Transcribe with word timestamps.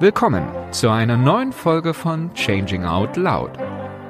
Willkommen 0.00 0.44
zu 0.72 0.90
einer 0.90 1.16
neuen 1.16 1.52
Folge 1.52 1.94
von 1.94 2.34
Changing 2.34 2.84
Out 2.84 3.16
Loud, 3.16 3.52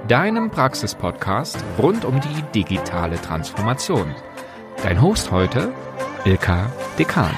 deinem 0.09 0.51
Praxispodcast 0.51 1.63
rund 1.79 2.07
um 2.07 2.23
die 2.23 2.43
digitale 2.55 3.21
Transformation. 3.21 4.15
Dein 4.83 5.03
Host 5.03 5.31
heute, 5.31 5.75
Ilka 6.25 6.73
Dekan. 6.99 7.31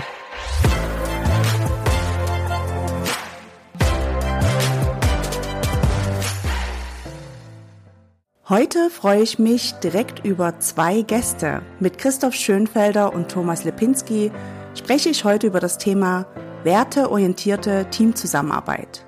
Heute 8.48 8.90
freue 8.90 9.22
ich 9.22 9.40
mich 9.40 9.72
direkt 9.80 10.24
über 10.24 10.60
zwei 10.60 11.02
Gäste. 11.02 11.62
Mit 11.80 11.98
Christoph 11.98 12.34
Schönfelder 12.34 13.12
und 13.12 13.28
Thomas 13.28 13.64
Lipinski 13.64 14.30
spreche 14.76 15.08
ich 15.08 15.24
heute 15.24 15.48
über 15.48 15.58
das 15.58 15.78
Thema 15.78 16.26
werteorientierte 16.67 17.87
Teamzusammenarbeit. 17.91 19.07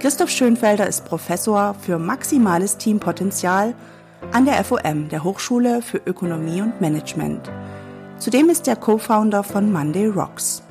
Christoph 0.00 0.30
Schönfelder 0.30 0.88
ist 0.88 1.04
Professor 1.04 1.74
für 1.74 1.96
maximales 1.96 2.76
Teampotenzial 2.76 3.76
an 4.32 4.46
der 4.46 4.64
FOM, 4.64 5.08
der 5.08 5.22
Hochschule 5.22 5.80
für 5.80 5.98
Ökonomie 6.04 6.60
und 6.60 6.80
Management. 6.80 7.48
Zudem 8.18 8.50
ist 8.50 8.66
er 8.66 8.74
Co-Founder 8.74 9.44
von 9.44 9.70
Monday 9.70 10.08
Rocks. 10.08 10.64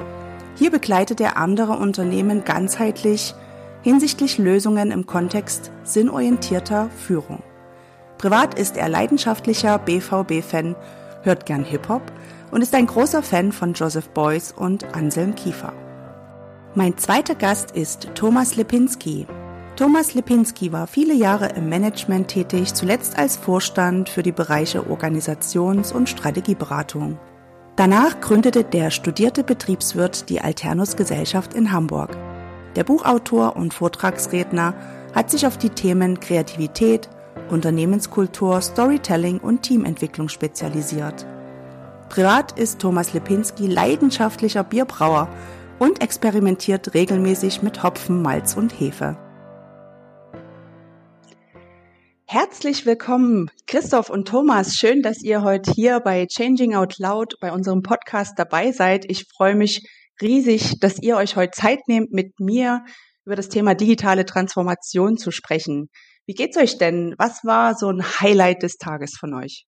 Hier 0.58 0.70
begleitet 0.70 1.22
er 1.22 1.38
andere 1.38 1.78
Unternehmen 1.78 2.44
ganzheitlich 2.44 3.34
hinsichtlich 3.82 4.38
Lösungen 4.38 4.92
im 4.92 5.06
Kontext 5.06 5.72
sinnorientierter 5.86 6.90
Führung. 6.90 7.42
Privat 8.18 8.60
ist 8.60 8.76
er 8.76 8.90
leidenschaftlicher 8.90 9.80
BVB-Fan, 9.80 10.76
hört 11.24 11.46
gern 11.46 11.64
Hip-Hop 11.64 12.04
und 12.52 12.62
ist 12.62 12.76
ein 12.76 12.88
großer 12.88 13.24
Fan 13.24 13.54
von 13.54 13.74
Joseph 13.74 14.10
Beuys 14.10 14.52
und 14.52 14.94
Anselm 14.94 15.36
Kiefer. 15.36 15.72
Mein 16.74 16.98
zweiter 16.98 17.36
Gast 17.36 17.72
ist 17.72 18.12
Thomas 18.16 18.56
Lipinski. 18.56 19.28
Thomas 19.76 20.14
Lipinski 20.14 20.72
war 20.72 20.88
viele 20.88 21.14
Jahre 21.14 21.50
im 21.50 21.68
Management 21.68 22.30
tätig, 22.30 22.74
zuletzt 22.74 23.18
als 23.18 23.36
Vorstand 23.36 24.08
für 24.08 24.24
die 24.24 24.32
Bereiche 24.32 24.90
Organisations- 24.90 25.92
und 25.92 26.08
Strategieberatung. 26.08 27.20
Danach 27.76 28.22
gründete 28.22 28.64
der 28.64 28.90
studierte 28.90 29.44
Betriebswirt 29.44 30.30
die 30.30 30.40
Alternus 30.40 30.96
Gesellschaft 30.96 31.56
in 31.56 31.74
Hamburg. 31.74 32.16
Der 32.78 32.86
Buchautor 32.86 33.58
und 33.58 33.74
Vortragsredner 33.74 34.74
hat 35.14 35.30
sich 35.30 35.46
auf 35.46 35.58
die 35.58 35.72
Themen 35.72 36.22
Kreativität, 36.22 37.10
Unternehmenskultur, 37.50 38.62
Storytelling 38.62 39.40
und 39.40 39.64
Teamentwicklung 39.64 40.30
spezialisiert. 40.30 41.26
Privat 42.08 42.58
ist 42.58 42.80
Thomas 42.80 43.12
Lipinski 43.12 43.68
leidenschaftlicher 43.68 44.64
Bierbrauer 44.64 45.28
und 45.82 46.00
experimentiert 46.00 46.94
regelmäßig 46.94 47.64
mit 47.64 47.82
Hopfen, 47.82 48.22
Malz 48.22 48.56
und 48.56 48.70
Hefe. 48.80 49.18
Herzlich 52.28 52.86
willkommen, 52.86 53.50
Christoph 53.66 54.12
und 54.12 54.28
Thomas. 54.28 54.76
Schön, 54.76 55.02
dass 55.02 55.24
ihr 55.24 55.42
heute 55.42 55.72
hier 55.72 56.00
bei 56.00 56.28
Changing 56.28 56.76
Out 56.76 57.00
Loud 57.00 57.34
bei 57.42 57.52
unserem 57.52 57.82
Podcast 57.82 58.38
dabei 58.38 58.72
seid. 58.72 59.06
Ich 59.10 59.26
freue 59.36 59.56
mich 59.56 59.84
riesig, 60.22 60.80
dass 60.80 61.02
ihr 61.02 61.18
euch 61.18 61.36
heute 61.36 61.50
Zeit 61.50 61.80
nehmt, 61.88 62.12
mit 62.12 62.40
mir 62.40 62.86
über 63.26 63.36
das 63.36 63.50
Thema 63.50 63.74
digitale 63.74 64.28
Transformation 64.28 65.18
zu 65.18 65.32
sprechen. 65.32 65.90
Wie 66.28 66.36
geht's 66.36 66.58
euch 66.58 66.78
denn? 66.78 67.16
Was 67.18 67.44
war 67.44 67.74
so 67.76 67.90
ein 67.90 68.04
Highlight 68.04 68.62
des 68.62 68.78
Tages 68.78 69.18
von 69.20 69.34
euch? 69.34 69.66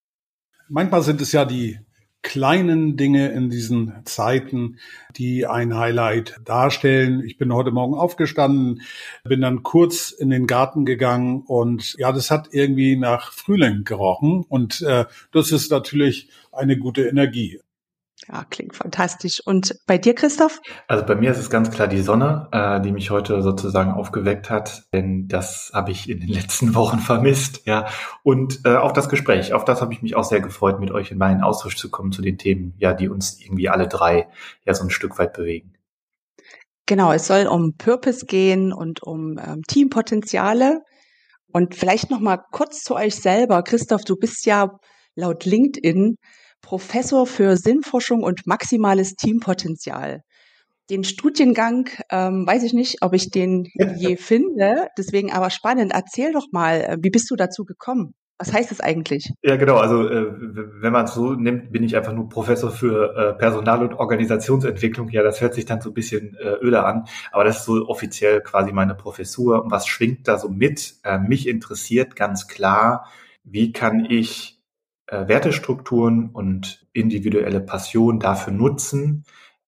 Manchmal 0.69 1.01
sind 1.01 1.21
es 1.21 1.31
ja 1.31 1.43
die 1.43 1.79
kleinen 2.23 2.97
Dinge 2.97 3.31
in 3.31 3.49
diesen 3.49 3.93
Zeiten, 4.05 4.79
die 5.15 5.45
ein 5.45 5.77
Highlight 5.77 6.39
darstellen. 6.43 7.23
Ich 7.23 7.37
bin 7.37 7.53
heute 7.53 7.71
Morgen 7.71 7.93
aufgestanden, 7.93 8.81
bin 9.23 9.41
dann 9.41 9.61
kurz 9.61 10.09
in 10.09 10.29
den 10.29 10.47
Garten 10.47 10.85
gegangen 10.85 11.43
und 11.45 11.95
ja, 11.99 12.11
das 12.11 12.31
hat 12.31 12.47
irgendwie 12.51 12.95
nach 12.95 13.31
Frühling 13.33 13.83
gerochen 13.83 14.43
und 14.47 14.81
äh, 14.81 15.05
das 15.31 15.51
ist 15.51 15.69
natürlich 15.69 16.29
eine 16.51 16.77
gute 16.77 17.03
Energie. 17.07 17.59
Ja, 18.27 18.45
klingt 18.49 18.75
fantastisch. 18.75 19.41
Und 19.45 19.75
bei 19.85 19.97
dir, 19.97 20.15
Christoph? 20.15 20.61
Also 20.87 21.05
bei 21.05 21.15
mir 21.15 21.31
ist 21.31 21.39
es 21.39 21.49
ganz 21.49 21.71
klar 21.71 21.87
die 21.87 22.01
Sonne, 22.01 22.47
äh, 22.51 22.79
die 22.79 22.91
mich 22.91 23.11
heute 23.11 23.41
sozusagen 23.41 23.91
aufgeweckt 23.91 24.49
hat, 24.49 24.83
denn 24.93 25.27
das 25.27 25.71
habe 25.73 25.91
ich 25.91 26.09
in 26.09 26.21
den 26.21 26.29
letzten 26.33 26.73
Wochen 26.73 26.99
vermisst, 26.99 27.65
ja. 27.65 27.87
Und 28.23 28.61
äh, 28.65 28.75
auch 28.75 28.93
das 28.93 29.09
Gespräch, 29.09 29.53
auf 29.53 29.65
das 29.65 29.81
habe 29.81 29.93
ich 29.93 30.01
mich 30.01 30.15
auch 30.15 30.23
sehr 30.23 30.39
gefreut, 30.39 30.79
mit 30.79 30.91
euch 30.91 31.11
in 31.11 31.17
meinen 31.17 31.41
Austausch 31.41 31.75
zu 31.75 31.89
kommen 31.89 32.11
zu 32.11 32.21
den 32.21 32.37
Themen, 32.37 32.75
ja, 32.77 32.93
die 32.93 33.09
uns 33.09 33.39
irgendwie 33.41 33.69
alle 33.69 33.87
drei 33.87 34.27
ja 34.65 34.73
so 34.73 34.83
ein 34.83 34.89
Stück 34.89 35.19
weit 35.19 35.33
bewegen. 35.33 35.73
Genau, 36.85 37.11
es 37.11 37.27
soll 37.27 37.47
um 37.47 37.75
Purpose 37.77 38.25
gehen 38.25 38.73
und 38.73 39.03
um 39.03 39.37
ähm, 39.37 39.61
Teampotenziale. 39.67 40.81
Und 41.47 41.75
vielleicht 41.75 42.09
noch 42.09 42.19
mal 42.19 42.39
kurz 42.51 42.81
zu 42.81 42.95
euch 42.95 43.15
selber. 43.15 43.61
Christoph, 43.63 44.03
du 44.03 44.15
bist 44.15 44.45
ja 44.45 44.79
laut 45.15 45.45
LinkedIn 45.45 46.15
Professor 46.63 47.27
für 47.27 47.55
Sinnforschung 47.57 48.23
und 48.23 48.47
maximales 48.47 49.13
Teampotenzial. 49.15 50.23
Den 50.89 51.03
Studiengang 51.03 51.89
ähm, 52.09 52.47
weiß 52.47 52.63
ich 52.63 52.73
nicht, 52.73 52.97
ob 53.01 53.13
ich 53.13 53.29
den 53.29 53.67
je 53.97 54.17
finde, 54.17 54.87
deswegen 54.97 55.31
aber 55.31 55.51
spannend. 55.51 55.91
Erzähl 55.93 56.33
doch 56.33 56.47
mal, 56.51 56.81
äh, 56.81 56.97
wie 57.01 57.11
bist 57.11 57.29
du 57.29 57.35
dazu 57.35 57.63
gekommen? 57.63 58.15
Was 58.39 58.51
heißt 58.51 58.71
das 58.71 58.79
eigentlich? 58.81 59.31
Ja, 59.43 59.57
genau. 59.57 59.77
Also 59.77 60.09
äh, 60.09 60.25
wenn 60.81 60.91
man 60.91 61.05
es 61.05 61.13
so 61.13 61.33
nimmt, 61.33 61.71
bin 61.71 61.83
ich 61.83 61.95
einfach 61.95 62.13
nur 62.13 62.27
Professor 62.27 62.71
für 62.71 63.15
äh, 63.15 63.33
Personal- 63.37 63.83
und 63.83 63.93
Organisationsentwicklung. 63.93 65.09
Ja, 65.09 65.21
das 65.21 65.39
hört 65.39 65.53
sich 65.53 65.65
dann 65.65 65.81
so 65.81 65.91
ein 65.91 65.93
bisschen 65.93 66.35
äh, 66.35 66.55
öder 66.61 66.85
an, 66.85 67.05
aber 67.31 67.43
das 67.43 67.59
ist 67.59 67.65
so 67.65 67.87
offiziell 67.87 68.41
quasi 68.41 68.73
meine 68.73 68.95
Professur. 68.95 69.63
Und 69.63 69.71
was 69.71 69.87
schwingt 69.87 70.27
da 70.27 70.39
so 70.39 70.49
mit? 70.49 70.95
Äh, 71.03 71.19
mich 71.19 71.47
interessiert 71.47 72.15
ganz 72.15 72.47
klar, 72.47 73.07
wie 73.43 73.71
kann 73.71 74.05
ich 74.05 74.52
äh, 75.07 75.27
Wertestrukturen 75.27 76.29
und 76.31 76.85
individuelle 76.93 77.59
Passion 77.59 78.19
dafür 78.19 78.53
nutzen, 78.53 79.25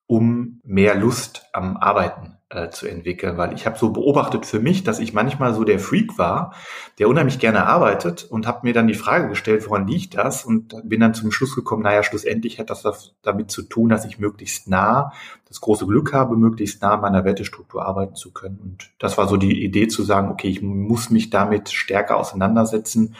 um 0.07 0.61
mehr 0.63 0.95
Lust 0.95 1.47
am 1.51 1.77
Arbeiten 1.77 2.37
äh, 2.49 2.69
zu 2.69 2.87
entwickeln. 2.87 3.37
Weil 3.37 3.53
ich 3.53 3.65
habe 3.65 3.77
so 3.77 3.89
beobachtet 3.89 4.45
für 4.45 4.59
mich, 4.59 4.83
dass 4.83 4.99
ich 4.99 5.13
manchmal 5.13 5.53
so 5.53 5.63
der 5.63 5.79
Freak 5.79 6.17
war, 6.17 6.53
der 6.99 7.09
unheimlich 7.09 7.39
gerne 7.39 7.65
arbeitet 7.65 8.23
und 8.23 8.45
habe 8.45 8.59
mir 8.63 8.73
dann 8.73 8.87
die 8.87 8.93
Frage 8.93 9.27
gestellt, 9.29 9.67
woran 9.67 9.87
liegt 9.87 10.15
das? 10.15 10.45
Und 10.45 10.75
bin 10.83 10.99
dann 10.99 11.15
zum 11.15 11.31
Schluss 11.31 11.55
gekommen, 11.55 11.83
naja, 11.83 12.03
schlussendlich 12.03 12.59
hat 12.59 12.69
das 12.69 13.13
damit 13.23 13.49
zu 13.49 13.63
tun, 13.63 13.89
dass 13.89 14.05
ich 14.05 14.19
möglichst 14.19 14.67
nah 14.67 15.11
das 15.47 15.59
große 15.59 15.87
Glück 15.87 16.13
habe, 16.13 16.37
möglichst 16.37 16.81
nah 16.81 16.97
meiner 16.97 17.25
Wertestruktur 17.25 17.85
arbeiten 17.85 18.15
zu 18.15 18.31
können. 18.31 18.59
Und 18.61 18.91
das 18.99 19.17
war 19.17 19.27
so 19.27 19.37
die 19.37 19.63
Idee 19.63 19.87
zu 19.87 20.03
sagen, 20.03 20.29
okay, 20.29 20.49
ich 20.49 20.61
muss 20.61 21.09
mich 21.09 21.31
damit 21.31 21.69
stärker 21.69 22.17
auseinandersetzen 22.17 23.15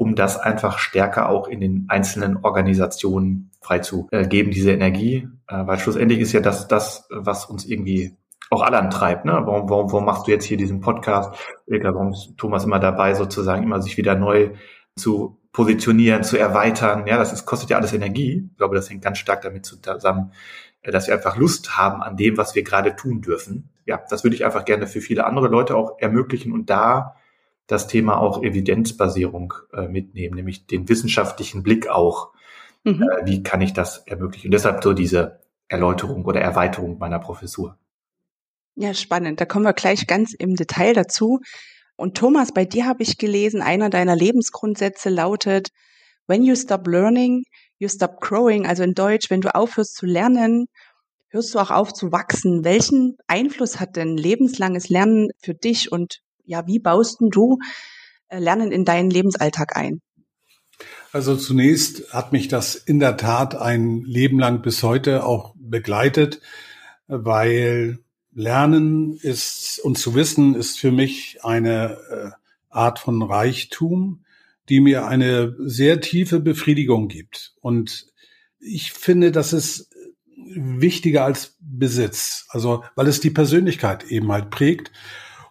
um 0.00 0.14
das 0.14 0.38
einfach 0.38 0.78
stärker 0.78 1.28
auch 1.28 1.46
in 1.46 1.60
den 1.60 1.84
einzelnen 1.88 2.38
Organisationen 2.38 3.50
freizugeben, 3.60 4.50
diese 4.50 4.72
Energie. 4.72 5.28
Äh, 5.46 5.66
weil 5.66 5.78
schlussendlich 5.78 6.20
ist 6.20 6.32
ja 6.32 6.40
das, 6.40 6.68
das, 6.68 7.06
was 7.10 7.44
uns 7.44 7.66
irgendwie 7.66 8.16
auch 8.48 8.62
alle 8.62 8.78
antreibt. 8.78 9.26
Ne? 9.26 9.32
Warum, 9.32 9.68
warum, 9.68 9.92
warum 9.92 10.06
machst 10.06 10.26
du 10.26 10.30
jetzt 10.30 10.46
hier 10.46 10.56
diesen 10.56 10.80
Podcast? 10.80 11.38
Warum 11.66 12.12
ist 12.12 12.32
Thomas 12.38 12.64
immer 12.64 12.78
dabei, 12.78 13.12
sozusagen 13.12 13.62
immer 13.62 13.82
sich 13.82 13.98
wieder 13.98 14.14
neu 14.14 14.52
zu 14.96 15.38
positionieren, 15.52 16.22
zu 16.22 16.38
erweitern? 16.38 17.06
Ja, 17.06 17.18
das 17.18 17.34
ist, 17.34 17.44
kostet 17.44 17.68
ja 17.68 17.76
alles 17.76 17.92
Energie. 17.92 18.48
Ich 18.50 18.56
glaube, 18.56 18.76
das 18.76 18.88
hängt 18.88 19.04
ganz 19.04 19.18
stark 19.18 19.42
damit 19.42 19.66
zusammen, 19.66 20.32
dass 20.82 21.08
wir 21.08 21.14
einfach 21.14 21.36
Lust 21.36 21.76
haben 21.76 22.02
an 22.02 22.16
dem, 22.16 22.38
was 22.38 22.54
wir 22.54 22.62
gerade 22.62 22.96
tun 22.96 23.20
dürfen. 23.20 23.68
Ja, 23.84 24.00
das 24.08 24.24
würde 24.24 24.34
ich 24.34 24.46
einfach 24.46 24.64
gerne 24.64 24.86
für 24.86 25.02
viele 25.02 25.26
andere 25.26 25.48
Leute 25.48 25.76
auch 25.76 25.98
ermöglichen 25.98 26.52
und 26.52 26.70
da 26.70 27.16
das 27.70 27.86
Thema 27.86 28.18
auch 28.18 28.42
Evidenzbasierung 28.42 29.54
äh, 29.72 29.86
mitnehmen, 29.86 30.34
nämlich 30.34 30.66
den 30.66 30.88
wissenschaftlichen 30.88 31.62
Blick 31.62 31.88
auch. 31.88 32.32
Mhm. 32.84 33.02
Äh, 33.02 33.26
wie 33.26 33.42
kann 33.42 33.60
ich 33.60 33.72
das 33.72 33.98
ermöglichen? 34.06 34.48
Und 34.48 34.52
deshalb 34.52 34.82
so 34.82 34.92
diese 34.92 35.40
Erläuterung 35.68 36.24
oder 36.24 36.40
Erweiterung 36.40 36.98
meiner 36.98 37.20
Professur. 37.20 37.78
Ja, 38.74 38.94
spannend. 38.94 39.40
Da 39.40 39.44
kommen 39.44 39.64
wir 39.64 39.72
gleich 39.72 40.06
ganz 40.06 40.32
im 40.32 40.56
Detail 40.56 40.94
dazu. 40.94 41.40
Und 41.96 42.16
Thomas, 42.16 42.52
bei 42.52 42.64
dir 42.64 42.86
habe 42.86 43.02
ich 43.02 43.18
gelesen, 43.18 43.62
einer 43.62 43.90
deiner 43.90 44.16
Lebensgrundsätze 44.16 45.10
lautet, 45.10 45.68
when 46.26 46.42
you 46.42 46.56
stop 46.56 46.86
learning, 46.86 47.44
you 47.78 47.88
stop 47.88 48.20
growing. 48.20 48.66
Also 48.66 48.82
in 48.82 48.94
Deutsch, 48.94 49.30
wenn 49.30 49.42
du 49.42 49.54
aufhörst 49.54 49.94
zu 49.94 50.06
lernen, 50.06 50.66
hörst 51.28 51.54
du 51.54 51.58
auch 51.58 51.70
auf 51.70 51.92
zu 51.92 52.10
wachsen. 52.10 52.64
Welchen 52.64 53.16
Einfluss 53.28 53.78
hat 53.78 53.96
denn 53.96 54.16
lebenslanges 54.16 54.88
Lernen 54.88 55.28
für 55.40 55.54
dich 55.54 55.92
und 55.92 56.20
ja, 56.44 56.66
wie 56.66 56.78
baust 56.78 57.18
du 57.20 57.58
äh, 58.28 58.38
Lernen 58.38 58.72
in 58.72 58.84
deinen 58.84 59.10
Lebensalltag 59.10 59.76
ein? 59.76 60.00
Also 61.12 61.36
zunächst 61.36 62.12
hat 62.12 62.32
mich 62.32 62.48
das 62.48 62.74
in 62.74 63.00
der 63.00 63.16
Tat 63.16 63.56
ein 63.56 64.02
Leben 64.02 64.38
lang 64.38 64.62
bis 64.62 64.82
heute 64.82 65.24
auch 65.24 65.54
begleitet, 65.56 66.40
weil 67.08 67.98
Lernen 68.32 69.16
ist 69.16 69.80
und 69.82 69.98
zu 69.98 70.14
wissen 70.14 70.54
ist 70.54 70.78
für 70.78 70.92
mich 70.92 71.40
eine 71.42 71.98
äh, 72.10 72.30
Art 72.68 73.00
von 73.00 73.22
Reichtum, 73.22 74.24
die 74.68 74.80
mir 74.80 75.06
eine 75.06 75.56
sehr 75.58 76.00
tiefe 76.00 76.38
Befriedigung 76.38 77.08
gibt. 77.08 77.54
Und 77.60 78.06
ich 78.60 78.92
finde, 78.92 79.32
dass 79.32 79.52
es 79.52 79.90
wichtiger 80.54 81.24
als 81.24 81.56
Besitz. 81.60 82.46
Also 82.48 82.84
weil 82.94 83.08
es 83.08 83.20
die 83.20 83.30
Persönlichkeit 83.30 84.04
eben 84.04 84.30
halt 84.30 84.50
prägt. 84.50 84.92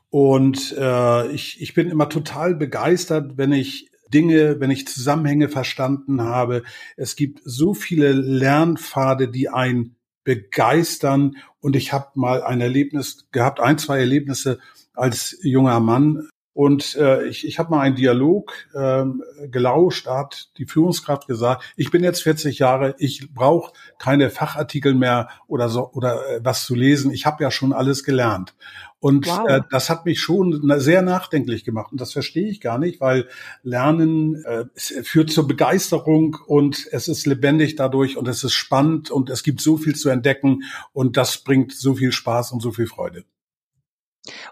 Und 0.10 0.76
äh, 0.78 1.32
ich, 1.32 1.62
ich 1.62 1.74
bin 1.74 1.90
immer 1.90 2.10
total 2.10 2.56
begeistert, 2.56 3.38
wenn 3.38 3.52
ich 3.52 3.92
Dinge, 4.14 4.60
wenn 4.60 4.72
ich 4.72 4.88
Zusammenhänge 4.88 5.50
verstanden 5.50 6.22
habe. 6.22 6.64
Es 6.98 7.16
gibt 7.16 7.42
so 7.44 7.74
viele 7.74 8.12
Lernpfade, 8.12 9.28
die 9.28 9.50
einen 9.50 9.96
begeistern. 10.24 11.36
Und 11.60 11.76
ich 11.76 11.94
habe 11.94 12.08
mal 12.16 12.44
ein 12.44 12.62
Erlebnis 12.62 13.28
gehabt, 13.32 13.60
ein, 13.60 13.78
zwei 13.78 14.00
Erlebnisse 14.00 14.60
als 14.94 15.38
junger 15.42 15.80
Mann. 15.80 16.28
Und 16.54 16.96
äh, 16.96 17.26
ich, 17.28 17.48
ich 17.48 17.60
habe 17.60 17.70
mal 17.70 17.82
einen 17.82 17.96
Dialog 17.96 18.54
äh, 18.74 19.06
gelauscht, 19.48 20.08
da 20.08 20.18
hat 20.18 20.50
die 20.58 20.66
Führungskraft 20.66 21.28
gesagt, 21.28 21.64
ich 21.78 21.92
bin 21.92 22.04
jetzt 22.04 22.24
40 22.24 22.60
Jahre, 22.60 22.96
ich 22.98 23.34
brauche 23.34 23.72
keine 24.00 24.30
Fachartikel 24.30 24.96
mehr 24.96 25.30
oder 25.48 25.70
so 25.70 25.90
oder 25.94 26.28
äh, 26.28 26.40
was 26.44 26.66
zu 26.66 26.76
lesen. 26.76 27.12
Ich 27.12 27.26
habe 27.26 27.44
ja 27.44 27.52
schon 27.52 27.72
alles 27.72 28.04
gelernt. 28.04 28.56
Und 29.00 29.28
wow. 29.28 29.48
äh, 29.48 29.62
das 29.70 29.90
hat 29.90 30.06
mich 30.06 30.20
schon 30.20 30.62
sehr 30.80 31.02
nachdenklich 31.02 31.64
gemacht. 31.64 31.92
Und 31.92 32.02
das 32.02 32.12
verstehe 32.12 32.50
ich 32.50 32.60
gar 32.60 32.78
nicht, 32.78 33.00
weil 33.00 33.30
Lernen 33.64 34.44
äh, 34.44 34.66
führt 34.76 35.32
zur 35.32 35.48
Begeisterung 35.48 36.38
und 36.46 36.88
es 36.92 37.08
ist 37.08 37.26
lebendig 37.26 37.76
dadurch 37.76 38.18
und 38.18 38.28
es 38.28 38.44
ist 38.44 38.54
spannend 38.54 39.12
und 39.12 39.30
es 39.30 39.44
gibt 39.44 39.62
so 39.62 39.78
viel 39.78 39.96
zu 39.96 40.10
entdecken 40.10 40.64
und 40.92 41.16
das 41.16 41.38
bringt 41.38 41.72
so 41.72 41.94
viel 41.94 42.12
Spaß 42.12 42.52
und 42.52 42.62
so 42.62 42.72
viel 42.72 42.88
Freude. 42.88 43.24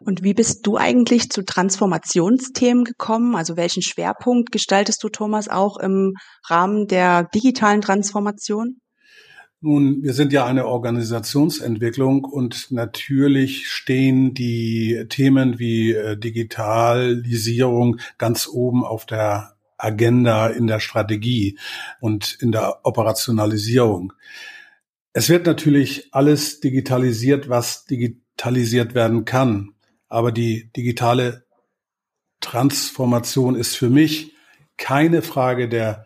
Und 0.02 0.24
wie 0.24 0.34
bist 0.34 0.66
du 0.66 0.78
eigentlich 0.78 1.30
zu 1.30 1.44
Transformationsthemen 1.44 2.84
gekommen? 2.84 3.36
Also 3.36 3.58
welchen 3.58 3.82
Schwerpunkt 3.82 4.52
gestaltest 4.52 5.04
du, 5.04 5.10
Thomas, 5.10 5.48
auch 5.48 5.78
im 5.78 6.14
Rahmen 6.48 6.88
der 6.88 7.24
digitalen 7.34 7.82
Transformation? 7.82 8.80
Nun, 9.60 10.04
wir 10.04 10.14
sind 10.14 10.34
ja 10.34 10.46
eine 10.46 10.68
Organisationsentwicklung 10.68 12.24
und 12.26 12.72
natürlich 12.72 13.68
stehen 13.68 14.36
die 14.36 15.06
Themen 15.10 15.58
wie 15.58 15.94
äh, 15.94 16.16
Digitalisierung 16.16 18.00
ganz 18.20 18.48
oben 18.48 18.86
auf 18.86 19.08
der 19.08 19.56
Agenda 19.78 20.48
in 20.48 20.68
der 20.68 20.80
Strategie 20.80 21.58
und 22.00 22.38
in 22.40 22.52
der 22.52 22.86
Operationalisierung. 22.86 24.14
Es 25.14 25.30
wird 25.30 25.48
natürlich 25.48 26.10
alles 26.12 26.60
digitalisiert, 26.60 27.50
was 27.50 27.86
digitalisiert 28.38 28.94
werden 28.94 29.26
kann. 29.26 29.74
Aber 30.08 30.32
die 30.32 30.72
digitale 30.76 31.46
Transformation 32.40 33.56
ist 33.56 33.76
für 33.76 33.90
mich 33.90 34.34
keine 34.78 35.22
Frage 35.22 35.68
der 35.68 36.06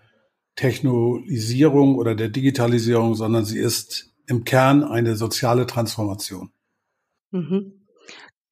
Technologisierung 0.55 1.95
oder 1.95 2.15
der 2.15 2.29
Digitalisierung, 2.29 3.15
sondern 3.15 3.45
sie 3.45 3.59
ist 3.59 4.13
im 4.27 4.43
Kern 4.43 4.83
eine 4.83 5.15
soziale 5.15 5.65
Transformation. 5.65 6.51
Mhm. 7.31 7.87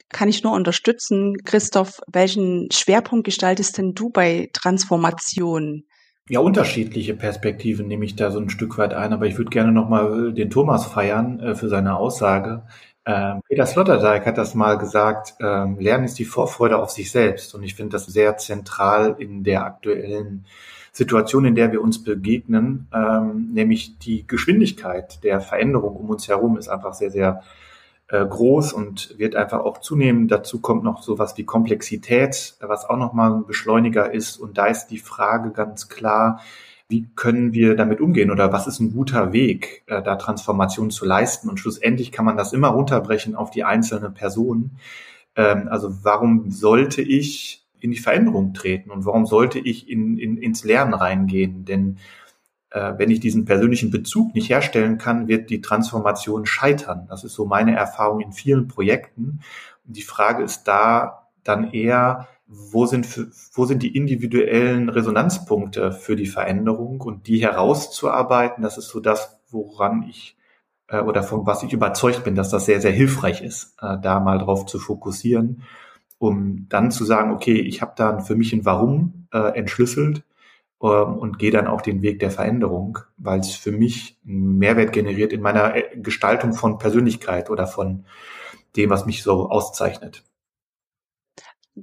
Kann 0.10 0.28
ich 0.28 0.44
nur 0.44 0.54
unterstützen. 0.54 1.38
Christoph, 1.46 2.02
welchen 2.12 2.70
Schwerpunkt 2.72 3.26
gestaltest 3.26 3.78
denn 3.78 3.94
du 3.94 4.10
bei 4.10 4.50
Transformation? 4.54 5.86
Ja, 6.32 6.42
unterschiedliche 6.42 7.16
Perspektiven 7.16 7.88
nehme 7.88 8.06
ich 8.06 8.16
da 8.16 8.30
so 8.30 8.40
ein 8.40 8.52
Stück 8.52 8.78
weit 8.78 8.94
ein, 8.94 9.14
aber 9.14 9.26
ich 9.26 9.38
würde 9.38 9.50
gerne 9.50 9.72
nochmal 9.72 10.32
den 10.32 10.52
Thomas 10.52 10.86
feiern 10.86 11.40
äh, 11.40 11.56
für 11.56 11.70
seine 11.70 11.98
Aussage. 11.98 12.68
Ähm, 13.06 13.42
Peter 13.48 13.66
Sloterdijk 13.66 14.26
hat 14.26 14.38
das 14.38 14.56
mal 14.56 14.78
gesagt, 14.78 15.36
ähm, 15.40 15.80
Lernen 15.80 16.06
ist 16.06 16.20
die 16.20 16.26
Vorfreude 16.26 16.78
auf 16.78 16.90
sich 16.90 17.12
selbst. 17.12 17.56
Und 17.56 17.64
ich 17.64 17.76
finde 17.76 17.94
das 17.94 18.06
sehr 18.06 18.38
zentral 18.38 19.16
in 19.20 19.44
der 19.44 19.66
aktuellen 19.66 20.46
Situation, 20.92 21.46
in 21.46 21.56
der 21.56 21.72
wir 21.72 21.82
uns 21.82 22.04
begegnen, 22.04 22.88
ähm, 22.94 23.52
nämlich 23.54 23.98
die 24.00 24.28
Geschwindigkeit 24.28 25.24
der 25.24 25.40
Veränderung 25.40 25.96
um 25.96 26.10
uns 26.10 26.28
herum 26.28 26.58
ist 26.58 26.68
einfach 26.68 26.94
sehr, 26.94 27.12
sehr 27.12 27.44
äh, 28.10 28.26
groß 28.26 28.74
und 28.74 29.18
wird 29.18 29.36
einfach 29.36 29.60
auch 29.60 29.78
zunehmen. 29.80 30.28
Dazu 30.28 30.60
kommt 30.60 30.84
noch 30.84 31.04
sowas 31.04 31.38
wie 31.38 31.46
Komplexität, 31.46 32.56
was 32.60 32.86
auch 32.86 32.98
nochmal 32.98 33.32
ein 33.32 33.46
Beschleuniger 33.46 34.12
ist. 34.12 34.38
Und 34.38 34.58
da 34.58 34.66
ist 34.66 34.88
die 34.88 34.98
Frage 34.98 35.52
ganz 35.52 35.90
klar, 35.90 36.42
wie 36.90 37.08
können 37.16 37.54
wir 37.54 37.76
damit 37.76 38.02
umgehen 38.02 38.32
oder 38.32 38.52
was 38.52 38.66
ist 38.66 38.80
ein 38.80 38.94
guter 38.94 39.32
Weg, 39.32 39.84
äh, 39.86 40.02
da 40.02 40.16
Transformation 40.16 40.90
zu 40.90 41.06
leisten? 41.06 41.48
Und 41.48 41.60
schlussendlich 41.60 42.12
kann 42.12 42.26
man 42.26 42.36
das 42.36 42.52
immer 42.52 42.70
runterbrechen 42.70 43.36
auf 43.36 43.52
die 43.52 43.64
einzelne 43.64 44.10
Person. 44.10 44.72
Ähm, 45.36 45.68
also 45.70 46.04
warum 46.04 46.50
sollte 46.50 47.04
ich 47.04 47.64
in 47.80 47.92
die 47.92 48.00
Veränderung 48.00 48.54
treten 48.54 48.90
und 48.90 49.06
warum 49.06 49.28
sollte 49.28 49.60
ich 49.60 49.88
in, 49.90 50.18
in, 50.18 50.38
ins 50.38 50.64
Lernen 50.64 50.96
reingehen? 50.96 51.64
Denn 51.64 52.00
äh, 52.72 52.94
wenn 52.98 53.12
ich 53.12 53.20
diesen 53.20 53.46
persönlichen 53.46 53.92
Bezug 53.92 54.34
nicht 54.34 54.50
herstellen 54.50 54.98
kann, 54.98 55.28
wird 55.28 55.52
die 55.52 55.62
Transformation 55.62 56.48
scheitern. 56.48 57.06
Das 57.08 57.24
ist 57.24 57.36
so 57.36 57.46
meine 57.46 57.76
Erfahrung 57.76 58.20
in 58.20 58.34
vielen 58.34 58.68
Projekten. 58.68 59.42
Und 59.86 59.96
die 59.96 60.02
Frage 60.02 60.44
ist 60.44 60.64
da 60.64 61.28
dann 61.44 61.72
eher, 61.72 62.28
wo 62.50 62.86
sind, 62.86 63.06
für, 63.06 63.30
wo 63.54 63.66
sind 63.66 63.84
die 63.84 63.96
individuellen 63.96 64.90
Resonanzpunkte 64.90 65.92
für 65.92 66.16
die 66.16 66.26
Veränderung 66.26 67.00
und 67.02 67.28
die 67.28 67.42
herauszuarbeiten, 67.42 68.64
das 68.64 68.78
ist 68.78 68.90
so 68.90 69.00
das, 69.00 69.40
woran 69.50 70.04
ich 70.10 70.36
äh, 70.88 71.00
oder 71.00 71.24
von 71.24 71.46
was 71.46 71.64
ich 71.64 71.74
überzeugt 71.74 72.24
bin, 72.24 72.36
dass 72.36 72.50
das 72.50 72.66
sehr, 72.66 72.82
sehr 72.82 72.92
hilfreich 72.92 73.42
ist, 73.42 73.76
äh, 73.82 73.98
da 74.02 74.20
mal 74.20 74.40
drauf 74.40 74.66
zu 74.66 74.80
fokussieren 74.80 75.64
um 76.20 76.68
dann 76.70 76.92
zu 76.92 77.06
sagen, 77.06 77.32
okay, 77.32 77.60
ich 77.60 77.82
habe 77.82 77.94
da 77.96 78.20
für 78.20 78.36
mich 78.36 78.54
ein 78.54 78.66
Warum 78.66 79.28
äh, 79.34 79.58
entschlüsselt 79.58 80.24
ähm, 80.84 81.18
und 81.18 81.40
gehe 81.40 81.52
dann 81.52 81.66
auch 81.66 81.82
den 81.82 82.02
Weg 82.02 82.20
der 82.20 82.30
Veränderung, 82.30 83.00
weil 83.18 83.40
es 83.40 83.56
für 83.56 83.72
mich 83.72 84.20
einen 84.28 84.58
Mehrwert 84.60 84.92
generiert 84.92 85.34
in 85.34 85.42
meiner 85.42 85.76
äh, 85.76 85.98
Gestaltung 85.98 86.54
von 86.54 86.78
Persönlichkeit 86.78 87.50
oder 87.50 87.66
von 87.66 88.06
dem, 88.76 88.90
was 88.90 89.06
mich 89.06 89.24
so 89.24 89.50
auszeichnet. 89.50 90.24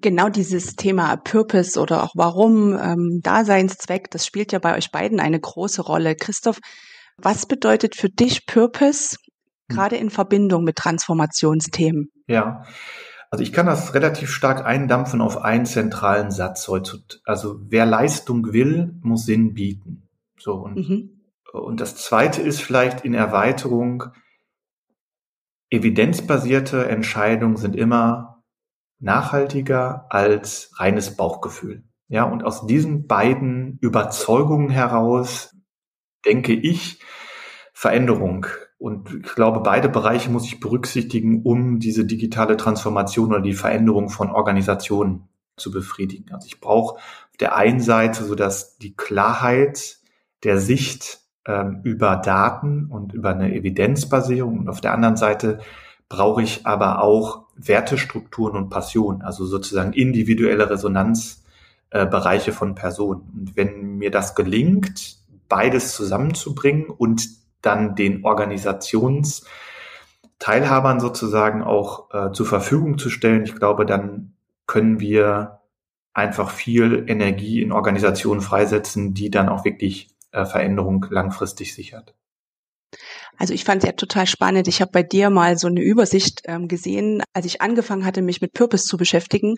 Genau 0.01 0.29
dieses 0.29 0.75
Thema 0.75 1.17
Purpose 1.17 1.81
oder 1.81 2.03
auch 2.03 2.13
Warum, 2.15 2.77
ähm, 2.79 3.21
Daseinszweck, 3.23 4.11
das 4.11 4.27
spielt 4.27 4.53
ja 4.53 4.59
bei 4.59 4.77
euch 4.77 4.91
beiden 4.91 5.21
eine 5.21 5.41
große 5.41 5.83
Rolle. 5.83 6.17
Christoph, 6.17 6.59
was 7.17 7.47
bedeutet 7.47 7.97
für 7.97 8.09
dich 8.09 8.47
Purpose, 8.47 9.17
hm. 9.69 9.77
gerade 9.77 9.97
in 9.97 10.11
Verbindung 10.11 10.65
mit 10.65 10.77
Transformationsthemen? 10.77 12.11
Ja, 12.27 12.65
also 13.31 13.43
ich 13.43 13.53
kann 13.53 13.67
das 13.67 13.95
relativ 13.95 14.31
stark 14.31 14.65
eindampfen 14.65 15.21
auf 15.21 15.39
einen 15.39 15.67
zentralen 15.67 16.31
Satz 16.31 16.69
heutzutage. 16.69 17.21
Also 17.25 17.61
wer 17.69 17.87
Leistung 17.87 18.53
will, 18.53 18.95
muss 19.03 19.27
Sinn 19.27 19.55
bieten. 19.55 20.09
So 20.39 20.55
und, 20.55 20.77
mhm. 20.77 21.11
und 21.53 21.81
das 21.81 21.97
zweite 21.97 22.41
ist 22.43 22.63
vielleicht 22.63 23.05
in 23.05 23.15
Erweiterung, 23.15 24.05
evidenzbasierte 25.71 26.89
Entscheidungen 26.89 27.57
sind 27.57 27.75
immer 27.75 28.26
nachhaltiger 28.99 30.07
als 30.11 30.71
reines 30.75 31.17
Bauchgefühl. 31.17 31.85
Ja, 32.09 32.25
und 32.25 32.45
aus 32.45 32.67
diesen 32.67 33.07
beiden 33.07 33.79
Überzeugungen 33.81 34.71
heraus 34.71 35.57
denke 36.25 36.53
ich, 36.53 37.01
Veränderung 37.73 38.47
und 38.79 39.13
ich 39.25 39.35
glaube, 39.35 39.61
beide 39.61 39.89
Bereiche 39.89 40.31
muss 40.31 40.45
ich 40.47 40.61
berücksichtigen, 40.61 41.43
um 41.43 41.79
diese 41.79 42.05
digitale 42.05 42.57
Transformation 42.57 43.31
oder 43.31 43.41
die 43.41 43.55
Veränderung 43.55 44.11
von 44.11 44.31
Organisationen 44.31 45.29
zu 45.57 45.71
befriedigen. 45.71 46.33
Also 46.33 46.47
ich 46.47 46.61
brauche 46.61 46.97
auf 46.97 47.37
der 47.41 47.57
einen 47.57 47.81
Seite 47.81 48.25
so 48.25 48.35
dass 48.35 48.77
die 48.77 48.95
Klarheit 48.95 49.99
der 50.45 50.59
Sicht 50.59 51.21
ähm, 51.47 51.81
über 51.85 52.17
Daten 52.17 52.87
und 52.91 53.15
über 53.15 53.31
eine 53.31 53.55
Evidenzbasierung 53.55 54.59
und 54.61 54.69
auf 54.69 54.83
der 54.83 54.93
anderen 54.93 55.17
Seite 55.17 55.61
brauche 56.09 56.43
ich 56.43 56.67
aber 56.67 57.03
auch 57.03 57.46
Wertestrukturen 57.57 58.57
und 58.57 58.71
Passion, 58.71 59.23
also 59.23 59.47
sozusagen 59.47 59.93
individuelle 59.93 60.71
Resonanzbereiche 60.71 62.51
äh, 62.51 62.55
von 62.55 62.75
Personen. 62.75 63.23
Und 63.35 63.57
wenn 63.57 63.99
mir 63.99 64.11
das 64.11 64.35
gelingt, 64.35 65.19
beides 65.49 65.95
zusammenzubringen 65.95 66.87
und 66.87 67.29
dann 67.63 67.95
den 67.95 68.25
Organisationsteilhabern 68.25 70.99
sozusagen 71.01 71.63
auch 71.63 72.13
äh, 72.13 72.33
zur 72.33 72.47
Verfügung 72.47 72.99
zu 72.99 73.11
stellen. 73.11 73.45
Ich 73.45 73.55
glaube, 73.55 73.87
dann 73.87 74.33
können 74.67 74.99
wir 75.01 75.61
einfach 76.13 76.51
viel 76.51 77.05
Energie 77.09 77.63
in 77.63 77.73
Organisationen 77.73 78.41
freisetzen, 78.41 79.15
die 79.15 79.31
dann 79.31 79.49
auch 79.49 79.65
wirklich 79.65 80.09
äh, 80.33 80.45
Veränderung 80.45 81.07
langfristig 81.11 81.75
sichert. 81.75 82.15
Also 83.39 83.55
ich 83.55 83.65
fand 83.65 83.83
es 83.83 83.87
ja 83.87 83.93
total 83.93 84.27
spannend. 84.27 84.69
Ich 84.69 84.81
habe 84.81 84.91
bei 84.93 85.03
dir 85.03 85.31
mal 85.31 85.59
so 85.59 85.69
eine 85.69 85.83
Übersicht 85.83 86.43
ähm, 86.45 86.69
gesehen, 86.69 87.23
als 87.33 87.47
ich 87.47 87.61
angefangen 87.61 88.05
hatte, 88.05 88.23
mich 88.23 88.41
mit 88.41 88.53
Purpose 88.53 88.85
zu 88.85 88.97
beschäftigen. 88.97 89.57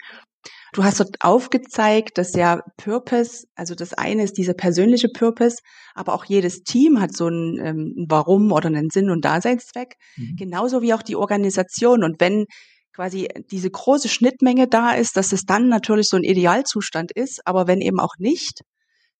Du 0.72 0.84
hast 0.84 1.00
dort 1.00 1.16
aufgezeigt, 1.20 2.18
dass 2.18 2.34
ja 2.34 2.60
Purpose, 2.76 3.44
also 3.54 3.74
das 3.74 3.94
eine 3.94 4.24
ist 4.24 4.36
dieser 4.36 4.54
persönliche 4.54 5.08
Purpose, 5.08 5.56
aber 5.94 6.12
auch 6.12 6.24
jedes 6.24 6.62
Team 6.62 7.00
hat 7.00 7.16
so 7.16 7.28
ein, 7.28 7.58
ähm, 7.62 8.06
Warum 8.08 8.52
oder 8.52 8.66
einen 8.66 8.90
Sinn 8.90 9.10
und 9.10 9.24
Daseinszweck, 9.24 9.94
mhm. 10.16 10.36
genauso 10.36 10.82
wie 10.82 10.92
auch 10.92 11.02
die 11.02 11.16
Organisation. 11.16 12.04
Und 12.04 12.20
wenn 12.20 12.44
quasi 12.94 13.28
diese 13.50 13.70
große 13.70 14.08
Schnittmenge 14.08 14.66
da 14.66 14.92
ist, 14.92 15.16
dass 15.16 15.32
es 15.32 15.42
dann 15.44 15.68
natürlich 15.68 16.08
so 16.08 16.16
ein 16.16 16.24
Idealzustand 16.24 17.12
ist, 17.12 17.40
aber 17.46 17.66
wenn 17.66 17.80
eben 17.80 18.00
auch 18.00 18.14
nicht, 18.18 18.62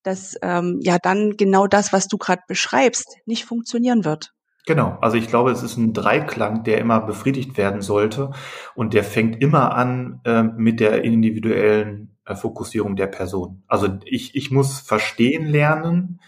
dass 0.03 0.35
ähm, 0.43 0.79
ja 0.83 0.99
dann 0.99 1.37
genau 1.37 1.67
das, 1.67 1.93
was 1.93 2.09
du 2.09 2.19
gerade 2.19 2.43
beschreibst, 2.49 3.17
nicht 3.25 3.45
funktionieren 3.45 4.05
wird. 4.05 4.31
Genau, 4.69 4.99
also 5.01 5.17
ich 5.17 5.29
glaube, 5.29 5.51
es 5.51 5.63
ist 5.63 5.79
ein 5.79 5.95
Dreiklang, 5.95 6.63
der 6.63 6.77
immer 6.77 7.01
befriedigt 7.01 7.57
werden 7.57 7.81
sollte 7.81 8.33
und 8.75 8.93
der 8.93 9.03
fängt 9.03 9.41
immer 9.41 9.75
an 9.75 10.21
äh, 10.25 10.43
mit 10.43 10.79
der 10.79 11.05
individuellen 11.05 12.19
äh, 12.27 12.35
Fokussierung 12.35 12.95
der 12.95 13.07
Person. 13.07 13.63
Also 13.67 13.89
ich, 14.05 14.37
ich 14.37 14.51
muss 14.51 14.79
verstehen 14.79 15.47
lernen, 15.47 16.21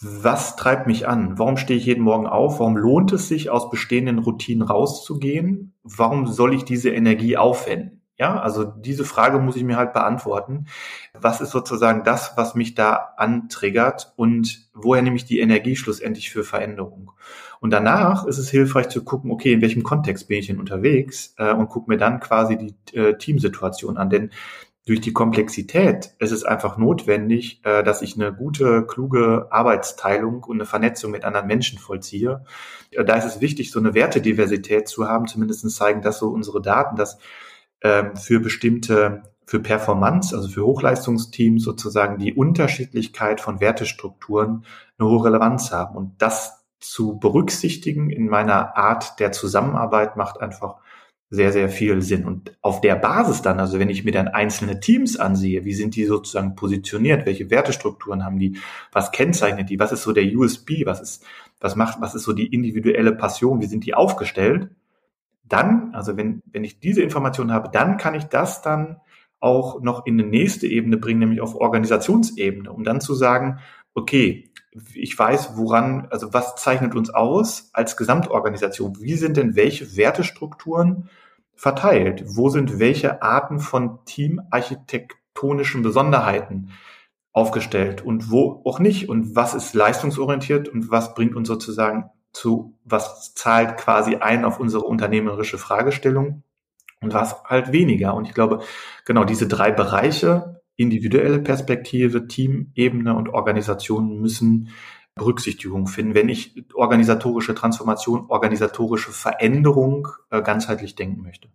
was 0.00 0.54
treibt 0.54 0.86
mich 0.86 1.08
an? 1.08 1.36
Warum 1.36 1.56
stehe 1.56 1.80
ich 1.80 1.86
jeden 1.86 2.04
Morgen 2.04 2.28
auf? 2.28 2.60
Warum 2.60 2.76
lohnt 2.76 3.12
es 3.12 3.26
sich, 3.26 3.50
aus 3.50 3.70
bestehenden 3.70 4.20
Routinen 4.20 4.62
rauszugehen? 4.62 5.74
Warum 5.82 6.28
soll 6.28 6.54
ich 6.54 6.64
diese 6.64 6.90
Energie 6.90 7.36
aufwenden? 7.36 7.98
Ja, 8.18 8.40
also 8.40 8.64
diese 8.64 9.04
Frage 9.04 9.38
muss 9.38 9.54
ich 9.54 9.62
mir 9.62 9.76
halt 9.76 9.92
beantworten. 9.92 10.66
Was 11.12 11.40
ist 11.40 11.50
sozusagen 11.50 12.02
das, 12.02 12.32
was 12.36 12.56
mich 12.56 12.74
da 12.74 13.14
antriggert 13.16 14.12
und 14.16 14.68
woher 14.74 15.02
nehme 15.02 15.14
ich 15.14 15.24
die 15.24 15.38
Energie 15.38 15.76
schlussendlich 15.76 16.30
für 16.30 16.42
Veränderung? 16.42 17.12
Und 17.60 17.70
danach 17.70 18.26
ist 18.26 18.38
es 18.38 18.50
hilfreich 18.50 18.88
zu 18.88 19.04
gucken, 19.04 19.30
okay, 19.30 19.52
in 19.52 19.62
welchem 19.62 19.82
Kontext 19.82 20.28
bin 20.28 20.38
ich 20.38 20.46
denn 20.46 20.60
unterwegs 20.60 21.34
äh, 21.38 21.52
und 21.52 21.68
gucke 21.68 21.90
mir 21.90 21.98
dann 21.98 22.20
quasi 22.20 22.56
die 22.56 22.96
äh, 22.96 23.16
Teamsituation 23.18 23.96
an. 23.96 24.10
Denn 24.10 24.30
durch 24.88 25.02
die 25.02 25.12
Komplexität 25.12 26.14
ist 26.18 26.30
es 26.32 26.44
einfach 26.44 26.78
notwendig, 26.78 27.60
äh, 27.64 27.82
dass 27.82 28.00
ich 28.00 28.14
eine 28.14 28.32
gute, 28.32 28.86
kluge 28.86 29.48
Arbeitsteilung 29.50 30.42
und 30.44 30.56
eine 30.56 30.64
Vernetzung 30.64 31.10
mit 31.10 31.24
anderen 31.24 31.46
Menschen 31.46 31.78
vollziehe. 31.78 32.44
Äh, 32.92 33.04
da 33.04 33.16
ist 33.16 33.26
es 33.26 33.40
wichtig, 33.42 33.70
so 33.70 33.80
eine 33.80 33.92
Wertediversität 33.92 34.88
zu 34.88 35.06
haben. 35.06 35.26
Zumindest 35.26 35.70
zeigen 35.72 36.00
das 36.00 36.18
so 36.18 36.28
unsere 36.28 36.62
Daten, 36.62 36.96
dass 36.96 37.18
ähm, 37.82 38.16
für 38.16 38.40
bestimmte, 38.40 39.24
für 39.44 39.60
Performance, 39.60 40.34
also 40.34 40.48
für 40.48 40.64
Hochleistungsteams 40.64 41.62
sozusagen 41.64 42.16
die 42.16 42.32
Unterschiedlichkeit 42.32 43.42
von 43.42 43.60
Wertestrukturen 43.60 44.64
eine 44.98 45.08
hohe 45.08 45.26
Relevanz 45.26 45.70
haben. 45.70 45.96
Und 45.96 46.14
das 46.16 46.57
zu 46.80 47.18
berücksichtigen 47.18 48.10
in 48.10 48.28
meiner 48.28 48.76
Art 48.76 49.18
der 49.20 49.32
Zusammenarbeit 49.32 50.16
macht 50.16 50.40
einfach 50.40 50.76
sehr, 51.30 51.52
sehr 51.52 51.68
viel 51.68 52.00
Sinn. 52.00 52.24
Und 52.24 52.56
auf 52.62 52.80
der 52.80 52.96
Basis 52.96 53.42
dann, 53.42 53.60
also 53.60 53.78
wenn 53.78 53.90
ich 53.90 54.04
mir 54.04 54.12
dann 54.12 54.28
einzelne 54.28 54.80
Teams 54.80 55.18
ansehe, 55.18 55.64
wie 55.64 55.74
sind 55.74 55.94
die 55.94 56.06
sozusagen 56.06 56.54
positioniert, 56.54 57.26
welche 57.26 57.50
Wertestrukturen 57.50 58.24
haben 58.24 58.38
die, 58.38 58.58
was 58.92 59.12
kennzeichnet 59.12 59.68
die, 59.68 59.78
was 59.78 59.92
ist 59.92 60.02
so 60.02 60.12
der 60.12 60.24
USB, 60.34 60.86
was 60.86 61.00
ist, 61.00 61.24
was 61.60 61.76
macht, 61.76 62.00
was 62.00 62.14
ist 62.14 62.22
so 62.22 62.32
die 62.32 62.46
individuelle 62.46 63.12
Passion, 63.12 63.60
wie 63.60 63.66
sind 63.66 63.84
die 63.84 63.94
aufgestellt, 63.94 64.70
dann, 65.44 65.94
also 65.94 66.16
wenn, 66.16 66.42
wenn 66.46 66.64
ich 66.64 66.80
diese 66.80 67.02
Informationen 67.02 67.52
habe, 67.52 67.70
dann 67.72 67.98
kann 67.98 68.14
ich 68.14 68.24
das 68.24 68.62
dann 68.62 69.00
auch 69.40 69.80
noch 69.82 70.06
in 70.06 70.18
eine 70.18 70.28
nächste 70.28 70.66
Ebene 70.66 70.96
bringen, 70.96 71.20
nämlich 71.20 71.40
auf 71.40 71.54
Organisationsebene, 71.54 72.72
um 72.72 72.84
dann 72.84 73.00
zu 73.00 73.14
sagen, 73.14 73.60
okay, 73.94 74.47
ich 74.94 75.18
weiß, 75.18 75.56
woran, 75.56 76.08
also 76.10 76.32
was 76.32 76.56
zeichnet 76.56 76.94
uns 76.94 77.10
aus 77.10 77.70
als 77.72 77.96
Gesamtorganisation? 77.96 79.00
Wie 79.00 79.14
sind 79.14 79.36
denn 79.36 79.56
welche 79.56 79.96
Wertestrukturen 79.96 81.08
verteilt? 81.54 82.24
Wo 82.26 82.48
sind 82.50 82.78
welche 82.78 83.22
Arten 83.22 83.60
von 83.60 84.04
teamarchitektonischen 84.04 85.82
Besonderheiten 85.82 86.70
aufgestellt 87.32 88.02
und 88.02 88.30
wo 88.30 88.62
auch 88.64 88.78
nicht? 88.78 89.08
Und 89.08 89.34
was 89.34 89.54
ist 89.54 89.74
leistungsorientiert 89.74 90.68
und 90.68 90.90
was 90.90 91.14
bringt 91.14 91.34
uns 91.34 91.48
sozusagen 91.48 92.10
zu, 92.32 92.78
was 92.84 93.34
zahlt 93.34 93.76
quasi 93.78 94.16
ein 94.16 94.44
auf 94.44 94.60
unsere 94.60 94.84
unternehmerische 94.84 95.58
Fragestellung 95.58 96.42
und 97.00 97.14
was 97.14 97.42
halt 97.44 97.72
weniger. 97.72 98.14
Und 98.14 98.26
ich 98.26 98.34
glaube, 98.34 98.60
genau 99.04 99.24
diese 99.24 99.48
drei 99.48 99.72
Bereiche, 99.72 100.57
individuelle 100.78 101.40
Perspektive, 101.40 102.28
Teamebene 102.28 103.14
und 103.14 103.28
Organisation 103.28 104.20
müssen 104.20 104.70
Berücksichtigung 105.16 105.88
finden, 105.88 106.14
wenn 106.14 106.28
ich 106.28 106.54
organisatorische 106.74 107.54
Transformation, 107.54 108.26
organisatorische 108.28 109.10
Veränderung 109.10 110.08
äh, 110.30 110.40
ganzheitlich 110.40 110.94
denken 110.94 111.22
möchte. 111.22 111.48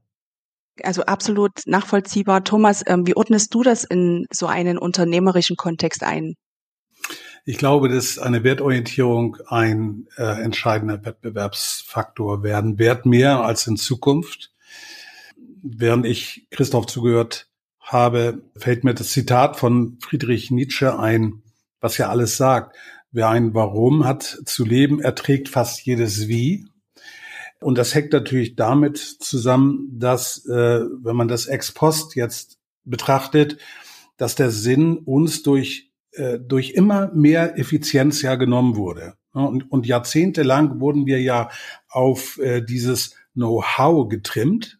Also 0.83 1.03
absolut 1.03 1.51
nachvollziehbar. 1.65 2.43
Thomas, 2.43 2.83
ähm, 2.85 3.07
wie 3.07 3.15
ordnest 3.15 3.53
du 3.55 3.63
das 3.63 3.85
in 3.85 4.27
so 4.31 4.47
einen 4.47 4.77
unternehmerischen 4.77 5.55
Kontext 5.55 6.03
ein? 6.03 6.35
Ich 7.45 7.57
glaube, 7.57 7.89
dass 7.89 8.19
eine 8.19 8.43
Wertorientierung 8.43 9.37
ein 9.47 10.07
äh, 10.17 10.41
entscheidender 10.41 11.05
Wettbewerbsfaktor 11.05 12.43
werden 12.43 12.79
wird, 12.79 13.05
mehr 13.05 13.41
als 13.41 13.67
in 13.67 13.77
Zukunft. 13.77 14.51
Während 15.61 16.05
ich 16.05 16.47
Christoph 16.51 16.87
zugehört 16.87 17.49
habe, 17.93 18.43
fällt 18.57 18.83
mir 18.83 18.93
das 18.93 19.11
Zitat 19.11 19.57
von 19.57 19.97
Friedrich 20.01 20.51
Nietzsche 20.51 20.99
ein, 20.99 21.43
was 21.79 21.97
ja 21.97 22.09
alles 22.09 22.35
sagt. 22.37 22.75
Wer 23.11 23.29
ein 23.29 23.53
Warum 23.53 24.05
hat 24.05 24.23
zu 24.23 24.65
leben, 24.65 24.99
erträgt 24.99 25.47
fast 25.47 25.85
jedes 25.85 26.27
Wie. 26.27 26.65
Und 27.61 27.77
das 27.77 27.95
hängt 27.95 28.11
natürlich 28.11 28.55
damit 28.55 28.97
zusammen, 28.97 29.87
dass, 29.97 30.45
äh, 30.47 30.81
wenn 31.01 31.15
man 31.15 31.27
das 31.27 31.45
ex 31.45 31.71
post 31.71 32.15
jetzt 32.15 32.57
betrachtet, 32.83 33.57
dass 34.17 34.35
der 34.35 34.51
Sinn 34.51 34.97
uns 34.97 35.43
durch 35.43 35.93
äh, 36.13 36.39
durch 36.39 36.71
immer 36.71 37.11
mehr 37.13 37.57
Effizienz 37.57 38.21
ja 38.21 38.35
genommen 38.35 38.75
wurde. 38.75 39.15
Und, 39.31 39.71
und 39.71 39.87
jahrzehntelang 39.87 40.79
wurden 40.79 41.07
wir 41.07 41.19
ja 41.19 41.49
auf 41.89 42.37
äh, 42.37 42.61
dieses 42.61 43.15
Know-how 43.33 44.07
getrimmt. 44.07 44.79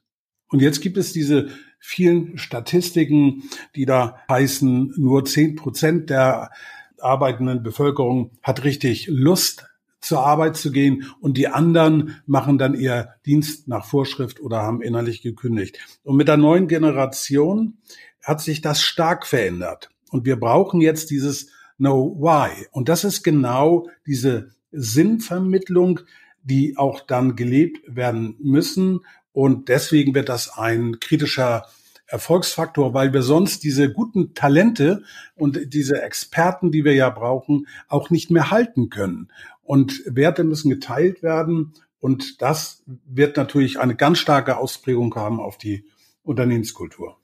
Und 0.49 0.61
jetzt 0.61 0.81
gibt 0.81 0.97
es 0.97 1.11
diese 1.11 1.47
vielen 1.85 2.37
Statistiken, 2.37 3.43
die 3.75 3.85
da 3.85 4.17
heißen, 4.29 4.93
nur 4.95 5.25
zehn 5.25 5.57
Prozent 5.57 6.09
der 6.09 6.49
arbeitenden 6.97 7.61
Bevölkerung 7.61 8.31
hat 8.41 8.63
richtig 8.63 9.07
Lust 9.07 9.67
zur 9.99 10.25
Arbeit 10.25 10.55
zu 10.55 10.71
gehen 10.71 11.13
und 11.19 11.37
die 11.37 11.49
anderen 11.49 12.21
machen 12.25 12.57
dann 12.57 12.73
eher 12.73 13.15
Dienst 13.25 13.67
nach 13.67 13.85
Vorschrift 13.85 14.39
oder 14.39 14.61
haben 14.61 14.81
innerlich 14.81 15.21
gekündigt. 15.21 15.77
Und 16.03 16.15
mit 16.15 16.29
der 16.29 16.37
neuen 16.37 16.69
Generation 16.69 17.77
hat 18.21 18.39
sich 18.39 18.61
das 18.61 18.81
stark 18.81 19.27
verändert. 19.27 19.89
Und 20.09 20.25
wir 20.25 20.39
brauchen 20.39 20.79
jetzt 20.79 21.09
dieses 21.09 21.49
Know 21.77 22.15
Why. 22.17 22.65
Und 22.71 22.87
das 22.87 23.03
ist 23.03 23.23
genau 23.23 23.89
diese 24.07 24.51
Sinnvermittlung, 24.71 25.99
die 26.43 26.77
auch 26.77 27.01
dann 27.01 27.35
gelebt 27.35 27.81
werden 27.93 28.35
müssen. 28.39 29.01
Und 29.33 29.67
deswegen 29.67 30.15
wird 30.15 30.29
das 30.29 30.57
ein 30.57 30.99
kritischer 30.99 31.65
Erfolgsfaktor, 32.07 32.93
weil 32.93 33.11
wir 33.11 33.23
sonst 33.23 33.63
diese 33.63 33.91
guten 33.91 34.35
Talente 34.35 35.03
und 35.35 35.73
diese 35.73 36.01
Experten, 36.01 36.71
die 36.71 36.85
wir 36.85 36.93
ja 36.93 37.09
brauchen, 37.09 37.67
auch 37.87 38.09
nicht 38.09 38.29
mehr 38.29 38.51
halten 38.51 38.89
können. 38.89 39.31
Und 39.63 40.03
Werte 40.05 40.43
müssen 40.43 40.69
geteilt 40.69 41.23
werden. 41.23 41.73
Und 41.99 42.41
das 42.41 42.83
wird 42.85 43.37
natürlich 43.37 43.79
eine 43.79 43.95
ganz 43.95 44.19
starke 44.19 44.57
Ausprägung 44.57 45.15
haben 45.15 45.39
auf 45.39 45.57
die 45.57 45.85
Unternehmenskultur. 46.21 47.17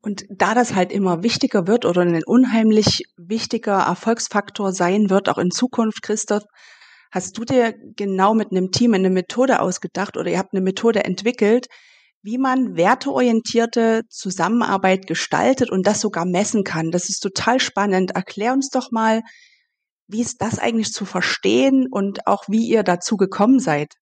Und 0.00 0.24
da 0.30 0.54
das 0.54 0.74
halt 0.74 0.92
immer 0.92 1.22
wichtiger 1.22 1.66
wird 1.66 1.84
oder 1.84 2.02
ein 2.02 2.22
unheimlich 2.24 3.04
wichtiger 3.16 3.78
Erfolgsfaktor 3.78 4.72
sein 4.72 5.10
wird, 5.10 5.28
auch 5.28 5.38
in 5.38 5.50
Zukunft, 5.50 6.02
Christoph, 6.02 6.44
hast 7.10 7.36
du 7.38 7.44
dir 7.44 7.74
genau 7.96 8.34
mit 8.34 8.50
einem 8.50 8.70
Team 8.70 8.94
eine 8.94 9.10
Methode 9.10 9.60
ausgedacht 9.60 10.16
oder 10.16 10.30
ihr 10.30 10.38
habt 10.38 10.52
eine 10.52 10.62
Methode 10.62 11.04
entwickelt, 11.04 11.66
wie 12.22 12.38
man 12.38 12.76
werteorientierte 12.76 14.02
Zusammenarbeit 14.08 15.06
gestaltet 15.06 15.70
und 15.70 15.86
das 15.86 16.00
sogar 16.00 16.24
messen 16.24 16.64
kann. 16.64 16.90
Das 16.90 17.08
ist 17.08 17.20
total 17.20 17.60
spannend. 17.60 18.12
Erklär 18.12 18.52
uns 18.52 18.70
doch 18.70 18.90
mal, 18.90 19.22
wie 20.08 20.20
ist 20.20 20.40
das 20.40 20.58
eigentlich 20.58 20.92
zu 20.92 21.04
verstehen 21.04 21.86
und 21.90 22.26
auch 22.26 22.44
wie 22.48 22.66
ihr 22.66 22.82
dazu 22.82 23.16
gekommen 23.16 23.60
seid 23.60 23.94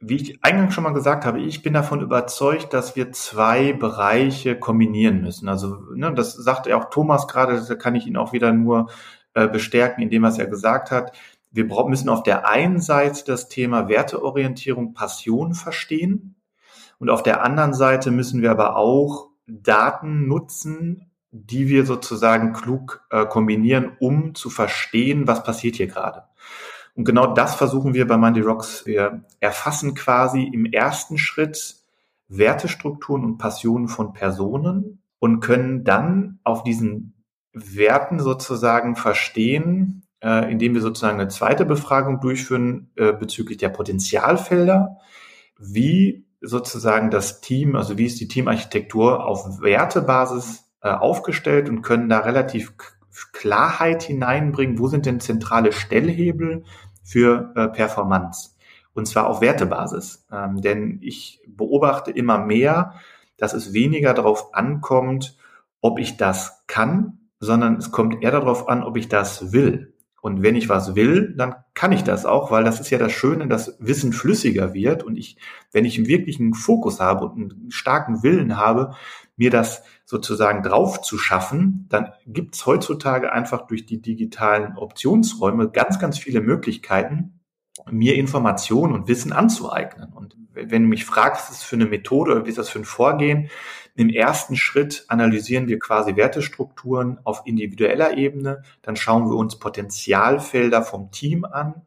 wie 0.00 0.16
ich 0.16 0.42
eingangs 0.42 0.72
schon 0.74 0.84
mal 0.84 0.94
gesagt 0.94 1.26
habe, 1.26 1.40
ich 1.40 1.62
bin 1.62 1.74
davon 1.74 2.00
überzeugt, 2.00 2.72
dass 2.72 2.96
wir 2.96 3.12
zwei 3.12 3.74
Bereiche 3.74 4.58
kombinieren 4.58 5.20
müssen. 5.20 5.48
Also 5.48 5.76
ne, 5.94 6.12
das 6.14 6.32
sagte 6.32 6.74
auch 6.76 6.88
Thomas 6.88 7.28
gerade, 7.28 7.62
da 7.62 7.74
kann 7.74 7.94
ich 7.94 8.06
ihn 8.06 8.16
auch 8.16 8.32
wieder 8.32 8.50
nur 8.52 8.88
äh, 9.34 9.46
bestärken, 9.46 10.02
indem 10.02 10.22
was 10.22 10.38
er 10.38 10.46
gesagt 10.46 10.90
hat. 10.90 11.14
Wir 11.50 11.64
müssen 11.64 12.08
auf 12.08 12.22
der 12.22 12.48
einen 12.48 12.80
Seite 12.80 13.24
das 13.24 13.48
Thema 13.48 13.88
Werteorientierung, 13.88 14.94
Passion 14.94 15.54
verstehen 15.54 16.36
und 16.98 17.10
auf 17.10 17.22
der 17.22 17.42
anderen 17.42 17.74
Seite 17.74 18.10
müssen 18.10 18.42
wir 18.42 18.50
aber 18.50 18.76
auch 18.76 19.30
Daten 19.46 20.28
nutzen, 20.28 21.10
die 21.32 21.68
wir 21.68 21.86
sozusagen 21.86 22.52
klug 22.52 23.04
äh, 23.10 23.26
kombinieren, 23.26 23.96
um 23.98 24.34
zu 24.34 24.50
verstehen, 24.50 25.26
was 25.26 25.42
passiert 25.42 25.76
hier 25.76 25.86
gerade. 25.86 26.24
Und 26.94 27.04
genau 27.04 27.34
das 27.34 27.54
versuchen 27.54 27.94
wir 27.94 28.06
bei 28.06 28.16
Monday 28.16 28.42
Rocks. 28.42 28.84
Wir 28.84 29.24
erfassen 29.38 29.94
quasi 29.94 30.42
im 30.42 30.66
ersten 30.66 31.18
Schritt 31.18 31.76
Wertestrukturen 32.28 33.24
und 33.24 33.38
Passionen 33.38 33.88
von 33.88 34.12
Personen 34.12 35.02
und 35.18 35.40
können 35.40 35.84
dann 35.84 36.40
auf 36.44 36.62
diesen 36.62 37.14
Werten 37.52 38.20
sozusagen 38.20 38.96
verstehen, 38.96 40.02
äh, 40.22 40.50
indem 40.50 40.74
wir 40.74 40.80
sozusagen 40.80 41.20
eine 41.20 41.28
zweite 41.28 41.64
Befragung 41.64 42.20
durchführen 42.20 42.90
äh, 42.96 43.12
bezüglich 43.12 43.58
der 43.58 43.70
Potenzialfelder, 43.70 44.98
wie 45.58 46.26
sozusagen 46.40 47.10
das 47.10 47.40
Team, 47.40 47.76
also 47.76 47.98
wie 47.98 48.06
ist 48.06 48.20
die 48.20 48.28
Teamarchitektur 48.28 49.26
auf 49.26 49.60
Wertebasis 49.60 50.70
äh, 50.82 50.90
aufgestellt 50.90 51.68
und 51.68 51.82
können 51.82 52.08
da 52.08 52.20
relativ 52.20 52.74
Klarheit 53.32 54.02
hineinbringen, 54.02 54.78
wo 54.78 54.86
sind 54.86 55.04
denn 55.04 55.20
zentrale 55.20 55.72
Stellhebel, 55.72 56.64
für 57.10 57.52
äh, 57.56 57.66
Performance. 57.68 58.50
Und 58.94 59.06
zwar 59.06 59.26
auf 59.26 59.40
Wertebasis. 59.40 60.26
Ähm, 60.30 60.60
denn 60.60 60.98
ich 61.02 61.40
beobachte 61.48 62.12
immer 62.12 62.38
mehr, 62.38 62.94
dass 63.36 63.52
es 63.52 63.72
weniger 63.72 64.14
darauf 64.14 64.54
ankommt, 64.54 65.36
ob 65.80 65.98
ich 65.98 66.16
das 66.16 66.64
kann, 66.68 67.18
sondern 67.40 67.76
es 67.76 67.90
kommt 67.90 68.22
eher 68.22 68.30
darauf 68.30 68.68
an, 68.68 68.84
ob 68.84 68.96
ich 68.96 69.08
das 69.08 69.52
will. 69.52 69.94
Und 70.20 70.42
wenn 70.42 70.54
ich 70.54 70.68
was 70.68 70.94
will, 70.94 71.34
dann 71.36 71.54
kann 71.74 71.92
ich 71.92 72.04
das 72.04 72.26
auch, 72.26 72.50
weil 72.50 72.64
das 72.64 72.78
ist 72.78 72.90
ja 72.90 72.98
das 72.98 73.12
Schöne, 73.12 73.48
dass 73.48 73.76
Wissen 73.80 74.12
flüssiger 74.12 74.74
wird 74.74 75.02
und 75.02 75.16
ich, 75.16 75.36
wenn 75.72 75.84
ich 75.84 75.96
einen 75.96 76.08
wirklichen 76.08 76.52
Fokus 76.54 77.00
habe 77.00 77.24
und 77.26 77.52
einen 77.52 77.70
starken 77.70 78.22
Willen 78.22 78.56
habe, 78.56 78.94
mir 79.36 79.50
das 79.50 79.82
sozusagen 80.04 80.62
drauf 80.62 81.00
zu 81.00 81.16
schaffen, 81.16 81.86
dann 81.88 82.12
gibt 82.26 82.54
es 82.54 82.66
heutzutage 82.66 83.32
einfach 83.32 83.66
durch 83.66 83.86
die 83.86 84.02
digitalen 84.02 84.76
Optionsräume 84.76 85.70
ganz, 85.70 85.98
ganz 85.98 86.18
viele 86.18 86.42
Möglichkeiten, 86.42 87.40
mir 87.90 88.16
Informationen 88.16 88.92
und 88.92 89.08
Wissen 89.08 89.32
anzueignen. 89.32 90.12
Und 90.12 90.36
wenn 90.52 90.82
du 90.82 90.88
mich 90.88 91.06
fragst, 91.06 91.44
was 91.44 91.50
ist 91.50 91.60
das 91.60 91.68
für 91.68 91.76
eine 91.76 91.86
Methode 91.86 92.32
oder 92.32 92.44
wie 92.44 92.50
ist 92.50 92.58
das 92.58 92.68
für 92.68 92.80
ein 92.80 92.84
Vorgehen, 92.84 93.48
im 93.94 94.08
ersten 94.08 94.56
Schritt 94.56 95.04
analysieren 95.08 95.68
wir 95.68 95.78
quasi 95.78 96.16
Wertestrukturen 96.16 97.18
auf 97.24 97.42
individueller 97.44 98.16
Ebene. 98.16 98.62
Dann 98.82 98.96
schauen 98.96 99.28
wir 99.28 99.36
uns 99.36 99.58
Potenzialfelder 99.58 100.82
vom 100.82 101.10
Team 101.10 101.44
an, 101.44 101.82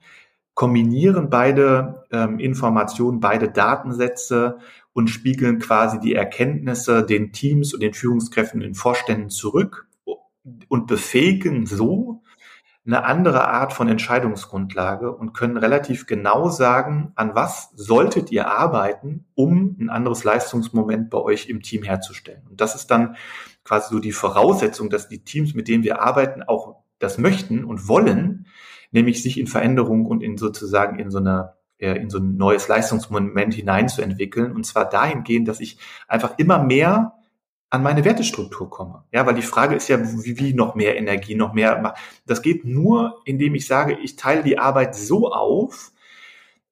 kombinieren 0.54 1.30
beide 1.30 2.06
ähm, 2.12 2.40
Informationen, 2.40 3.20
beide 3.20 3.50
Datensätze 3.50 4.58
und 4.94 5.08
spiegeln 5.10 5.60
quasi 5.60 6.00
die 6.00 6.14
Erkenntnisse 6.14 7.04
den 7.04 7.32
Teams 7.32 7.74
und 7.74 7.82
den 7.82 7.94
Führungskräften 7.94 8.62
in 8.62 8.76
Vorständen 8.76 9.30
zurück 9.30 9.88
und 10.68 10.88
befähigen 10.88 11.66
so 11.66 12.22
eine 12.86 13.06
andere 13.06 13.48
Art 13.48 13.72
von 13.72 13.88
Entscheidungsgrundlage 13.88 15.16
und 15.16 15.34
können 15.34 15.58
relativ 15.58 16.06
genau 16.06 16.50
sagen, 16.50 17.14
an 17.16 17.34
was 17.34 17.72
solltet 17.76 18.32
ihr 18.32 18.48
arbeiten, 18.48 19.26
um 19.36 19.78
ein 19.80 19.90
anderes 19.90 20.26
Leistungsmoment 20.26 21.10
bei 21.10 21.18
euch 21.18 21.48
im 21.48 21.62
Team 21.62 21.84
herzustellen. 21.84 22.44
Und 22.50 22.60
das 22.60 22.76
ist 22.76 22.88
dann 22.88 23.16
quasi 23.64 23.94
so 23.94 24.00
die 24.00 24.12
Voraussetzung, 24.12 24.90
dass 24.90 25.08
die 25.08 25.24
Teams, 25.24 25.54
mit 25.54 25.70
denen 25.70 25.84
wir 25.84 26.02
arbeiten, 26.02 26.44
auch 26.44 26.84
das 27.00 27.18
möchten 27.18 27.64
und 27.64 27.88
wollen, 27.88 28.48
nämlich 28.92 29.24
sich 29.24 29.40
in 29.40 29.48
Veränderung 29.48 30.06
und 30.06 30.22
in 30.22 30.38
sozusagen 30.38 31.00
in 31.00 31.10
so 31.10 31.20
einer 31.20 31.58
in 31.80 32.10
so 32.10 32.18
ein 32.18 32.38
neues 32.38 32.70
Leistungsmoment 32.70 33.54
hineinzuentwickeln. 33.54 34.54
Und 34.54 34.66
zwar 34.66 34.88
dahingehend, 34.88 35.50
dass 35.50 35.60
ich 35.60 35.78
einfach 36.08 36.38
immer 36.38 36.64
mehr 36.64 37.16
an 37.74 37.82
meine 37.82 38.06
Wertestruktur 38.06 38.70
komme. 38.70 39.04
Ja, 39.12 39.26
weil 39.26 39.34
die 39.34 39.42
Frage 39.42 39.76
ist 39.76 39.88
ja, 39.88 39.98
wie, 40.00 40.38
wie 40.38 40.54
noch 40.54 40.76
mehr 40.76 40.96
Energie, 40.96 41.34
noch 41.34 41.54
mehr. 41.54 41.96
Das 42.28 42.44
geht 42.44 42.66
nur, 42.66 43.20
indem 43.26 43.56
ich 43.56 43.66
sage, 43.66 43.98
ich 44.00 44.16
teile 44.16 44.44
die 44.44 44.60
Arbeit 44.60 44.94
so 44.94 45.32
auf, 45.34 45.92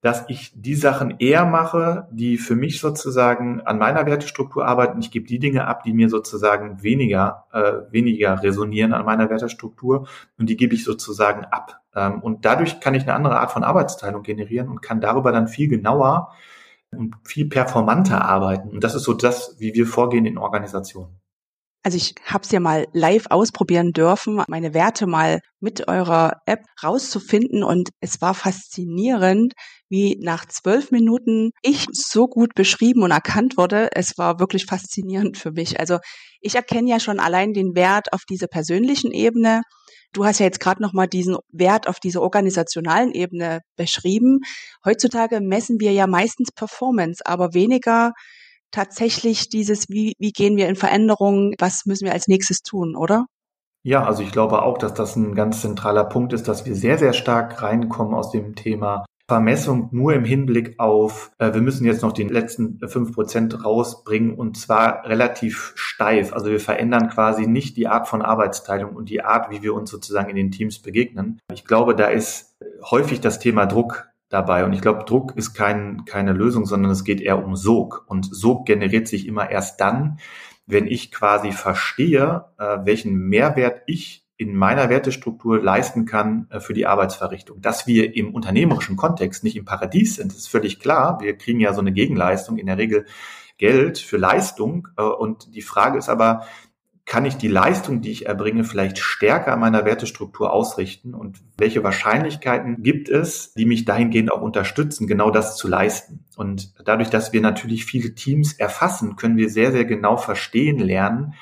dass 0.02 0.26
ich 0.28 0.52
die 0.54 0.76
Sachen 0.76 1.16
eher 1.18 1.46
mache, 1.46 2.08
die 2.12 2.38
für 2.38 2.56
mich 2.56 2.80
sozusagen 2.80 3.62
an 3.62 3.80
meiner 3.80 4.06
Wertestruktur 4.06 4.64
arbeiten. 4.64 5.00
Ich 5.00 5.10
gebe 5.10 5.26
die 5.26 5.40
Dinge 5.40 5.66
ab, 5.66 5.82
die 5.84 5.94
mir 5.94 6.08
sozusagen 6.08 6.84
weniger, 6.84 7.46
äh, 7.52 7.92
weniger 7.92 8.44
resonieren 8.44 8.94
an 8.94 9.04
meiner 9.04 9.28
Wertestruktur 9.28 10.08
und 10.38 10.50
die 10.52 10.56
gebe 10.56 10.76
ich 10.76 10.84
sozusagen 10.84 11.46
ab. 11.46 11.82
Ähm, 11.96 12.22
und 12.22 12.46
dadurch 12.46 12.80
kann 12.80 12.94
ich 12.94 13.04
eine 13.04 13.16
andere 13.16 13.40
Art 13.40 13.52
von 13.52 13.64
Arbeitsteilung 13.64 14.22
generieren 14.22 14.70
und 14.70 14.84
kann 14.84 15.02
darüber 15.02 15.32
dann 15.32 15.48
viel 15.48 15.68
genauer 15.68 16.32
und 16.96 17.16
viel 17.24 17.48
performanter 17.48 18.24
arbeiten. 18.24 18.70
Und 18.70 18.84
das 18.84 18.96
ist 18.96 19.04
so 19.04 19.14
das, 19.14 19.56
wie 19.60 19.74
wir 19.74 19.88
vorgehen 19.88 20.26
in 20.26 20.38
Organisationen. 20.38 21.22
Also 21.84 21.98
ich 21.98 22.14
habe 22.26 22.44
es 22.44 22.52
ja 22.52 22.60
mal 22.60 22.86
live 22.94 23.26
ausprobieren 23.32 23.92
dürfen, 23.92 24.40
meine 24.48 24.76
Werte 24.76 25.08
mal 25.08 25.40
mit 25.60 25.88
eurer 25.88 26.34
App 26.46 26.60
rauszufinden 26.84 27.64
und 27.64 27.90
es 28.02 28.22
war 28.22 28.36
faszinierend, 28.36 29.54
wie 29.90 30.16
nach 30.22 30.46
zwölf 30.46 30.92
Minuten 30.92 31.50
ich 31.64 31.88
so 31.92 32.28
gut 32.28 32.54
beschrieben 32.54 33.02
und 33.02 33.10
erkannt 33.10 33.58
wurde. 33.58 33.90
Es 33.94 34.16
war 34.20 34.40
wirklich 34.40 34.66
faszinierend 34.66 35.38
für 35.38 35.52
mich. 35.52 35.80
Also 35.80 35.98
ich 36.40 36.54
erkenne 36.54 36.88
ja 36.88 37.00
schon 37.00 37.20
allein 37.20 37.54
den 37.54 37.74
Wert 37.74 38.14
auf 38.14 38.26
dieser 38.30 38.48
persönlichen 38.48 39.12
Ebene 39.12 39.64
Du 40.14 40.26
hast 40.26 40.40
ja 40.40 40.46
jetzt 40.46 40.60
gerade 40.60 40.82
noch 40.82 40.94
mal 40.94 41.08
diesen 41.08 41.38
Wert 41.52 41.88
auf 41.88 42.00
dieser 42.00 42.22
organisationalen 42.22 43.12
Ebene 43.12 43.62
beschrieben. 43.78 44.42
Heutzutage 44.84 45.40
messen 45.40 45.80
wir 45.80 45.94
ja 45.94 46.08
meistens 46.08 46.52
Performance, 46.52 47.22
aber 47.26 47.54
weniger 47.54 48.14
tatsächlich 48.72 49.50
dieses, 49.50 49.90
wie, 49.90 50.14
wie 50.20 50.32
gehen 50.32 50.58
wir 50.58 50.68
in 50.68 50.76
Veränderungen, 50.76 51.54
was 51.60 51.86
müssen 51.86 52.06
wir 52.06 52.14
als 52.14 52.28
nächstes 52.28 52.62
tun, 52.62 52.96
oder? 52.96 53.26
Ja, 53.84 54.06
also 54.06 54.22
ich 54.22 54.32
glaube 54.32 54.62
auch, 54.62 54.78
dass 54.78 54.94
das 54.94 55.16
ein 55.16 55.34
ganz 55.34 55.62
zentraler 55.62 56.04
Punkt 56.04 56.34
ist, 56.34 56.48
dass 56.48 56.66
wir 56.66 56.76
sehr, 56.76 56.98
sehr 56.98 57.14
stark 57.14 57.62
reinkommen 57.62 58.14
aus 58.14 58.32
dem 58.32 58.56
Thema 58.56 59.06
Vermessung 59.32 59.88
nur 59.94 60.14
im 60.14 60.26
Hinblick 60.26 60.78
auf, 60.78 61.32
äh, 61.38 61.54
wir 61.54 61.62
müssen 61.62 61.86
jetzt 61.86 62.02
noch 62.02 62.12
die 62.12 62.24
letzten 62.24 62.86
fünf 62.90 63.14
Prozent 63.14 63.64
rausbringen 63.64 64.34
und 64.34 64.58
zwar 64.58 65.06
relativ 65.06 65.72
steif. 65.76 66.34
Also 66.34 66.52
wir 66.52 66.60
verändern 66.60 67.08
quasi 67.08 67.48
nicht 67.48 67.78
die 67.78 67.88
Art 67.88 68.10
von 68.10 68.22
Arbeitsteilung 68.22 68.94
und 68.94 69.10
die 69.10 69.24
Art, 69.24 69.50
wie 69.50 69.64
wir 69.64 69.74
uns 69.74 69.90
sozusagen 69.90 70.30
in 70.30 70.36
den 70.36 70.52
Teams 70.52 70.80
begegnen. 70.80 71.40
Ich 71.54 71.64
glaube, 71.64 71.96
da 71.96 72.08
ist 72.08 72.58
häufig 72.84 73.22
das 73.22 73.40
Thema 73.40 73.68
Druck 73.68 74.10
dabei. 74.28 74.66
Und 74.66 74.74
ich 74.74 74.82
glaube, 74.82 75.06
Druck 75.06 75.38
ist 75.38 75.54
kein, 75.54 76.04
keine 76.04 76.34
Lösung, 76.34 76.66
sondern 76.66 76.92
es 76.92 77.06
geht 77.06 77.22
eher 77.22 77.42
um 77.42 77.56
Sog. 77.56 78.04
Und 78.10 78.36
Sog 78.36 78.66
generiert 78.66 79.08
sich 79.08 79.26
immer 79.30 79.50
erst 79.50 79.80
dann, 79.80 80.20
wenn 80.66 80.88
ich 80.88 81.10
quasi 81.10 81.54
verstehe, 81.54 82.48
äh, 82.60 82.80
welchen 82.84 83.16
Mehrwert 83.16 83.84
ich 83.86 84.21
in 84.42 84.56
meiner 84.56 84.90
Wertestruktur 84.90 85.62
leisten 85.62 86.06
kann 86.06 86.48
äh, 86.50 86.60
für 86.60 86.74
die 86.74 86.88
Arbeitsverrichtung. 86.88 87.62
Dass 87.62 87.86
wir 87.86 88.16
im 88.16 88.34
unternehmerischen 88.34 88.98
Kontext 88.98 89.44
nicht 89.44 89.56
im 89.56 89.66
Paradies 89.66 90.16
sind, 90.16 90.34
ist 90.34 90.50
völlig 90.50 90.80
klar. 90.80 91.20
Wir 91.22 91.38
kriegen 91.38 91.60
ja 91.60 91.74
so 91.74 91.82
eine 91.82 91.92
Gegenleistung, 91.92 92.58
in 92.58 92.66
der 92.66 92.80
Regel 92.80 93.06
Geld 93.60 94.00
für 94.00 94.18
Leistung. 94.18 94.88
Äh, 94.98 95.04
und 95.04 95.54
die 95.54 95.62
Frage 95.62 96.00
ist 96.00 96.10
aber, 96.10 96.48
kann 97.06 97.26
ich 97.26 97.36
die 97.36 97.50
Leistung, 97.50 98.02
die 98.02 98.10
ich 98.10 98.26
erbringe, 98.26 98.64
vielleicht 98.64 98.98
stärker 98.98 99.54
an 99.54 99.60
meiner 99.60 99.86
Wertestruktur 99.86 100.52
ausrichten? 100.52 101.14
Und 101.14 101.38
welche 101.60 101.84
Wahrscheinlichkeiten 101.84 102.82
gibt 102.82 103.10
es, 103.10 103.54
die 103.54 103.68
mich 103.68 103.86
dahingehend 103.86 104.32
auch 104.32 104.42
unterstützen, 104.42 105.06
genau 105.06 105.30
das 105.30 105.56
zu 105.56 105.68
leisten? 105.68 106.26
Und 106.36 106.74
dadurch, 106.84 107.12
dass 107.12 107.32
wir 107.32 107.42
natürlich 107.42 107.86
viele 107.86 108.16
Teams 108.16 108.54
erfassen, 108.54 109.18
können 109.18 109.38
wir 109.38 109.52
sehr, 109.52 109.72
sehr 109.72 109.86
genau 109.86 110.18
verstehen 110.18 110.80
lernen, 110.80 111.36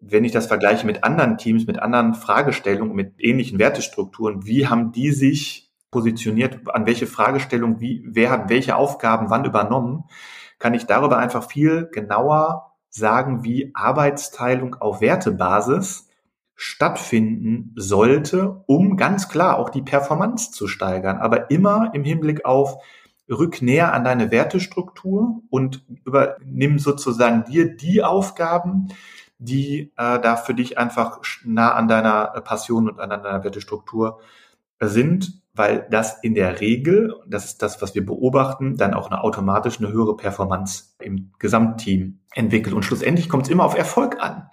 wenn 0.00 0.24
ich 0.24 0.32
das 0.32 0.46
vergleiche 0.46 0.86
mit 0.86 1.04
anderen 1.04 1.38
Teams, 1.38 1.66
mit 1.66 1.78
anderen 1.78 2.14
Fragestellungen, 2.14 2.94
mit 2.94 3.14
ähnlichen 3.18 3.58
Wertestrukturen, 3.58 4.46
wie 4.46 4.66
haben 4.66 4.92
die 4.92 5.10
sich 5.10 5.72
positioniert, 5.90 6.60
an 6.68 6.86
welche 6.86 7.06
Fragestellung, 7.06 7.80
wie, 7.80 8.04
wer 8.06 8.30
hat 8.30 8.48
welche 8.50 8.76
Aufgaben 8.76 9.30
wann 9.30 9.44
übernommen, 9.44 10.04
kann 10.58 10.74
ich 10.74 10.86
darüber 10.86 11.18
einfach 11.18 11.48
viel 11.48 11.88
genauer 11.92 12.74
sagen, 12.90 13.44
wie 13.44 13.70
Arbeitsteilung 13.74 14.74
auf 14.74 15.00
Wertebasis 15.00 16.08
stattfinden 16.54 17.72
sollte, 17.76 18.62
um 18.66 18.96
ganz 18.96 19.28
klar 19.28 19.58
auch 19.58 19.68
die 19.68 19.82
Performance 19.82 20.50
zu 20.50 20.66
steigern, 20.66 21.18
aber 21.18 21.50
immer 21.50 21.90
im 21.92 22.02
Hinblick 22.02 22.46
auf 22.46 22.78
rück 23.28 23.60
näher 23.60 23.92
an 23.92 24.04
deine 24.04 24.30
Wertestruktur 24.30 25.42
und 25.50 25.84
übernimm 26.04 26.78
sozusagen 26.78 27.44
dir 27.44 27.76
die 27.76 28.02
Aufgaben, 28.02 28.88
die 29.38 29.92
äh, 29.96 30.18
da 30.20 30.36
für 30.36 30.54
dich 30.54 30.78
einfach 30.78 31.20
nah 31.44 31.72
an 31.72 31.88
deiner 31.88 32.32
äh, 32.34 32.40
Passion 32.40 32.88
und 32.88 33.00
an 33.00 33.10
deiner 33.10 33.44
Wertestruktur 33.44 34.20
äh, 34.78 34.86
sind, 34.86 35.42
weil 35.54 35.86
das 35.90 36.22
in 36.22 36.34
der 36.34 36.60
Regel, 36.60 37.14
das 37.26 37.46
ist 37.46 37.62
das, 37.62 37.80
was 37.80 37.94
wir 37.94 38.04
beobachten, 38.04 38.76
dann 38.76 38.94
auch 38.94 39.10
eine 39.10 39.22
automatisch 39.22 39.78
eine 39.78 39.92
höhere 39.92 40.16
Performance 40.16 40.94
im 41.00 41.32
Gesamtteam 41.38 42.20
entwickelt. 42.34 42.74
Und 42.74 42.84
schlussendlich 42.84 43.28
kommt 43.28 43.44
es 43.44 43.50
immer 43.50 43.64
auf 43.64 43.76
Erfolg 43.76 44.20
an. 44.20 44.48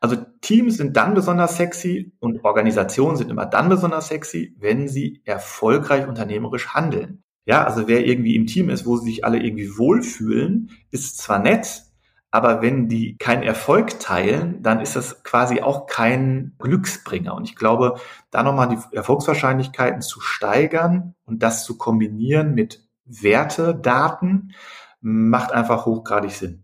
Also 0.00 0.16
Teams 0.40 0.76
sind 0.76 0.96
dann 0.96 1.14
besonders 1.14 1.56
sexy 1.56 2.12
und 2.18 2.44
Organisationen 2.44 3.16
sind 3.16 3.30
immer 3.30 3.46
dann 3.46 3.68
besonders 3.68 4.08
sexy, 4.08 4.54
wenn 4.58 4.88
sie 4.88 5.22
erfolgreich 5.24 6.08
unternehmerisch 6.08 6.68
handeln. 6.74 7.22
Ja, 7.44 7.64
also 7.64 7.88
wer 7.88 8.04
irgendwie 8.04 8.36
im 8.36 8.46
Team 8.46 8.68
ist, 8.68 8.84
wo 8.84 8.96
sie 8.96 9.06
sich 9.06 9.24
alle 9.24 9.38
irgendwie 9.38 9.78
wohlfühlen, 9.78 10.70
ist 10.90 11.18
zwar 11.18 11.38
nett, 11.38 11.84
aber 12.32 12.62
wenn 12.62 12.88
die 12.88 13.16
keinen 13.18 13.42
Erfolg 13.42 14.00
teilen, 14.00 14.62
dann 14.62 14.80
ist 14.80 14.96
das 14.96 15.22
quasi 15.22 15.60
auch 15.60 15.86
kein 15.86 16.54
Glücksbringer. 16.58 17.34
Und 17.34 17.44
ich 17.44 17.56
glaube, 17.56 18.00
da 18.30 18.42
nochmal 18.42 18.70
die 18.70 18.96
Erfolgswahrscheinlichkeiten 18.96 20.00
zu 20.00 20.20
steigern 20.22 21.14
und 21.26 21.42
das 21.42 21.64
zu 21.64 21.76
kombinieren 21.76 22.54
mit 22.54 22.88
Wertedaten, 23.04 24.54
macht 25.02 25.52
einfach 25.52 25.84
hochgradig 25.84 26.32
Sinn. 26.32 26.61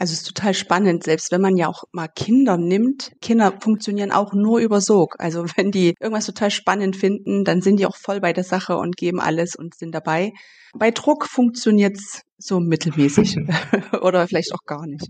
Also 0.00 0.14
es 0.14 0.20
ist 0.20 0.28
total 0.34 0.54
spannend, 0.54 1.04
selbst 1.04 1.30
wenn 1.30 1.42
man 1.42 1.58
ja 1.58 1.68
auch 1.68 1.84
mal 1.92 2.08
Kinder 2.08 2.56
nimmt. 2.56 3.12
Kinder 3.20 3.52
funktionieren 3.60 4.12
auch 4.12 4.32
nur 4.32 4.58
über 4.58 4.80
Sog. 4.80 5.16
Also 5.18 5.44
wenn 5.56 5.70
die 5.70 5.94
irgendwas 6.00 6.24
total 6.24 6.50
spannend 6.50 6.96
finden, 6.96 7.44
dann 7.44 7.60
sind 7.60 7.76
die 7.76 7.84
auch 7.84 7.96
voll 7.96 8.18
bei 8.18 8.32
der 8.32 8.44
Sache 8.44 8.78
und 8.78 8.96
geben 8.96 9.20
alles 9.20 9.56
und 9.56 9.74
sind 9.74 9.94
dabei. 9.94 10.32
Bei 10.72 10.90
Druck 10.90 11.26
funktioniert's 11.26 12.22
so 12.38 12.60
mittelmäßig 12.60 13.36
oder 14.00 14.26
vielleicht 14.26 14.54
auch 14.54 14.64
gar 14.64 14.86
nicht. 14.86 15.06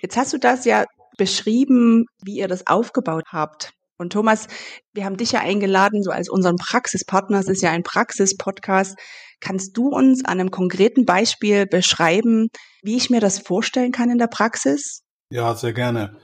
Jetzt 0.00 0.16
hast 0.16 0.32
du 0.32 0.38
das 0.38 0.64
ja 0.64 0.86
beschrieben, 1.18 2.06
wie 2.24 2.38
ihr 2.38 2.48
das 2.48 2.66
aufgebaut 2.66 3.24
habt. 3.28 3.74
Und 3.98 4.14
Thomas, 4.14 4.46
wir 4.94 5.04
haben 5.04 5.18
dich 5.18 5.32
ja 5.32 5.40
eingeladen, 5.40 6.02
so 6.02 6.12
als 6.12 6.30
unseren 6.30 6.56
Praxispartner. 6.56 7.40
Es 7.40 7.48
ist 7.48 7.62
ja 7.62 7.72
ein 7.72 7.82
Praxis-Podcast. 7.82 8.96
Kannst 9.40 9.76
du 9.76 9.88
uns 9.88 10.24
an 10.24 10.40
einem 10.40 10.50
konkreten 10.50 11.04
Beispiel 11.04 11.66
beschreiben, 11.66 12.48
wie 12.82 12.96
ich 12.96 13.10
mir 13.10 13.20
das 13.20 13.38
vorstellen 13.38 13.92
kann 13.92 14.10
in 14.10 14.18
der 14.18 14.26
Praxis? 14.26 15.02
Ja, 15.30 15.54
sehr 15.54 15.72
gerne. 15.72 16.16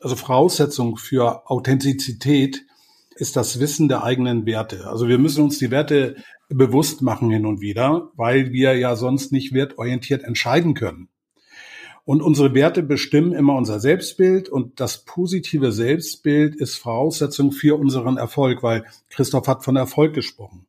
Also 0.00 0.16
Voraussetzung 0.16 0.96
für 0.96 1.48
Authentizität 1.50 2.64
ist 3.14 3.36
das 3.36 3.60
Wissen 3.60 3.88
der 3.88 4.02
eigenen 4.04 4.46
Werte. 4.46 4.88
Also 4.88 5.08
wir 5.08 5.18
müssen 5.18 5.44
uns 5.44 5.58
die 5.58 5.70
Werte 5.70 6.16
bewusst 6.48 7.02
machen 7.02 7.30
hin 7.30 7.46
und 7.46 7.60
wieder, 7.60 8.10
weil 8.16 8.52
wir 8.52 8.76
ja 8.76 8.96
sonst 8.96 9.32
nicht 9.32 9.54
wertorientiert 9.54 10.24
entscheiden 10.24 10.74
können. 10.74 11.08
Und 12.04 12.20
unsere 12.20 12.52
Werte 12.54 12.82
bestimmen 12.82 13.32
immer 13.32 13.54
unser 13.54 13.78
Selbstbild 13.78 14.48
und 14.48 14.80
das 14.80 15.04
positive 15.04 15.70
Selbstbild 15.70 16.56
ist 16.56 16.76
Voraussetzung 16.76 17.52
für 17.52 17.78
unseren 17.78 18.16
Erfolg, 18.16 18.62
weil 18.62 18.84
Christoph 19.08 19.46
hat 19.46 19.62
von 19.62 19.76
Erfolg 19.76 20.14
gesprochen. 20.14 20.66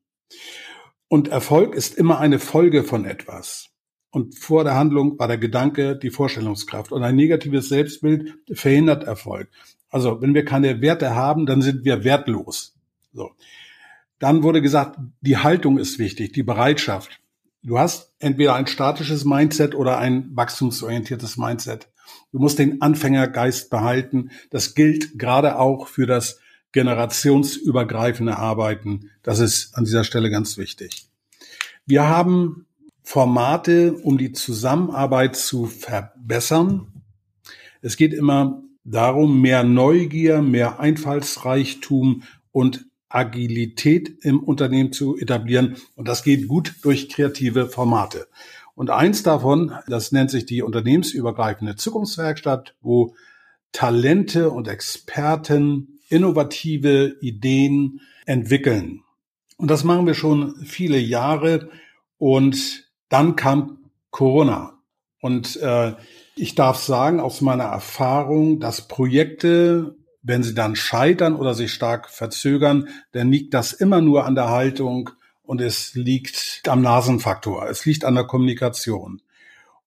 Und 1.13 1.28
Erfolg 1.28 1.76
ist 1.76 1.93
immer 1.93 2.17
eine 2.17 2.39
Folge 2.39 2.84
von 2.84 3.06
etwas. 3.06 3.69
Und 4.10 4.34
vor 4.39 4.63
der 4.63 4.73
Handlung 4.73 5.19
war 5.19 5.28
der 5.28 5.38
Gedanke 5.38 5.95
die 5.95 6.10
Vorstellungskraft. 6.10 6.91
Und 6.91 7.04
ein 7.04 7.15
negatives 7.15 7.69
Selbstbild 7.69 8.34
verhindert 8.52 9.04
Erfolg. 9.04 9.47
Also 9.91 10.23
wenn 10.23 10.34
wir 10.34 10.43
keine 10.43 10.82
Werte 10.82 11.13
haben, 11.13 11.45
dann 11.45 11.62
sind 11.62 11.86
wir 11.86 12.04
wertlos. 12.04 12.73
So. 13.13 13.30
Dann 14.17 14.41
wurde 14.41 14.63
gesagt, 14.63 14.97
die 15.21 15.38
Haltung 15.38 15.78
ist 15.78 15.99
wichtig, 15.99 16.34
die 16.34 16.41
Bereitschaft. 16.41 17.19
Du 17.62 17.78
hast 17.78 18.12
entweder 18.17 18.56
ein 18.56 18.65
statisches 18.65 19.23
Mindset 19.23 19.76
oder 19.76 19.99
ein 19.99 20.36
wachstumsorientiertes 20.36 21.38
Mindset. 21.38 21.89
Du 22.32 22.39
musst 22.39 22.58
den 22.58 22.82
Anfängergeist 22.82 23.69
behalten. 23.69 24.32
Das 24.49 24.73
gilt 24.73 25.19
gerade 25.19 25.60
auch 25.60 25.86
für 25.86 26.08
das 26.08 26.39
generationsübergreifende 26.73 28.38
Arbeiten. 28.38 29.09
Das 29.23 29.39
ist 29.39 29.75
an 29.77 29.86
dieser 29.86 30.03
Stelle 30.03 30.29
ganz 30.29 30.57
wichtig. 30.57 31.07
Wir 31.86 32.07
haben 32.09 32.65
Formate, 33.03 33.93
um 33.93 34.17
die 34.17 34.33
Zusammenarbeit 34.33 35.36
zu 35.36 35.65
verbessern. 35.65 36.88
Es 37.81 37.97
geht 37.97 38.13
immer 38.13 38.62
darum, 38.83 39.41
mehr 39.41 39.63
Neugier, 39.63 40.41
mehr 40.41 40.79
Einfallsreichtum 40.79 42.23
und 42.51 42.86
Agilität 43.09 44.23
im 44.23 44.39
Unternehmen 44.39 44.91
zu 44.91 45.17
etablieren. 45.17 45.75
Und 45.95 46.07
das 46.07 46.23
geht 46.23 46.47
gut 46.47 46.75
durch 46.81 47.09
kreative 47.09 47.67
Formate. 47.67 48.27
Und 48.75 48.89
eins 48.89 49.21
davon, 49.21 49.73
das 49.88 50.12
nennt 50.12 50.31
sich 50.31 50.45
die 50.45 50.63
unternehmensübergreifende 50.63 51.75
Zukunftswerkstatt, 51.75 52.75
wo 52.81 53.15
Talente 53.71 54.49
und 54.49 54.67
Experten 54.67 55.92
innovative 56.13 57.17
Ideen 57.21 58.02
entwickeln. 58.26 59.02
Und 59.58 59.69
das 59.69 59.84
machen 59.84 60.06
wir 60.06 60.13
schon 60.13 60.56
viele 60.65 60.97
Jahre. 60.97 61.69
Und 62.17 62.89
dann 63.10 63.36
kam 63.36 63.89
Corona. 64.12 64.80
Und 65.19 65.56
äh, 65.62 65.93
ich 66.36 66.56
darf 66.56 66.78
sagen, 66.78 67.19
aus 67.19 67.41
meiner 67.41 67.65
Erfahrung, 67.65 68.60
dass 68.60 68.88
Projekte 68.88 69.95
wenn 70.23 70.41
sie 70.41 70.56
dann 70.56 70.76
scheitern 70.76 71.36
oder 71.36 71.54
sich 71.54 71.71
stark 71.71 72.10
verzögern, 72.10 72.88
dann 73.12 73.30
liegt 73.30 73.54
das 73.54 73.73
immer 73.73 74.02
nur 74.02 74.26
an 74.26 74.36
der 74.36 74.49
Haltung 74.49 75.12
und 75.43 75.62
es 75.62 75.93
liegt 75.93 76.63
am 76.67 76.82
Nasenfaktor. 76.82 77.69
Es 77.69 77.86
liegt 77.86 78.06
an 78.06 78.15
der 78.15 78.23
Kommunikation. 78.23 79.21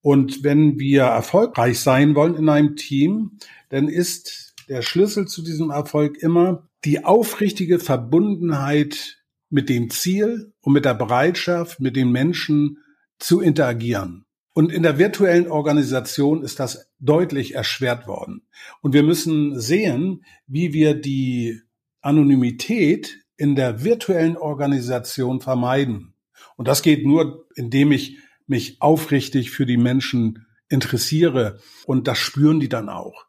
Und 0.02 0.44
wenn 0.44 0.78
wir 0.78 1.04
erfolgreich 1.04 1.80
sein 1.80 2.14
wollen 2.14 2.36
in 2.36 2.50
einem 2.50 2.76
Team, 2.76 3.38
dann 3.70 3.88
ist 3.88 4.45
der 4.68 4.82
Schlüssel 4.82 5.26
zu 5.26 5.42
diesem 5.42 5.70
Erfolg 5.70 6.18
immer 6.18 6.68
die 6.84 7.04
aufrichtige 7.04 7.78
Verbundenheit 7.78 9.22
mit 9.48 9.68
dem 9.68 9.90
Ziel 9.90 10.52
und 10.60 10.72
mit 10.72 10.84
der 10.84 10.94
Bereitschaft, 10.94 11.80
mit 11.80 11.96
den 11.96 12.10
Menschen 12.10 12.78
zu 13.18 13.40
interagieren. 13.40 14.24
Und 14.52 14.72
in 14.72 14.82
der 14.82 14.98
virtuellen 14.98 15.48
Organisation 15.48 16.42
ist 16.42 16.58
das 16.60 16.90
deutlich 16.98 17.54
erschwert 17.54 18.06
worden. 18.06 18.46
Und 18.80 18.94
wir 18.94 19.02
müssen 19.02 19.60
sehen, 19.60 20.24
wie 20.46 20.72
wir 20.72 20.94
die 20.94 21.60
Anonymität 22.00 23.18
in 23.36 23.54
der 23.54 23.84
virtuellen 23.84 24.36
Organisation 24.36 25.40
vermeiden. 25.40 26.14
Und 26.56 26.68
das 26.68 26.82
geht 26.82 27.04
nur, 27.04 27.46
indem 27.54 27.92
ich 27.92 28.18
mich 28.46 28.80
aufrichtig 28.80 29.50
für 29.50 29.66
die 29.66 29.76
Menschen 29.76 30.46
interessiere. 30.68 31.60
Und 31.84 32.08
das 32.08 32.18
spüren 32.18 32.58
die 32.58 32.70
dann 32.70 32.88
auch. 32.88 33.25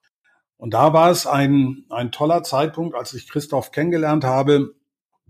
Und 0.57 0.73
da 0.73 0.93
war 0.93 1.11
es 1.11 1.27
ein, 1.27 1.85
ein 1.89 2.11
toller 2.11 2.43
Zeitpunkt, 2.43 2.95
als 2.95 3.13
ich 3.13 3.29
Christoph 3.29 3.71
kennengelernt 3.71 4.23
habe. 4.23 4.73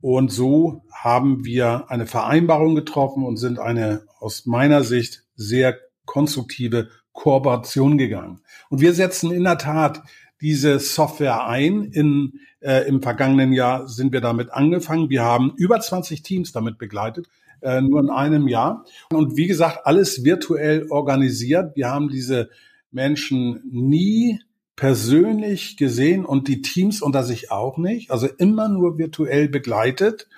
Und 0.01 0.31
so 0.31 0.83
haben 0.91 1.43
wir 1.43 1.89
eine 1.89 2.05
Vereinbarung 2.05 2.75
getroffen 2.75 3.25
und 3.25 3.37
sind 3.37 3.59
eine 3.59 4.03
aus 4.19 4.45
meiner 4.45 4.83
Sicht 4.83 5.23
sehr 5.35 5.77
konstruktive 6.05 6.89
Kooperation 7.11 7.97
gegangen. 7.97 8.41
Und 8.69 8.79
wir 8.79 8.93
setzen 8.93 9.31
in 9.31 9.43
der 9.43 9.57
Tat 9.57 10.03
diese 10.39 10.79
Software 10.79 11.47
ein. 11.47 11.85
In, 11.85 12.39
äh, 12.59 12.87
Im 12.87 13.01
vergangenen 13.01 13.53
Jahr 13.53 13.87
sind 13.87 14.13
wir 14.13 14.21
damit 14.21 14.51
angefangen. 14.51 15.09
Wir 15.09 15.23
haben 15.23 15.53
über 15.57 15.79
20 15.79 16.21
Teams 16.21 16.51
damit 16.51 16.77
begleitet, 16.77 17.27
äh, 17.61 17.81
nur 17.81 17.99
in 17.99 18.09
einem 18.09 18.47
Jahr. 18.47 18.85
Und 19.11 19.35
wie 19.35 19.47
gesagt, 19.47 19.85
alles 19.85 20.23
virtuell 20.23 20.87
organisiert. 20.89 21.75
Wir 21.75 21.89
haben 21.89 22.09
diese 22.09 22.49
Menschen 22.91 23.61
nie 23.69 24.39
persönlich 24.77 25.75
gesehen 25.75 26.23
und 26.25 26.47
die 26.47 26.61
Teams 26.61 27.01
unter 27.01 27.23
sich 27.23 27.51
auch 27.51 27.77
nicht. 27.77 28.11
Also 28.11 28.27
immer 28.27 28.69
nur 28.69 28.97
virtuell 28.97 29.49
begleitet. 29.49 30.29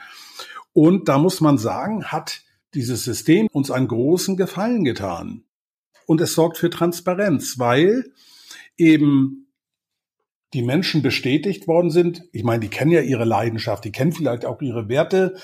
Und 0.74 1.08
da 1.08 1.20
muss 1.20 1.42
man 1.42 1.60
sagen, 1.60 2.06
hat 2.06 2.42
dieses 2.74 3.04
System 3.04 3.48
uns 3.52 3.70
einen 3.70 3.88
großen 3.88 4.38
Gefallen 4.38 4.84
getan 4.84 5.44
und 6.06 6.22
es 6.22 6.34
sorgt 6.34 6.58
für 6.58 6.70
Transparenz, 6.70 7.60
weil 7.60 8.14
eben 8.78 9.52
die 10.54 10.64
Menschen 10.64 11.02
bestätigt 11.02 11.68
worden 11.68 11.92
sind. 11.92 12.24
Ich 12.32 12.44
meine, 12.44 12.62
die 12.62 12.70
kennen 12.70 12.92
ja 12.92 13.02
ihre 13.02 13.26
Leidenschaft, 13.26 13.86
die 13.86 13.92
kennen 13.92 14.12
vielleicht 14.12 14.46
auch 14.46 14.62
ihre 14.62 14.90
Werte, 14.90 15.36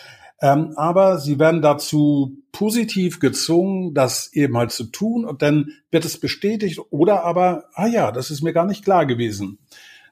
ähm, 0.41 0.73
aber 0.75 1.19
sie 1.19 1.39
werden 1.39 1.61
dazu 1.61 2.37
positiv 2.51 3.19
gezwungen, 3.19 3.93
das 3.93 4.33
eben 4.33 4.57
halt 4.57 4.71
zu 4.71 4.85
tun 4.85 5.25
und 5.25 5.41
dann 5.41 5.71
wird 5.91 6.05
es 6.05 6.19
bestätigt 6.19 6.79
oder 6.89 7.23
aber, 7.23 7.65
ah 7.73 7.87
ja, 7.87 8.11
das 8.11 8.31
ist 8.31 8.41
mir 8.41 8.53
gar 8.53 8.65
nicht 8.65 8.83
klar 8.83 9.05
gewesen. 9.05 9.59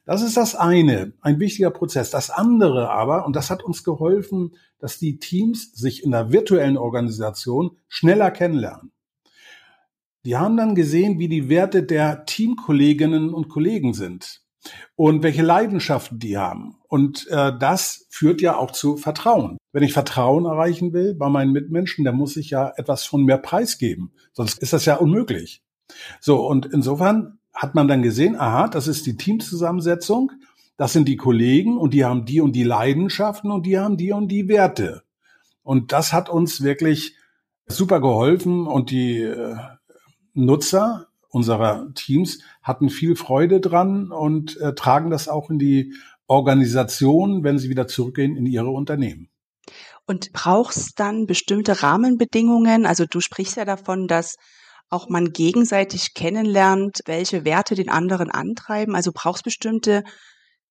Das 0.06 0.22
ist 0.22 0.36
das 0.36 0.56
eine, 0.56 1.14
ein 1.22 1.40
wichtiger 1.40 1.72
Prozess. 1.72 2.10
Das 2.10 2.30
andere 2.30 2.90
aber, 2.90 3.26
und 3.26 3.36
das 3.36 3.50
hat 3.50 3.64
uns 3.64 3.84
geholfen, 3.84 4.56
dass 4.80 5.00
die 5.00 5.18
Teams 5.18 5.72
sich 5.74 6.04
in 6.04 6.12
der 6.12 6.32
virtuellen 6.32 6.78
Organisation 6.78 7.78
schneller 7.88 8.32
kennenlernen. 8.32 8.92
Die 10.26 10.38
haben 10.38 10.58
dann 10.58 10.76
gesehen, 10.76 11.20
wie 11.20 11.28
die 11.28 11.50
Werte 11.50 11.84
der 11.84 12.26
Teamkolleginnen 12.26 13.34
und 13.34 13.50
Kollegen 13.50 13.94
sind 13.94 14.42
und 14.96 15.24
welche 15.24 15.42
Leidenschaften 15.42 16.20
die 16.20 16.38
haben. 16.38 16.78
Und 16.88 17.28
äh, 17.28 17.52
das 17.58 18.06
führt 18.10 18.42
ja 18.42 18.58
auch 18.58 18.72
zu 18.72 18.98
Vertrauen. 18.98 19.58
Wenn 19.74 19.84
ich 19.84 19.92
Vertrauen 19.92 20.46
erreichen 20.46 20.94
will 20.94 21.16
bei 21.16 21.28
meinen 21.28 21.52
Mitmenschen, 21.52 22.06
dann 22.06 22.16
muss 22.16 22.38
ich 22.38 22.52
ja 22.52 22.72
etwas 22.78 23.04
von 23.06 23.24
mir 23.24 23.38
preisgeben. 23.38 24.14
Sonst 24.32 24.60
ist 24.60 24.72
das 24.72 24.86
ja 24.86 24.96
unmöglich. 24.96 25.64
So, 26.22 26.48
und 26.48 26.68
insofern 26.68 27.40
hat 27.54 27.76
man 27.76 27.88
dann 27.88 28.04
gesehen, 28.04 28.36
aha, 28.36 28.68
das 28.68 28.88
ist 28.88 29.06
die 29.06 29.18
Teamzusammensetzung, 29.18 30.32
das 30.78 30.94
sind 30.94 31.08
die 31.08 31.18
Kollegen 31.18 31.78
und 31.78 31.94
die 31.94 32.06
haben 32.06 32.26
die 32.26 32.40
und 32.40 32.54
die 32.54 32.64
Leidenschaften 32.64 33.52
und 33.52 33.66
die 33.66 33.78
haben 33.78 33.98
die 33.98 34.12
und 34.12 34.28
die 34.28 34.48
Werte. 34.48 35.04
Und 35.64 35.92
das 35.92 36.14
hat 36.14 36.30
uns 36.30 36.62
wirklich 36.62 37.16
super 37.66 38.00
geholfen 38.00 38.68
und 38.68 38.92
die 38.92 39.22
äh, 39.22 39.56
Nutzer 40.34 41.08
unserer 41.30 41.92
Teams 41.96 42.40
hatten 42.62 42.90
viel 42.90 43.16
Freude 43.16 43.60
dran 43.60 44.12
und 44.12 44.60
äh, 44.62 44.76
tragen 44.76 45.10
das 45.10 45.28
auch 45.28 45.50
in 45.50 45.58
die 45.58 45.94
Organisation, 46.28 47.44
wenn 47.44 47.58
sie 47.58 47.70
wieder 47.70 47.88
zurückgehen 47.88 48.36
in 48.36 48.46
ihre 48.46 48.70
Unternehmen. 48.70 49.30
Und 50.06 50.34
brauchst 50.34 51.00
dann 51.00 51.26
bestimmte 51.26 51.82
Rahmenbedingungen? 51.82 52.86
Also 52.86 53.06
du 53.06 53.22
sprichst 53.22 53.56
ja 53.58 53.66
davon, 53.66 54.08
dass 54.08 54.36
auch 54.90 55.10
man 55.10 55.32
gegenseitig 55.32 56.14
kennenlernt, 56.14 57.00
welche 57.06 57.46
Werte 57.46 57.76
den 57.76 57.90
anderen 57.90 58.30
antreiben. 58.30 58.96
Also 58.96 59.12
brauchst 59.14 59.44
bestimmte 59.44 60.04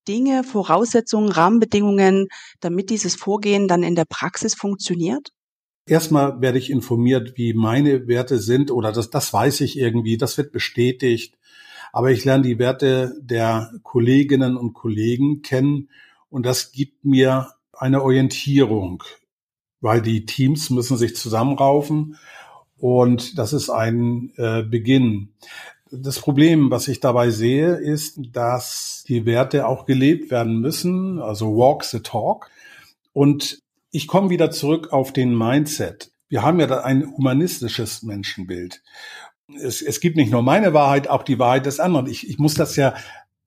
Dinge, 0.06 0.44
Voraussetzungen, 0.44 1.30
Rahmenbedingungen, 1.30 2.28
damit 2.60 2.90
dieses 2.90 3.14
Vorgehen 3.14 3.68
dann 3.68 3.82
in 3.82 3.94
der 3.94 4.04
Praxis 4.04 4.54
funktioniert? 4.54 5.30
Erstmal 5.86 6.40
werde 6.40 6.58
ich 6.58 6.70
informiert, 6.70 7.32
wie 7.36 7.54
meine 7.54 8.06
Werte 8.06 8.38
sind 8.38 8.70
oder 8.70 8.92
das, 8.92 9.10
das 9.10 9.32
weiß 9.32 9.60
ich 9.62 9.76
irgendwie, 9.76 10.16
das 10.16 10.38
wird 10.38 10.52
bestätigt. 10.52 11.36
Aber 11.92 12.10
ich 12.10 12.24
lerne 12.24 12.44
die 12.44 12.58
Werte 12.58 13.14
der 13.20 13.72
Kolleginnen 13.82 14.56
und 14.56 14.72
Kollegen 14.72 15.42
kennen 15.42 15.88
und 16.30 16.46
das 16.46 16.72
gibt 16.72 17.04
mir 17.04 17.48
eine 17.72 18.02
Orientierung, 18.02 19.02
weil 19.82 20.00
die 20.00 20.24
Teams 20.24 20.70
müssen 20.70 20.96
sich 20.96 21.14
zusammenraufen 21.14 22.16
und 22.78 23.38
das 23.38 23.52
ist 23.52 23.68
ein 23.68 24.32
äh, 24.36 24.62
Beginn. 24.62 25.34
Das 25.90 26.18
Problem, 26.18 26.70
was 26.70 26.88
ich 26.88 27.00
dabei 27.00 27.30
sehe, 27.30 27.74
ist, 27.74 28.18
dass 28.32 29.04
die 29.06 29.26
Werte 29.26 29.68
auch 29.68 29.84
gelebt 29.84 30.30
werden 30.30 30.60
müssen, 30.60 31.20
also 31.20 31.54
walk 31.54 31.84
the 31.84 32.00
talk. 32.00 32.48
Und 33.12 33.60
ich 33.90 34.06
komme 34.06 34.30
wieder 34.30 34.50
zurück 34.50 34.92
auf 34.92 35.12
den 35.12 35.36
Mindset. 35.36 36.10
Wir 36.28 36.42
haben 36.42 36.58
ja 36.60 36.66
da 36.66 36.80
ein 36.80 37.14
humanistisches 37.14 38.02
Menschenbild. 38.02 38.82
Es, 39.60 39.82
es 39.82 40.00
gibt 40.00 40.16
nicht 40.16 40.32
nur 40.32 40.42
meine 40.42 40.72
Wahrheit, 40.72 41.08
auch 41.08 41.24
die 41.24 41.38
Wahrheit 41.38 41.66
des 41.66 41.78
anderen. 41.78 42.06
Ich, 42.06 42.28
ich 42.28 42.38
muss 42.38 42.54
das 42.54 42.74
ja 42.76 42.94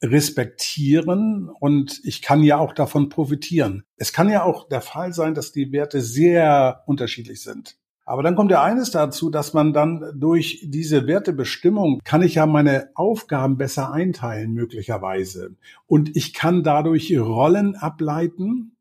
respektieren 0.02 1.50
und 1.60 2.00
ich 2.04 2.22
kann 2.22 2.44
ja 2.44 2.58
auch 2.58 2.74
davon 2.74 3.10
profitieren. 3.10 3.86
Es 3.98 4.14
kann 4.14 4.30
ja 4.30 4.44
auch 4.44 4.68
der 4.68 4.82
Fall 4.82 5.14
sein, 5.14 5.34
dass 5.34 5.52
die 5.52 5.72
Werte 5.72 6.02
sehr 6.02 6.84
unterschiedlich 6.86 7.42
sind. 7.42 7.78
Aber 8.08 8.22
dann 8.22 8.36
kommt 8.36 8.52
ja 8.52 8.62
eines 8.62 8.92
dazu, 8.92 9.32
dass 9.32 9.54
man 9.54 9.74
dann 9.74 10.12
durch 10.16 10.64
diese 10.64 11.08
Wertebestimmung 11.08 12.02
kann 12.04 12.22
ich 12.22 12.36
ja 12.36 12.46
meine 12.46 12.90
Aufgaben 12.94 13.58
besser 13.58 13.92
einteilen, 13.92 14.54
möglicherweise. 14.54 15.56
Und 15.88 16.16
ich 16.16 16.34
kann 16.36 16.62
dadurch 16.62 17.18
Rollen 17.18 17.76
ableiten, 17.76 18.76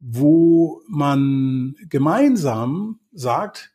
wo 0.00 0.82
man 0.88 1.76
gemeinsam 1.88 2.98
sagt, 3.12 3.72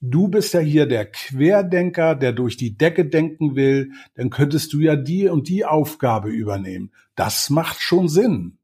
du 0.00 0.28
bist 0.28 0.54
ja 0.54 0.60
hier 0.60 0.86
der 0.86 1.06
Querdenker, 1.06 2.14
der 2.14 2.32
durch 2.32 2.56
die 2.56 2.76
Decke 2.76 3.06
denken 3.06 3.54
will, 3.54 3.92
dann 4.14 4.30
könntest 4.30 4.72
du 4.72 4.80
ja 4.80 4.96
die 4.96 5.28
und 5.28 5.48
die 5.48 5.64
Aufgabe 5.64 6.30
übernehmen. 6.30 6.92
Das 7.14 7.50
macht 7.50 7.80
schon 7.80 8.08
Sinn. 8.08 8.58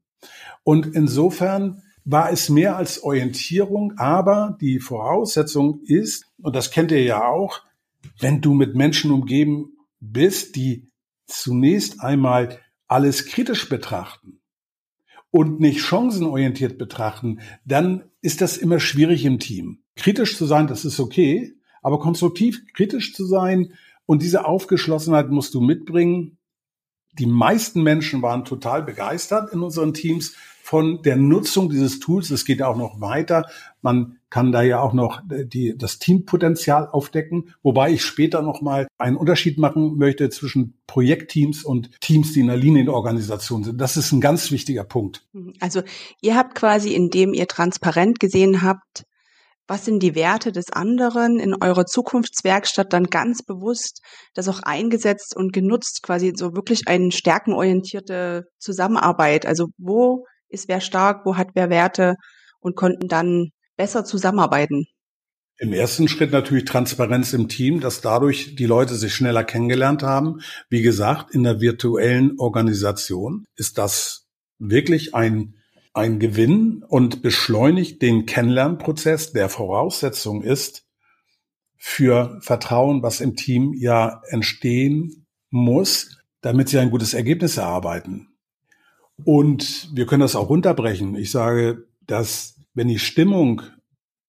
Und 0.63 0.87
insofern 0.87 1.83
war 2.03 2.31
es 2.31 2.49
mehr 2.49 2.77
als 2.77 3.03
Orientierung, 3.03 3.93
aber 3.97 4.57
die 4.61 4.79
Voraussetzung 4.79 5.81
ist, 5.83 6.25
und 6.41 6.55
das 6.55 6.71
kennt 6.71 6.91
ihr 6.91 7.03
ja 7.03 7.27
auch, 7.27 7.61
wenn 8.19 8.41
du 8.41 8.53
mit 8.53 8.75
Menschen 8.75 9.11
umgeben 9.11 9.77
bist, 9.99 10.55
die 10.55 10.87
zunächst 11.27 12.01
einmal 12.01 12.59
alles 12.87 13.25
kritisch 13.25 13.67
betrachten 13.67 14.39
und 15.29 15.59
nicht 15.59 15.81
chancenorientiert 15.81 16.77
betrachten, 16.77 17.41
dann 17.65 18.05
ist 18.21 18.41
das 18.41 18.57
immer 18.57 18.79
schwierig 18.79 19.25
im 19.25 19.39
Team. 19.39 19.83
Kritisch 19.97 20.37
zu 20.37 20.45
sein, 20.45 20.67
das 20.67 20.85
ist 20.85 20.99
okay, 20.99 21.53
aber 21.81 21.99
konstruktiv 21.99 22.61
kritisch 22.73 23.13
zu 23.13 23.25
sein 23.25 23.73
und 24.05 24.21
diese 24.21 24.45
Aufgeschlossenheit 24.45 25.29
musst 25.29 25.53
du 25.53 25.61
mitbringen. 25.61 26.37
Die 27.13 27.25
meisten 27.25 27.83
Menschen 27.83 28.21
waren 28.21 28.45
total 28.45 28.83
begeistert 28.83 29.51
in 29.51 29.61
unseren 29.61 29.93
Teams 29.93 30.35
von 30.67 31.01
der 31.01 31.15
Nutzung 31.15 31.69
dieses 31.69 31.99
Tools. 31.99 32.29
Es 32.29 32.43
geht 32.43 32.61
auch 32.61 32.75
noch 32.75 32.99
weiter. 32.99 33.45
Man 33.81 34.17
kann 34.29 34.51
da 34.51 34.61
ja 34.61 34.81
auch 34.81 34.91
noch 34.91 35.21
die, 35.25 35.77
das 35.77 35.97
Teampotenzial 35.97 36.89
aufdecken, 36.89 37.53
wobei 37.63 37.91
ich 37.91 38.03
später 38.03 38.41
noch 38.41 38.61
mal 38.61 38.87
einen 38.97 39.15
Unterschied 39.15 39.57
machen 39.57 39.97
möchte 39.97 40.29
zwischen 40.29 40.77
Projektteams 40.85 41.63
und 41.63 41.89
Teams, 42.01 42.33
die 42.33 42.41
in 42.41 42.47
der 42.47 42.57
Linienorganisation 42.57 43.63
sind. 43.63 43.79
Das 43.79 43.95
ist 43.95 44.11
ein 44.11 44.19
ganz 44.19 44.51
wichtiger 44.51 44.83
Punkt. 44.83 45.25
Also 45.61 45.83
ihr 46.21 46.35
habt 46.35 46.53
quasi, 46.53 46.93
indem 46.93 47.33
ihr 47.33 47.47
transparent 47.47 48.19
gesehen 48.19 48.61
habt, 48.61 49.05
was 49.67 49.85
sind 49.85 50.01
die 50.01 50.15
Werte 50.15 50.51
des 50.51 50.71
anderen 50.71 51.39
in 51.39 51.53
eurer 51.61 51.85
Zukunftswerkstatt 51.85 52.93
dann 52.93 53.05
ganz 53.05 53.43
bewusst 53.43 54.01
das 54.33 54.47
auch 54.47 54.61
eingesetzt 54.63 55.35
und 55.35 55.51
genutzt, 55.51 56.01
quasi 56.03 56.33
so 56.35 56.55
wirklich 56.55 56.87
eine 56.87 57.11
stärkenorientierte 57.11 58.45
Zusammenarbeit. 58.59 59.45
Also 59.45 59.67
wo 59.77 60.25
ist 60.49 60.69
wer 60.69 60.79
stark, 60.79 61.25
wo 61.25 61.35
hat 61.35 61.49
wer 61.53 61.69
Werte 61.69 62.15
und 62.59 62.75
konnten 62.75 63.07
dann 63.07 63.49
besser 63.75 64.05
zusammenarbeiten. 64.05 64.85
Im 65.59 65.73
ersten 65.73 66.07
Schritt 66.07 66.31
natürlich 66.31 66.65
Transparenz 66.65 67.33
im 67.33 67.49
Team, 67.49 67.79
dass 67.79 68.01
dadurch 68.01 68.55
die 68.55 68.65
Leute 68.65 68.95
sich 68.95 69.13
schneller 69.13 69.43
kennengelernt 69.43 70.03
haben. 70.03 70.41
Wie 70.69 70.83
gesagt, 70.83 71.33
in 71.33 71.43
der 71.43 71.59
virtuellen 71.59 72.39
Organisation 72.39 73.45
ist 73.55 73.77
das 73.79 74.27
wirklich 74.59 75.15
ein 75.15 75.56
ein 75.97 76.19
Gewinn 76.19 76.83
und 76.87 77.21
beschleunigt 77.21 78.01
den 78.01 78.25
Kennenlernprozess, 78.25 79.33
der 79.33 79.49
Voraussetzung 79.49 80.41
ist 80.41 80.85
für 81.75 82.39
Vertrauen, 82.41 83.03
was 83.03 83.21
im 83.21 83.35
Team 83.35 83.73
ja 83.73 84.21
entstehen 84.29 85.25
muss, 85.49 86.17
damit 86.41 86.69
sie 86.69 86.79
ein 86.79 86.91
gutes 86.91 87.13
Ergebnis 87.13 87.57
erarbeiten. 87.57 88.29
Und 89.23 89.89
wir 89.93 90.05
können 90.05 90.21
das 90.21 90.35
auch 90.35 90.49
runterbrechen. 90.49 91.15
Ich 91.15 91.31
sage, 91.31 91.87
dass 92.01 92.59
wenn 92.73 92.87
die 92.87 92.99
Stimmung 92.99 93.63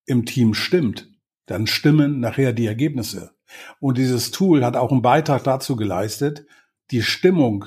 im 0.06 0.24
Team 0.24 0.54
stimmt, 0.54 1.10
dann 1.46 1.66
stimmen 1.66 2.20
nachher 2.20 2.52
die 2.52 2.66
Ergebnisse. 2.66 3.32
Und 3.80 3.98
dieses 3.98 4.30
Tool 4.30 4.64
hat 4.64 4.76
auch 4.76 4.90
einen 4.90 5.02
Beitrag 5.02 5.44
dazu 5.44 5.76
geleistet, 5.76 6.46
die 6.90 7.02
Stimmung 7.02 7.66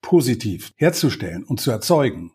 positiv 0.00 0.72
herzustellen 0.76 1.44
und 1.44 1.60
zu 1.60 1.70
erzeugen. 1.70 2.32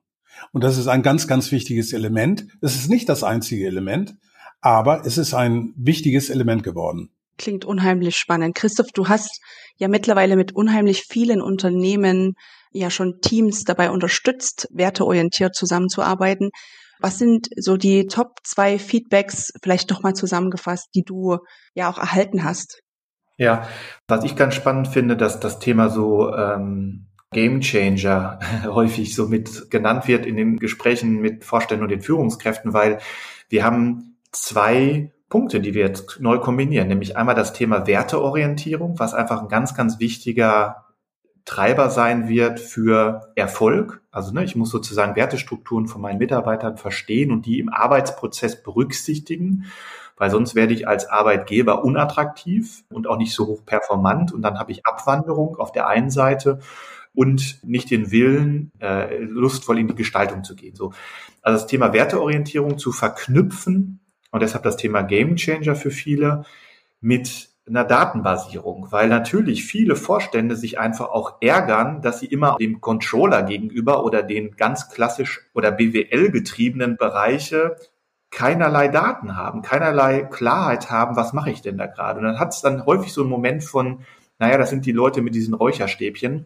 Und 0.52 0.64
das 0.64 0.78
ist 0.78 0.88
ein 0.88 1.04
ganz, 1.04 1.28
ganz 1.28 1.52
wichtiges 1.52 1.94
Element. 1.94 2.48
Es 2.62 2.76
ist 2.76 2.90
nicht 2.90 3.10
das 3.10 3.24
einzige 3.24 3.66
Element, 3.68 4.16
aber 4.62 5.06
es 5.06 5.18
ist 5.18 5.34
ein 5.34 5.74
wichtiges 5.78 6.30
Element 6.30 6.64
geworden. 6.64 7.10
Klingt 7.38 7.66
unheimlich 7.66 8.16
spannend. 8.16 8.56
Christoph, 8.56 8.88
du 8.94 9.10
hast 9.10 9.42
ja 9.78 9.88
mittlerweile 9.88 10.36
mit 10.36 10.56
unheimlich 10.56 11.04
vielen 11.10 11.42
Unternehmen 11.42 12.34
ja 12.72 12.90
schon 12.90 13.20
Teams 13.22 13.64
dabei 13.64 13.92
unterstützt, 13.92 14.68
werteorientiert 14.72 15.56
zusammenzuarbeiten. 15.56 16.50
Was 17.00 17.18
sind 17.18 17.50
so 17.58 17.78
die 17.78 18.08
Top 18.08 18.40
zwei 18.44 18.80
Feedbacks, 18.80 19.52
vielleicht 19.62 19.92
doch 19.92 20.02
mal 20.02 20.14
zusammengefasst, 20.14 20.88
die 20.96 21.04
du 21.04 21.38
ja 21.74 21.90
auch 21.90 21.98
erhalten 21.98 22.44
hast? 22.44 22.82
Ja, 23.38 23.68
was 24.08 24.24
ich 24.24 24.36
ganz 24.36 24.56
spannend 24.56 24.88
finde, 24.88 25.18
dass 25.18 25.40
das 25.40 25.60
Thema 25.60 25.90
so 25.90 26.34
ähm, 26.34 27.08
Game 27.36 27.60
Changer 27.60 28.40
häufig 28.66 29.14
so 29.14 29.28
mit 29.28 29.70
genannt 29.70 30.08
wird 30.08 30.26
in 30.26 30.38
den 30.38 30.58
Gesprächen 30.58 31.20
mit 31.20 31.44
Vorständen 31.44 31.84
und 31.84 31.90
den 31.90 32.02
Führungskräften, 32.02 32.74
weil 32.74 33.00
wir 33.50 33.66
haben 33.66 34.16
zwei 34.32 35.12
Punkte, 35.28 35.60
die 35.60 35.74
wir 35.74 35.86
jetzt 35.86 36.22
neu 36.22 36.40
kombinieren, 36.40 36.88
nämlich 36.88 37.18
einmal 37.18 37.36
das 37.36 37.52
Thema 37.52 37.88
Werteorientierung, 37.88 39.00
was 39.00 39.14
einfach 39.14 39.42
ein 39.42 39.50
ganz, 39.50 39.76
ganz 39.76 40.00
wichtiger 40.00 40.86
Treiber 41.44 41.90
sein 41.90 42.30
wird 42.30 42.62
für 42.62 43.34
Erfolg. 43.36 44.02
Also 44.12 44.32
ne, 44.32 44.46
ich 44.46 44.56
muss 44.56 44.70
sozusagen 44.70 45.18
Wertestrukturen 45.18 45.88
von 45.88 46.02
meinen 46.02 46.20
Mitarbeitern 46.20 46.78
verstehen 46.78 47.32
und 47.32 47.46
die 47.46 47.60
im 47.60 47.68
Arbeitsprozess 47.68 48.64
berücksichtigen, 48.64 49.66
weil 50.16 50.32
sonst 50.32 50.56
werde 50.56 50.74
ich 50.74 50.88
als 50.88 51.10
Arbeitgeber 51.10 51.84
unattraktiv 51.84 52.86
und 52.90 53.08
auch 53.08 53.18
nicht 53.18 53.34
so 53.34 53.46
hoch 53.48 53.66
performant 53.66 54.32
und 54.32 54.42
dann 54.42 54.58
habe 54.58 54.72
ich 54.72 54.86
Abwanderung 54.86 55.58
auf 55.58 55.74
der 55.74 55.88
einen 55.88 56.10
Seite 56.10 56.60
und 57.16 57.60
nicht 57.64 57.90
den 57.92 58.12
Willen, 58.12 58.72
äh, 58.80 59.18
lustvoll 59.18 59.80
in 59.80 59.88
die 59.88 59.96
Gestaltung 59.96 60.44
zu 60.44 60.56
gehen. 60.56 60.76
So, 60.76 60.94
also 61.42 61.60
das 61.60 61.68
Thema 61.68 61.94
Werteorientierung 61.94 62.78
zu 62.78 62.92
verknüpfen 62.92 64.00
und 64.32 64.42
deshalb 64.42 64.64
das 64.64 64.78
Thema 64.78 65.02
Game 65.02 65.36
Changer 65.36 65.76
für 65.76 65.92
viele 65.92 66.46
mit 67.02 67.50
einer 67.68 67.84
Datenbasierung, 67.84 68.92
weil 68.92 69.08
natürlich 69.08 69.66
viele 69.66 69.96
Vorstände 69.96 70.56
sich 70.56 70.78
einfach 70.78 71.10
auch 71.10 71.42
ärgern, 71.42 72.02
dass 72.02 72.20
sie 72.20 72.28
immer 72.28 72.58
dem 72.60 72.80
Controller 72.80 73.42
gegenüber 73.44 74.04
oder 74.04 74.22
den 74.22 74.56
ganz 74.56 74.90
klassisch 74.90 75.50
oder 75.54 75.72
BWL 75.72 76.30
getriebenen 76.30 76.96
Bereiche 76.98 77.76
keinerlei 78.30 78.90
Daten 78.90 79.36
haben, 79.36 79.62
keinerlei 79.62 80.24
Klarheit 80.24 80.92
haben, 80.92 81.16
was 81.16 81.34
mache 81.34 81.50
ich 81.50 81.62
denn 81.62 81.78
da 81.78 81.88
gerade? 81.88 82.20
Und 82.20 82.26
dann 82.26 82.40
hat 82.40 82.54
es 82.54 82.62
dann 82.62 82.86
häufig 82.86 83.14
so 83.14 83.22
einen 83.22 83.30
Moment 83.30 83.64
von, 83.64 84.00
naja, 84.40 84.58
das 84.58 84.70
sind 84.70 84.86
die 84.86 84.92
Leute 84.92 85.22
mit 85.22 85.34
diesen 85.34 85.54
Räucherstäbchen, 85.54 86.46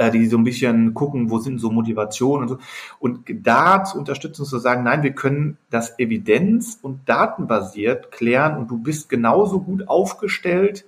äh, 0.00 0.10
die 0.10 0.26
so 0.26 0.38
ein 0.38 0.44
bisschen 0.44 0.94
gucken, 0.94 1.28
wo 1.30 1.38
sind 1.40 1.58
so 1.58 1.70
Motivationen 1.70 2.42
und 2.42 2.48
so. 2.48 2.58
Und 3.00 3.20
da 3.28 3.84
zu 3.84 3.98
unterstützen, 3.98 4.46
zu 4.46 4.58
sagen, 4.58 4.82
nein, 4.82 5.02
wir 5.02 5.12
können 5.12 5.58
das 5.68 5.98
evidenz- 5.98 6.78
und 6.80 7.06
datenbasiert 7.06 8.10
klären 8.10 8.56
und 8.56 8.70
du 8.70 8.78
bist 8.78 9.10
genauso 9.10 9.60
gut 9.60 9.88
aufgestellt 9.88 10.86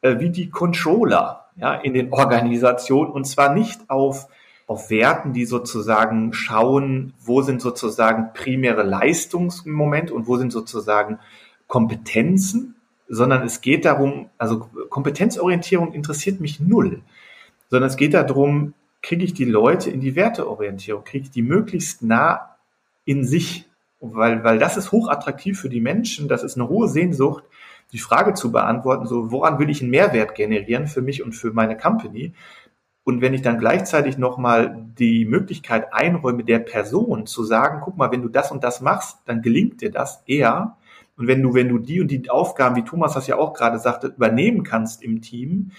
äh, 0.00 0.20
wie 0.20 0.30
die 0.30 0.48
Controller 0.48 1.44
ja, 1.56 1.74
in 1.74 1.92
den 1.92 2.14
Organisationen 2.14 3.10
und 3.10 3.26
zwar 3.26 3.52
nicht 3.54 3.90
auf 3.90 4.26
auf 4.68 4.90
Werten, 4.90 5.32
die 5.32 5.44
sozusagen 5.44 6.32
schauen, 6.32 7.12
wo 7.20 7.40
sind 7.42 7.62
sozusagen 7.62 8.32
primäre 8.34 8.82
Leistungsmomente 8.82 10.12
und 10.12 10.26
wo 10.26 10.38
sind 10.38 10.50
sozusagen 10.50 11.20
Kompetenzen, 11.68 12.74
sondern 13.08 13.44
es 13.44 13.60
geht 13.60 13.84
darum, 13.84 14.28
also 14.38 14.68
Kompetenzorientierung 14.88 15.92
interessiert 15.92 16.40
mich 16.40 16.58
null 16.58 17.02
sondern 17.70 17.88
es 17.88 17.96
geht 17.96 18.14
darum, 18.14 18.74
kriege 19.02 19.24
ich 19.24 19.34
die 19.34 19.44
Leute 19.44 19.90
in 19.90 20.00
die 20.00 20.16
Werteorientierung, 20.16 21.04
kriege 21.04 21.24
ich 21.24 21.30
die 21.30 21.42
möglichst 21.42 22.02
nah 22.02 22.56
in 23.04 23.24
sich, 23.24 23.68
weil, 24.00 24.42
weil 24.44 24.58
das 24.58 24.76
ist 24.76 24.92
hochattraktiv 24.92 25.60
für 25.60 25.68
die 25.68 25.80
Menschen, 25.80 26.28
das 26.28 26.42
ist 26.42 26.56
eine 26.56 26.68
hohe 26.68 26.88
Sehnsucht, 26.88 27.44
die 27.92 27.98
Frage 27.98 28.34
zu 28.34 28.50
beantworten, 28.50 29.06
so 29.06 29.30
woran 29.30 29.58
will 29.58 29.70
ich 29.70 29.80
einen 29.80 29.90
Mehrwert 29.90 30.34
generieren 30.34 30.86
für 30.86 31.02
mich 31.02 31.22
und 31.22 31.32
für 31.32 31.52
meine 31.52 31.76
Company? 31.76 32.32
Und 33.04 33.20
wenn 33.20 33.34
ich 33.34 33.42
dann 33.42 33.60
gleichzeitig 33.60 34.18
nochmal 34.18 34.84
die 34.98 35.24
Möglichkeit 35.24 35.92
einräume, 35.92 36.42
der 36.42 36.58
Person 36.58 37.26
zu 37.26 37.44
sagen, 37.44 37.80
guck 37.84 37.96
mal, 37.96 38.10
wenn 38.10 38.22
du 38.22 38.28
das 38.28 38.50
und 38.50 38.64
das 38.64 38.80
machst, 38.80 39.18
dann 39.26 39.42
gelingt 39.42 39.80
dir 39.80 39.92
das 39.92 40.24
eher. 40.26 40.76
Und 41.16 41.28
wenn 41.28 41.40
du, 41.40 41.54
wenn 41.54 41.68
du 41.68 41.78
die 41.78 42.00
und 42.00 42.10
die 42.10 42.28
Aufgaben, 42.28 42.74
wie 42.74 42.82
Thomas 42.82 43.14
das 43.14 43.28
ja 43.28 43.36
auch 43.36 43.54
gerade 43.54 43.78
sagte, 43.78 44.08
übernehmen 44.08 44.64
kannst 44.64 45.04
im 45.04 45.22
Team, 45.22 45.70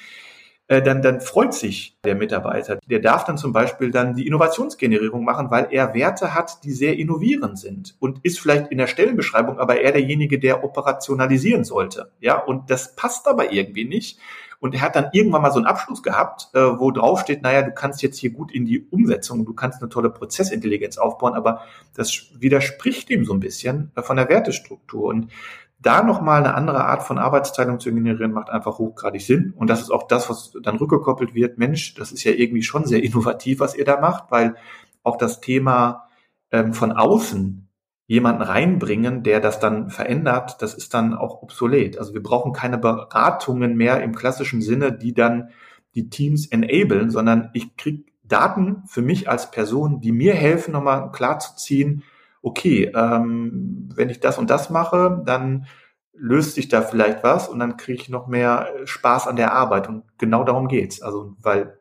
dann, 0.68 1.02
dann 1.02 1.22
freut 1.22 1.54
sich 1.54 1.98
der 2.04 2.16
Mitarbeiter. 2.16 2.80
Der 2.86 3.00
darf 3.00 3.24
dann 3.24 3.38
zum 3.38 3.54
Beispiel 3.54 3.92
dann 3.92 4.16
die 4.16 4.28
Innovationsgenerierung 4.28 5.24
machen, 5.24 5.50
weil 5.50 5.68
er 5.72 5.94
Werte 5.94 6.34
hat, 6.34 6.64
die 6.64 6.72
sehr 6.72 6.98
innovierend 6.98 7.58
sind 7.58 7.96
und 8.00 8.20
ist 8.24 8.40
vielleicht 8.40 8.72
in 8.72 8.78
der 8.78 8.88
Stellenbeschreibung 8.88 9.60
aber 9.60 9.82
er 9.82 9.94
derjenige, 9.94 10.40
der 10.40 10.64
operationalisieren 10.64 11.64
sollte. 11.64 12.12
Ja, 12.20 12.38
und 12.38 12.70
das 12.70 12.96
passt 12.96 13.28
aber 13.28 13.52
irgendwie 13.52 13.86
nicht. 13.86 14.20
Und 14.60 14.74
er 14.74 14.82
hat 14.82 14.96
dann 14.96 15.10
irgendwann 15.14 15.44
mal 15.44 15.52
so 15.52 15.58
einen 15.58 15.68
Abschluss 15.68 16.02
gehabt, 16.02 16.50
äh, 16.54 16.60
wo 16.60 16.90
drauf 16.90 17.20
steht, 17.20 17.44
naja, 17.44 17.62
du 17.62 17.72
kannst 17.72 18.02
jetzt 18.02 18.18
hier 18.18 18.32
gut 18.32 18.52
in 18.52 18.66
die 18.66 18.88
Umsetzung, 18.90 19.46
du 19.46 19.54
kannst 19.54 19.82
eine 19.82 19.90
tolle 19.90 20.10
Prozessintelligenz 20.10 20.98
aufbauen, 20.98 21.36
aber 21.36 21.62
das 21.96 22.32
widerspricht 22.34 23.10
ihm 23.12 23.24
so 23.24 23.34
ein 23.34 23.40
bisschen 23.40 23.92
äh, 23.96 24.02
von 24.02 24.18
der 24.18 24.30
Wertestruktur. 24.30 25.06
Und 25.06 25.32
da 25.80 26.02
nochmal 26.04 26.44
eine 26.44 26.56
andere 26.56 26.86
Art 26.86 27.04
von 27.04 27.18
Arbeitsteilung 27.18 27.80
zu 27.80 27.94
generieren, 27.94 28.32
macht 28.32 28.50
einfach 28.50 28.80
hochgradig 28.80 29.22
Sinn. 29.22 29.54
Und 29.56 29.70
das 29.70 29.82
ist 29.82 29.92
auch 29.92 30.08
das, 30.08 30.30
was 30.30 30.54
dann 30.64 30.78
rückgekoppelt 30.78 31.36
wird. 31.36 31.58
Mensch, 31.58 31.94
das 31.94 32.12
ist 32.12 32.24
ja 32.24 32.32
irgendwie 32.32 32.64
schon 32.64 32.86
sehr 32.86 33.04
innovativ, 33.04 33.60
was 33.60 33.76
ihr 33.76 33.86
da 33.86 34.00
macht, 34.00 34.32
weil 34.32 34.56
auch 35.04 35.18
das 35.18 35.40
Thema 35.40 36.08
ähm, 36.52 36.74
von 36.74 36.92
außen 36.92 37.68
jemanden 38.08 38.42
reinbringen, 38.42 39.22
der 39.22 39.42
das 39.42 39.60
dann 39.60 39.90
verändert, 39.90 40.62
das 40.62 40.74
ist 40.74 40.94
dann 40.94 41.14
auch 41.14 41.44
obsolet. 41.44 42.00
Also 42.00 42.14
wir 42.14 42.24
brauchen 42.24 42.54
keine 42.54 42.78
Beratungen 42.78 43.76
mehr 43.76 44.02
im 44.02 44.16
klassischen 44.16 44.62
Sinne, 44.62 44.94
die 44.94 45.14
dann 45.14 45.50
die 45.94 46.10
Teams 46.10 46.48
enablen, 46.48 47.12
sondern 47.12 47.50
ich 47.54 47.76
kriege 47.76 48.06
Daten 48.24 48.84
für 48.88 49.02
mich 49.02 49.30
als 49.30 49.52
Person, 49.52 50.00
die 50.00 50.12
mir 50.12 50.34
helfen, 50.34 50.72
nochmal 50.72 51.12
klar 51.12 51.40
zu 51.40 51.56
ziehen, 51.56 52.04
okay, 52.42 52.92
ähm, 52.96 53.90
wenn 53.94 54.10
ich 54.10 54.20
das 54.20 54.38
und 54.38 54.50
das 54.50 54.70
mache, 54.70 55.22
dann 55.26 55.68
löst 56.14 56.56
sich 56.56 56.68
da 56.68 56.82
vielleicht 56.82 57.24
was 57.24 57.48
und 57.48 57.60
dann 57.60 57.78
kriege 57.78 58.02
ich 58.02 58.10
noch 58.10 58.28
mehr 58.28 58.70
Spaß 58.86 59.28
an 59.28 59.36
der 59.36 59.54
Arbeit. 59.54 59.88
Und 59.88 60.04
genau 60.18 60.44
darum 60.44 60.68
geht's. 60.68 61.02
Also, 61.02 61.36
weil 61.40 61.80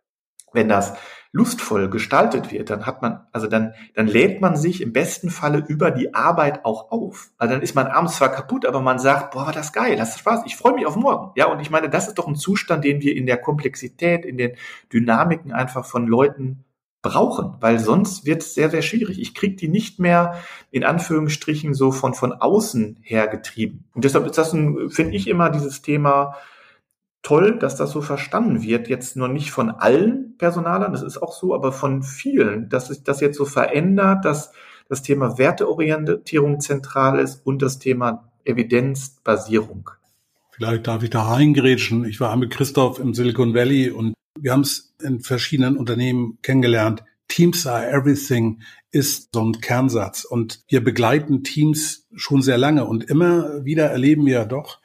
wenn 0.52 0.68
das 0.68 0.94
lustvoll 1.32 1.90
gestaltet 1.90 2.50
wird, 2.50 2.70
dann 2.70 2.86
hat 2.86 3.02
man, 3.02 3.26
also 3.30 3.46
dann, 3.46 3.74
dann 3.94 4.06
lädt 4.06 4.40
man 4.40 4.56
sich 4.56 4.80
im 4.80 4.92
besten 4.92 5.28
Falle 5.28 5.58
über 5.58 5.90
die 5.90 6.14
Arbeit 6.14 6.64
auch 6.64 6.90
auf. 6.90 7.30
Also 7.36 7.54
dann 7.54 7.62
ist 7.62 7.74
man 7.74 7.88
abends 7.88 8.16
zwar 8.16 8.30
kaputt, 8.30 8.64
aber 8.64 8.80
man 8.80 8.98
sagt, 8.98 9.32
boah, 9.32 9.44
war 9.44 9.52
das 9.52 9.74
geil, 9.74 9.96
das 9.96 10.18
Spaß, 10.18 10.42
ich 10.46 10.56
freue 10.56 10.74
mich 10.74 10.86
auf 10.86 10.96
morgen. 10.96 11.32
Ja, 11.36 11.46
und 11.46 11.60
ich 11.60 11.70
meine, 11.70 11.90
das 11.90 12.08
ist 12.08 12.14
doch 12.14 12.26
ein 12.26 12.36
Zustand, 12.36 12.84
den 12.84 13.02
wir 13.02 13.14
in 13.14 13.26
der 13.26 13.36
Komplexität, 13.36 14.24
in 14.24 14.38
den 14.38 14.56
Dynamiken 14.90 15.52
einfach 15.52 15.84
von 15.84 16.06
Leuten 16.06 16.64
brauchen, 17.06 17.54
weil 17.60 17.78
sonst 17.78 18.26
wird 18.26 18.42
es 18.42 18.54
sehr, 18.54 18.70
sehr 18.70 18.82
schwierig. 18.82 19.20
Ich 19.20 19.34
kriege 19.34 19.56
die 19.56 19.68
nicht 19.68 19.98
mehr 19.98 20.34
in 20.70 20.84
Anführungsstrichen 20.84 21.74
so 21.74 21.92
von, 21.92 22.14
von 22.14 22.32
außen 22.32 22.98
her 23.02 23.28
getrieben. 23.28 23.84
Und 23.94 24.04
deshalb 24.04 24.26
ist 24.26 24.38
das, 24.38 24.50
finde 24.50 25.16
ich, 25.16 25.28
immer 25.28 25.50
dieses 25.50 25.82
Thema 25.82 26.36
toll, 27.22 27.58
dass 27.58 27.76
das 27.76 27.90
so 27.90 28.02
verstanden 28.02 28.62
wird. 28.62 28.88
Jetzt 28.88 29.16
nur 29.16 29.28
nicht 29.28 29.50
von 29.50 29.70
allen 29.70 30.36
Personalern, 30.38 30.92
das 30.92 31.02
ist 31.02 31.18
auch 31.22 31.32
so, 31.32 31.54
aber 31.54 31.72
von 31.72 32.02
vielen, 32.02 32.68
dass 32.68 32.88
sich 32.88 33.02
das 33.04 33.20
jetzt 33.20 33.36
so 33.36 33.44
verändert, 33.44 34.24
dass 34.24 34.52
das 34.88 35.02
Thema 35.02 35.38
Werteorientierung 35.38 36.60
zentral 36.60 37.18
ist 37.18 37.44
und 37.44 37.62
das 37.62 37.78
Thema 37.78 38.30
Evidenzbasierung. 38.44 39.90
Vielleicht 40.52 40.86
darf 40.86 41.02
ich 41.02 41.10
da 41.10 41.22
reingrätschen. 41.22 42.04
Ich 42.04 42.20
war 42.20 42.34
mit 42.36 42.50
Christoph 42.50 42.98
im 42.98 43.12
Silicon 43.12 43.54
Valley 43.54 43.90
und 43.90 44.14
wir 44.38 44.52
haben 44.52 44.62
es 44.62 44.94
in 45.02 45.20
verschiedenen 45.20 45.76
Unternehmen 45.76 46.38
kennengelernt. 46.42 47.04
Teams 47.28 47.66
are 47.66 47.86
everything 47.88 48.62
ist 48.90 49.30
so 49.34 49.44
ein 49.44 49.60
Kernsatz. 49.60 50.24
Und 50.24 50.60
wir 50.68 50.82
begleiten 50.82 51.44
Teams 51.44 52.06
schon 52.14 52.42
sehr 52.42 52.58
lange. 52.58 52.84
Und 52.84 53.04
immer 53.04 53.64
wieder 53.64 53.90
erleben 53.90 54.26
wir 54.26 54.44
doch, 54.44 54.80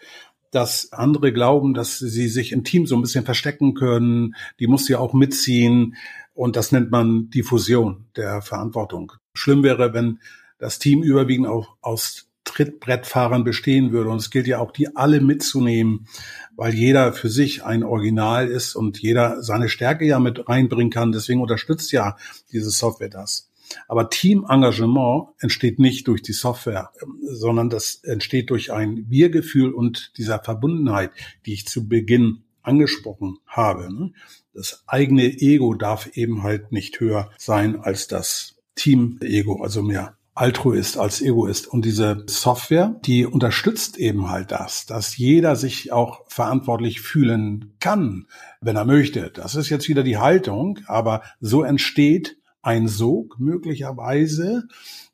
dass 0.51 0.91
andere 0.91 1.31
glauben, 1.31 1.73
dass 1.73 1.99
sie 1.99 2.27
sich 2.27 2.51
im 2.51 2.63
Team 2.63 2.85
so 2.85 2.95
ein 2.95 3.01
bisschen 3.01 3.25
verstecken 3.25 3.73
können. 3.73 4.35
Die 4.59 4.67
muss 4.67 4.87
ja 4.89 4.99
auch 4.99 5.13
mitziehen. 5.13 5.95
Und 6.33 6.55
das 6.55 6.71
nennt 6.71 6.91
man 6.91 7.29
Diffusion 7.29 8.05
der 8.15 8.41
Verantwortung. 8.41 9.13
Schlimm 9.33 9.63
wäre, 9.63 9.93
wenn 9.93 10.19
das 10.57 10.79
Team 10.79 11.03
überwiegend 11.03 11.47
auch 11.47 11.77
aus 11.81 12.30
Trittbrettfahrern 12.51 13.43
bestehen 13.43 13.91
würde. 13.91 14.09
Und 14.09 14.17
es 14.17 14.29
gilt 14.29 14.47
ja 14.47 14.59
auch, 14.59 14.71
die 14.71 14.95
alle 14.95 15.21
mitzunehmen, 15.21 16.07
weil 16.55 16.73
jeder 16.73 17.13
für 17.13 17.29
sich 17.29 17.63
ein 17.63 17.83
Original 17.83 18.47
ist 18.47 18.75
und 18.75 18.99
jeder 18.99 19.41
seine 19.41 19.69
Stärke 19.69 20.05
ja 20.05 20.19
mit 20.19 20.47
reinbringen 20.49 20.91
kann. 20.91 21.11
Deswegen 21.11 21.41
unterstützt 21.41 21.91
ja 21.91 22.17
diese 22.51 22.69
Software 22.69 23.09
das. 23.09 23.49
Aber 23.87 24.09
Teamengagement 24.09 25.29
entsteht 25.39 25.79
nicht 25.79 26.07
durch 26.07 26.21
die 26.21 26.33
Software, 26.33 26.91
sondern 27.21 27.69
das 27.69 28.03
entsteht 28.03 28.49
durch 28.49 28.73
ein 28.73 29.05
Wir-Gefühl 29.07 29.73
und 29.73 30.17
dieser 30.17 30.39
Verbundenheit, 30.39 31.11
die 31.45 31.53
ich 31.53 31.67
zu 31.67 31.87
Beginn 31.87 32.43
angesprochen 32.63 33.37
habe. 33.45 33.93
Ne? 33.93 34.11
Das 34.53 34.83
eigene 34.87 35.23
Ego 35.23 35.73
darf 35.73 36.09
eben 36.15 36.43
halt 36.43 36.73
nicht 36.73 36.99
höher 36.99 37.31
sein 37.37 37.79
als 37.79 38.07
das 38.07 38.57
Team-Ego, 38.75 39.61
also 39.63 39.81
mehr 39.81 40.17
Altruist 40.41 40.97
als 40.97 41.21
Egoist. 41.21 41.67
Und 41.67 41.85
diese 41.85 42.23
Software, 42.25 42.99
die 43.05 43.27
unterstützt 43.27 43.97
eben 43.97 44.31
halt 44.31 44.51
das, 44.51 44.87
dass 44.87 45.15
jeder 45.15 45.55
sich 45.55 45.91
auch 45.91 46.23
verantwortlich 46.27 46.99
fühlen 46.99 47.75
kann, 47.79 48.25
wenn 48.59 48.75
er 48.75 48.85
möchte. 48.85 49.29
Das 49.29 49.53
ist 49.53 49.69
jetzt 49.69 49.87
wieder 49.87 50.01
die 50.01 50.17
Haltung, 50.17 50.79
aber 50.87 51.21
so 51.39 51.61
entsteht 51.61 52.37
ein 52.63 52.87
Sog 52.87 53.39
möglicherweise, 53.39 54.63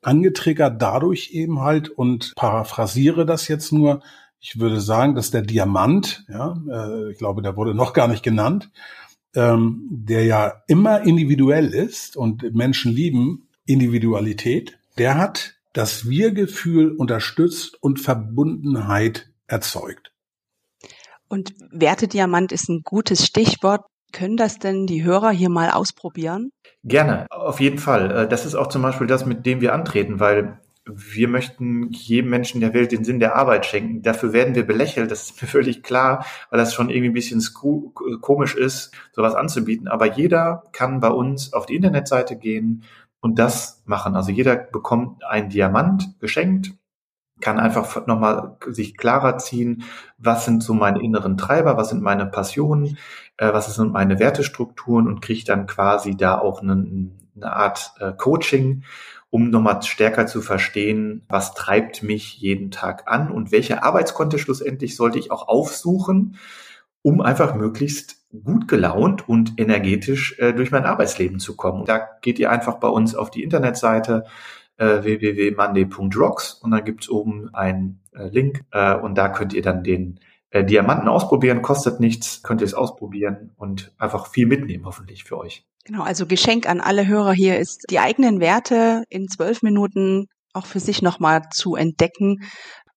angetriggert 0.00 0.80
dadurch 0.80 1.30
eben 1.32 1.60
halt 1.60 1.90
und 1.90 2.32
paraphrasiere 2.34 3.26
das 3.26 3.48
jetzt 3.48 3.70
nur. 3.70 4.02
Ich 4.40 4.58
würde 4.58 4.80
sagen, 4.80 5.14
dass 5.14 5.30
der 5.30 5.42
Diamant, 5.42 6.24
ja, 6.30 6.56
äh, 6.70 7.10
ich 7.10 7.18
glaube, 7.18 7.42
der 7.42 7.54
wurde 7.54 7.74
noch 7.74 7.92
gar 7.92 8.08
nicht 8.08 8.22
genannt, 8.22 8.70
ähm, 9.34 9.88
der 9.90 10.24
ja 10.24 10.62
immer 10.68 11.02
individuell 11.02 11.74
ist 11.74 12.16
und 12.16 12.54
Menschen 12.54 12.92
lieben 12.92 13.48
Individualität, 13.66 14.77
der 14.98 15.16
hat 15.16 15.54
das 15.72 16.08
Wir-Gefühl 16.08 16.92
unterstützt 16.92 17.80
und 17.82 18.00
Verbundenheit 18.00 19.30
erzeugt. 19.46 20.12
Und 21.28 21.54
Wertediamant 21.70 22.52
ist 22.52 22.68
ein 22.68 22.82
gutes 22.82 23.24
Stichwort. 23.24 23.84
Können 24.12 24.38
das 24.38 24.58
denn 24.58 24.86
die 24.86 25.04
Hörer 25.04 25.30
hier 25.30 25.50
mal 25.50 25.70
ausprobieren? 25.70 26.50
Gerne, 26.82 27.26
auf 27.30 27.60
jeden 27.60 27.78
Fall. 27.78 28.10
Äh, 28.10 28.28
das 28.28 28.46
ist 28.46 28.54
auch 28.54 28.68
zum 28.68 28.80
Beispiel 28.80 29.06
das, 29.06 29.26
mit 29.26 29.44
dem 29.44 29.60
wir 29.60 29.74
antreten, 29.74 30.18
weil 30.18 30.58
wir 30.90 31.28
möchten 31.28 31.90
jedem 31.92 32.30
Menschen 32.30 32.62
der 32.62 32.72
Welt 32.72 32.92
den 32.92 33.04
Sinn 33.04 33.20
der 33.20 33.36
Arbeit 33.36 33.66
schenken. 33.66 34.02
Dafür 34.02 34.32
werden 34.32 34.54
wir 34.54 34.66
belächelt, 34.66 35.10
das 35.10 35.24
ist 35.24 35.42
mir 35.42 35.48
völlig 35.48 35.82
klar, 35.82 36.24
weil 36.50 36.58
das 36.58 36.72
schon 36.72 36.88
irgendwie 36.88 37.10
ein 37.10 37.12
bisschen 37.12 37.42
komisch 38.22 38.54
ist, 38.54 38.92
sowas 39.12 39.34
anzubieten. 39.34 39.88
Aber 39.88 40.06
jeder 40.16 40.64
kann 40.72 41.00
bei 41.00 41.10
uns 41.10 41.52
auf 41.52 41.66
die 41.66 41.76
Internetseite 41.76 42.36
gehen, 42.36 42.84
und 43.20 43.38
das 43.38 43.82
machen. 43.84 44.16
Also 44.16 44.30
jeder 44.30 44.56
bekommt 44.56 45.24
einen 45.24 45.48
Diamant 45.48 46.18
geschenkt, 46.20 46.72
kann 47.40 47.58
einfach 47.58 48.06
nochmal 48.06 48.56
sich 48.66 48.96
klarer 48.96 49.38
ziehen, 49.38 49.84
was 50.18 50.44
sind 50.44 50.62
so 50.62 50.74
meine 50.74 51.02
inneren 51.02 51.36
Treiber, 51.36 51.76
was 51.76 51.90
sind 51.90 52.02
meine 52.02 52.26
Passionen, 52.26 52.98
äh, 53.36 53.52
was 53.52 53.72
sind 53.74 53.92
meine 53.92 54.18
Wertestrukturen 54.18 55.06
und 55.06 55.20
kriegt 55.20 55.48
dann 55.48 55.66
quasi 55.66 56.16
da 56.16 56.38
auch 56.38 56.62
eine, 56.62 57.12
eine 57.36 57.52
Art 57.52 57.92
äh, 58.00 58.12
Coaching, 58.12 58.84
um 59.30 59.50
nochmal 59.50 59.82
stärker 59.82 60.26
zu 60.26 60.40
verstehen, 60.40 61.24
was 61.28 61.54
treibt 61.54 62.02
mich 62.02 62.38
jeden 62.38 62.70
Tag 62.70 63.04
an 63.06 63.30
und 63.30 63.52
welche 63.52 63.82
Arbeitskonte 63.82 64.38
schlussendlich 64.38 64.96
sollte 64.96 65.18
ich 65.18 65.30
auch 65.30 65.48
aufsuchen, 65.48 66.38
um 67.02 67.20
einfach 67.20 67.54
möglichst 67.54 68.18
gut 68.42 68.68
gelaunt 68.68 69.28
und 69.28 69.58
energetisch 69.58 70.38
äh, 70.38 70.52
durch 70.52 70.70
mein 70.70 70.84
Arbeitsleben 70.84 71.38
zu 71.38 71.56
kommen. 71.56 71.84
Da 71.84 72.06
geht 72.20 72.38
ihr 72.38 72.50
einfach 72.50 72.78
bei 72.78 72.88
uns 72.88 73.14
auf 73.14 73.30
die 73.30 73.42
Internetseite 73.42 74.24
äh, 74.76 75.02
www.monday.rocks 75.02 76.54
und 76.54 76.70
dann 76.70 76.84
gibt's 76.84 77.08
oben 77.08 77.52
einen 77.54 78.00
äh, 78.14 78.28
Link 78.28 78.64
äh, 78.70 78.94
und 78.94 79.16
da 79.16 79.28
könnt 79.28 79.52
ihr 79.52 79.62
dann 79.62 79.82
den 79.82 80.20
äh, 80.50 80.64
Diamanten 80.64 81.08
ausprobieren, 81.08 81.62
kostet 81.62 82.00
nichts, 82.00 82.42
könnt 82.42 82.60
ihr 82.60 82.66
es 82.66 82.74
ausprobieren 82.74 83.52
und 83.56 83.92
einfach 83.98 84.28
viel 84.28 84.46
mitnehmen 84.46 84.84
hoffentlich 84.84 85.24
für 85.24 85.38
euch. 85.38 85.64
Genau, 85.84 86.02
also 86.02 86.26
Geschenk 86.26 86.68
an 86.68 86.80
alle 86.80 87.06
Hörer 87.06 87.32
hier 87.32 87.58
ist, 87.58 87.86
die 87.90 87.98
eigenen 87.98 88.40
Werte 88.40 89.04
in 89.08 89.28
zwölf 89.28 89.62
Minuten 89.62 90.26
auch 90.52 90.66
für 90.66 90.80
sich 90.80 91.02
nochmal 91.02 91.42
zu 91.50 91.76
entdecken, 91.76 92.42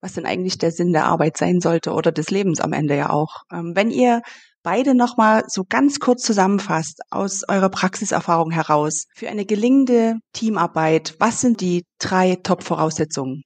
was 0.02 0.14
denn 0.14 0.26
eigentlich 0.26 0.58
der 0.58 0.72
Sinn 0.72 0.92
der 0.92 1.06
Arbeit 1.06 1.38
sein 1.38 1.62
sollte 1.62 1.94
oder 1.94 2.12
des 2.12 2.32
Lebens 2.32 2.60
am 2.60 2.74
Ende 2.74 2.98
ja 2.98 3.10
auch. 3.10 3.44
Ähm, 3.52 3.74
wenn 3.76 3.92
ihr 3.92 4.22
beide 4.64 4.96
nochmal 4.96 5.44
so 5.48 5.64
ganz 5.68 6.00
kurz 6.00 6.24
zusammenfasst 6.24 7.02
aus 7.10 7.44
eurer 7.48 7.70
Praxiserfahrung 7.70 8.52
heraus 8.52 9.06
für 9.16 9.30
eine 9.30 9.46
gelingende 9.46 10.16
Teamarbeit, 10.34 11.16
was 11.20 11.42
sind 11.42 11.62
die 11.62 11.84
drei 12.00 12.36
Top-Voraussetzungen? 12.36 13.44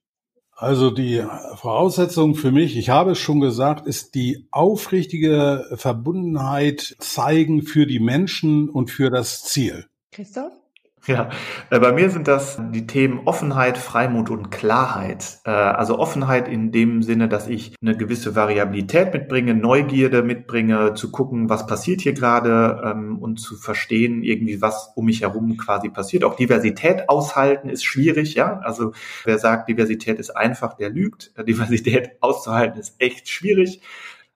Also 0.58 0.90
die 0.90 1.22
Voraussetzung 1.56 2.34
für 2.34 2.50
mich, 2.50 2.78
ich 2.78 2.88
habe 2.88 3.12
es 3.12 3.18
schon 3.18 3.40
gesagt, 3.40 3.86
ist 3.86 4.14
die 4.14 4.48
aufrichtige 4.50 5.66
Verbundenheit 5.74 6.96
zeigen 6.98 7.62
für 7.62 7.86
die 7.86 8.00
Menschen 8.00 8.70
und 8.70 8.90
für 8.90 9.10
das 9.10 9.42
Ziel. 9.44 9.84
Christoph? 10.12 10.52
Ja, 11.16 11.30
äh, 11.70 11.78
bei 11.78 11.92
mir 11.92 12.10
sind 12.10 12.26
das 12.26 12.60
die 12.72 12.86
Themen 12.86 13.20
Offenheit, 13.26 13.78
Freimut 13.78 14.28
und 14.28 14.50
Klarheit. 14.50 15.38
Äh, 15.44 15.50
also 15.50 15.98
Offenheit 15.98 16.48
in 16.48 16.72
dem 16.72 17.02
Sinne, 17.02 17.28
dass 17.28 17.46
ich 17.46 17.74
eine 17.80 17.96
gewisse 17.96 18.34
Variabilität 18.34 19.12
mitbringe, 19.12 19.54
Neugierde 19.54 20.22
mitbringe, 20.22 20.94
zu 20.94 21.12
gucken, 21.12 21.48
was 21.48 21.66
passiert 21.66 22.00
hier 22.00 22.12
gerade 22.12 22.82
ähm, 22.84 23.18
und 23.18 23.38
zu 23.38 23.56
verstehen 23.56 24.24
irgendwie, 24.24 24.60
was 24.60 24.92
um 24.96 25.06
mich 25.06 25.22
herum 25.22 25.56
quasi 25.56 25.90
passiert. 25.90 26.24
Auch 26.24 26.34
Diversität 26.34 27.08
aushalten 27.08 27.68
ist 27.68 27.84
schwierig, 27.84 28.34
ja. 28.34 28.58
Also 28.64 28.92
wer 29.24 29.38
sagt, 29.38 29.68
Diversität 29.68 30.18
ist 30.18 30.30
einfach, 30.30 30.74
der 30.74 30.90
lügt. 30.90 31.32
Diversität 31.46 32.16
auszuhalten 32.20 32.80
ist 32.80 32.96
echt 32.98 33.28
schwierig. 33.28 33.80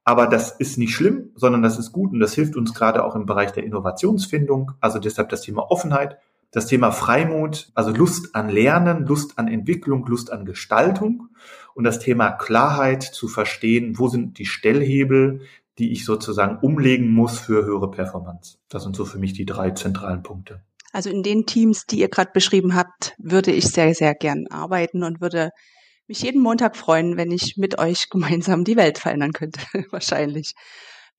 Aber 0.05 0.27
das 0.27 0.53
ist 0.53 0.79
nicht 0.79 0.95
schlimm, 0.95 1.31
sondern 1.35 1.63
das 1.63 1.79
ist 1.79 1.93
gut 1.93 2.13
und 2.13 2.21
das 2.21 2.35
hilft 2.35 2.57
uns 2.57 2.75
gerade 2.75 3.05
auch 3.05 3.15
im 3.15 3.27
Bereich 3.27 3.53
der 3.53 3.65
Innovationsfindung. 3.65 4.73
Also 4.81 4.99
deshalb 4.99 5.29
das 5.29 5.43
Thema 5.43 5.71
Offenheit, 5.71 6.19
das 6.51 6.67
Thema 6.67 6.91
Freimut, 6.91 7.71
also 7.75 7.91
Lust 7.91 8.35
an 8.35 8.49
Lernen, 8.49 9.07
Lust 9.07 9.39
an 9.39 9.49
Entwicklung, 9.49 10.07
Lust 10.07 10.33
an 10.33 10.45
Gestaltung 10.45 11.29
und 11.75 11.85
das 11.85 11.99
Thema 12.01 12.31
Klarheit 12.33 13.03
zu 13.03 13.29
verstehen, 13.29 13.99
wo 13.99 14.09
sind 14.09 14.39
die 14.39 14.47
Stellhebel, 14.47 15.43
die 15.79 15.93
ich 15.93 16.05
sozusagen 16.05 16.59
umlegen 16.59 17.11
muss 17.11 17.39
für 17.39 17.65
höhere 17.65 17.91
Performance. 17.91 18.59
Das 18.69 18.83
sind 18.83 18.97
so 18.97 19.05
für 19.05 19.19
mich 19.19 19.33
die 19.33 19.47
drei 19.47 19.71
zentralen 19.71 20.23
Punkte. 20.23 20.63
Also 20.93 21.09
in 21.09 21.23
den 21.23 21.47
Teams, 21.47 21.87
die 21.87 22.01
ihr 22.01 22.09
gerade 22.09 22.33
beschrieben 22.35 22.75
habt, 22.75 23.15
würde 23.19 23.53
ich 23.53 23.67
sehr, 23.67 23.95
sehr 23.95 24.15
gern 24.15 24.49
arbeiten 24.49 25.05
und 25.05 25.21
würde 25.21 25.51
mich 26.09 26.23
jeden 26.23 26.43
Montag 26.43 26.77
freuen, 26.77 27.17
wenn 27.17 27.31
ich 27.31 27.57
mit 27.57 27.79
euch 27.79 28.11
gemeinsam 28.11 28.65
die 28.65 28.77
Welt 28.77 28.99
verändern 28.99 29.33
könnte, 29.33 29.61
wahrscheinlich. 29.91 30.55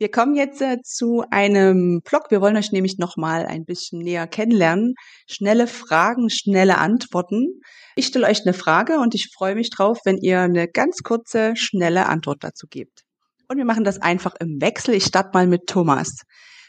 Wir 0.01 0.09
kommen 0.09 0.33
jetzt 0.33 0.59
äh, 0.63 0.81
zu 0.81 1.23
einem 1.29 2.01
Blog. 2.01 2.31
Wir 2.31 2.41
wollen 2.41 2.57
euch 2.57 2.71
nämlich 2.71 2.97
nochmal 2.97 3.45
ein 3.45 3.65
bisschen 3.65 3.99
näher 3.99 4.25
kennenlernen. 4.25 4.95
Schnelle 5.29 5.67
Fragen, 5.67 6.31
schnelle 6.31 6.79
Antworten. 6.79 7.61
Ich 7.95 8.07
stelle 8.07 8.25
euch 8.25 8.41
eine 8.41 8.55
Frage 8.55 8.97
und 8.97 9.13
ich 9.13 9.29
freue 9.31 9.53
mich 9.53 9.69
drauf, 9.69 9.99
wenn 10.03 10.17
ihr 10.17 10.39
eine 10.39 10.67
ganz 10.67 11.03
kurze, 11.03 11.55
schnelle 11.55 12.07
Antwort 12.07 12.43
dazu 12.43 12.65
gebt. 12.67 13.03
Und 13.47 13.57
wir 13.57 13.65
machen 13.65 13.83
das 13.83 14.01
einfach 14.01 14.33
im 14.39 14.59
Wechsel. 14.59 14.95
Ich 14.95 15.05
starte 15.05 15.29
mal 15.35 15.45
mit 15.45 15.67
Thomas. 15.67 16.23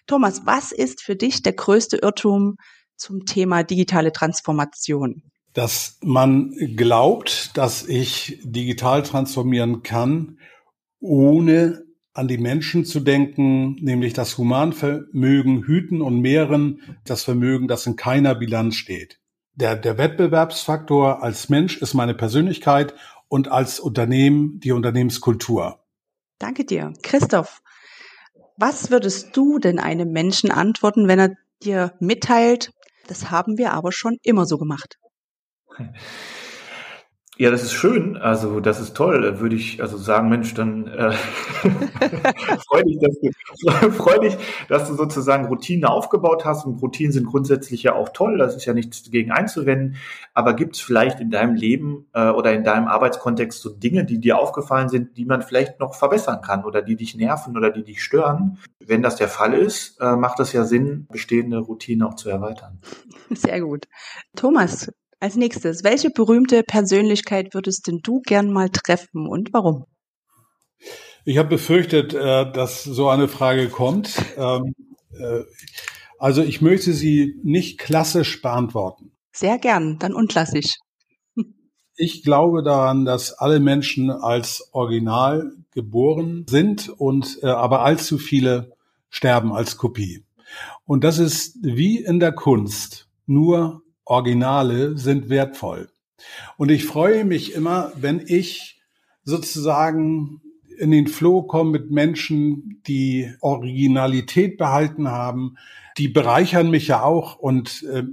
Thomas, 0.07 0.43
was 0.45 0.71
ist 0.71 1.01
für 1.01 1.17
dich 1.17 1.41
der 1.41 1.55
größte 1.55 1.97
Irrtum 2.03 2.57
zum 2.99 3.25
Thema 3.25 3.63
digitale 3.63 4.13
Transformation? 4.13 5.23
dass 5.55 5.99
man 6.03 6.55
glaubt, 6.77 7.51
dass 7.59 7.87
ich 7.87 8.41
digital 8.43 9.03
transformieren 9.03 9.83
kann, 9.83 10.39
ohne 10.99 11.83
an 12.15 12.29
die 12.29 12.39
Menschen 12.39 12.85
zu 12.85 13.01
denken, 13.01 13.77
nämlich 13.81 14.13
das 14.13 14.37
Humanvermögen 14.37 15.65
hüten 15.65 16.03
und 16.03 16.21
mehren, 16.21 16.97
das 17.05 17.25
Vermögen, 17.25 17.69
das 17.69 17.87
in 17.87 17.97
keiner 17.97 18.35
Bilanz 18.35 18.77
steht. 18.77 19.19
Der, 19.55 19.77
der 19.77 19.99
Wettbewerbsfaktor 19.99 21.23
als 21.23 21.49
Mensch 21.49 21.79
ist 21.79 21.95
meine 21.95 22.15
Persönlichkeit 22.15 22.95
und 23.29 23.49
als 23.49 23.81
Unternehmen 23.81 24.61
die 24.61 24.73
Unternehmenskultur. 24.73 25.79
Danke 26.39 26.65
dir. 26.65 26.93
Christoph, 27.03 27.63
was 28.57 28.91
würdest 28.91 29.37
du 29.37 29.59
denn 29.59 29.79
einem 29.79 30.11
Menschen 30.13 30.51
antworten, 30.51 31.09
wenn 31.09 31.19
er 31.19 31.37
dir 31.63 31.95
mitteilt, 32.01 32.73
das 33.07 33.31
haben 33.31 33.59
wir 33.59 33.73
aber 33.73 33.93
schon 33.93 34.19
immer 34.23 34.45
so 34.47 34.59
gemacht? 34.59 34.99
Ja, 37.43 37.51
das 37.51 37.65
ist 37.65 37.73
schön. 37.73 38.17
Also 38.17 38.61
das 38.61 38.79
ist 38.79 38.97
toll. 38.97 39.41
Würde 39.41 39.57
ich 39.57 39.83
also 39.83 39.97
sagen, 39.97 40.29
Mensch, 40.29 40.55
dann 40.55 40.87
äh, 40.87 41.11
freue 42.69 42.85
dich, 42.85 43.01
dass 43.01 43.19
du, 43.19 43.91
freu 43.91 44.31
dass 44.69 44.89
du 44.89 44.95
sozusagen 44.95 45.47
Routinen 45.47 45.85
aufgebaut 45.85 46.45
hast. 46.45 46.65
Und 46.67 46.81
Routinen 46.81 47.11
sind 47.11 47.27
grundsätzlich 47.27 47.83
ja 47.83 47.97
auch 47.97 48.11
toll. 48.11 48.39
Das 48.39 48.55
ist 48.55 48.65
ja 48.65 48.75
nichts 48.75 49.03
dagegen 49.03 49.33
einzuwenden. 49.33 49.97
Aber 50.35 50.55
gibt 50.55 50.77
es 50.77 50.83
vielleicht 50.83 51.19
in 51.19 51.33
deinem 51.33 51.57
Leben 51.57 52.07
äh, 52.15 52.29
oder 52.29 52.53
in 52.53 52.63
deinem 52.63 52.87
Arbeitskontext 52.87 53.61
so 53.61 53.71
Dinge, 53.71 54.05
die 54.05 54.21
dir 54.21 54.39
aufgefallen 54.39 54.89
sind, 54.89 55.17
die 55.17 55.25
man 55.25 55.43
vielleicht 55.43 55.81
noch 55.81 55.97
verbessern 55.97 56.43
kann 56.43 56.65
oder 56.65 56.81
die 56.81 56.95
dich 56.95 57.17
nerven 57.17 57.57
oder 57.57 57.71
die 57.71 57.83
dich 57.83 58.05
stören? 58.05 58.59
Wenn 58.79 59.03
das 59.03 59.17
der 59.17 59.27
Fall 59.27 59.55
ist, 59.55 60.01
äh, 60.01 60.15
macht 60.15 60.39
es 60.39 60.53
ja 60.53 60.63
Sinn, 60.63 61.09
bestehende 61.11 61.59
Routinen 61.59 62.07
auch 62.07 62.15
zu 62.15 62.31
erweitern. 62.31 62.79
Sehr 63.31 63.61
gut. 63.63 63.89
Thomas, 64.37 64.93
als 65.23 65.37
nächstes, 65.37 65.85
welche 65.85 66.11
berühmte 66.11 66.65
Persönlichkeit 66.65 67.55
würdest 67.55 67.87
denn 67.87 68.01
du 68.03 68.21
gern 68.23 68.51
mal 68.51 68.71
treffen 68.71 69.29
und 69.29 69.53
warum? 69.53 69.87
Ich 71.25 71.39
habe 71.39 71.51
befürchtet, 71.51 72.13
äh, 72.13 72.51
dass 72.51 72.83
so 72.83 73.09
eine 73.09 73.29
Frage 73.29 73.69
kommt. 73.69 74.17
Ähm, 74.37 74.75
äh, 75.13 75.45
also 76.19 76.43
ich 76.43 76.61
möchte 76.61 76.93
sie 76.93 77.37
nicht 77.45 77.79
klassisch 77.79 78.43
beantworten. 78.43 79.13
Sehr 79.33 79.59
gern, 79.59 80.01
dann 80.01 80.13
unklassisch. 80.13 80.75
Ich 81.95 82.25
glaube 82.25 82.65
daran, 82.65 83.05
dass 83.05 83.33
alle 83.33 83.61
Menschen 83.61 84.11
als 84.11 84.71
Original 84.73 85.53
geboren 85.71 86.47
sind 86.49 86.89
und 86.89 87.39
äh, 87.43 87.47
aber 87.47 87.85
allzu 87.85 88.19
viele 88.19 88.73
sterben 89.09 89.53
als 89.53 89.77
Kopie. 89.77 90.25
Und 90.85 91.05
das 91.05 91.19
ist 91.19 91.59
wie 91.63 91.99
in 91.99 92.19
der 92.19 92.33
Kunst. 92.33 93.09
Nur 93.27 93.83
Originale 94.05 94.99
sind 94.99 95.29
wertvoll. 95.29 95.91
Und 96.57 96.71
ich 96.71 96.85
freue 96.85 97.25
mich 97.25 97.55
immer, 97.55 97.93
wenn 97.97 98.23
ich 98.25 98.81
sozusagen 99.25 100.41
in 100.79 100.91
den 100.91 101.07
Flow 101.07 101.43
komme 101.43 101.71
mit 101.71 101.91
Menschen, 101.91 102.83
die 102.87 103.33
Originalität 103.41 104.59
behalten 104.59 105.09
haben. 105.09 105.57
Die 105.99 106.09
bereichern 106.09 106.71
mich 106.71 106.89
ja 106.89 107.03
auch. 107.03 107.37
Und 107.39 107.85
äh, 107.85 108.05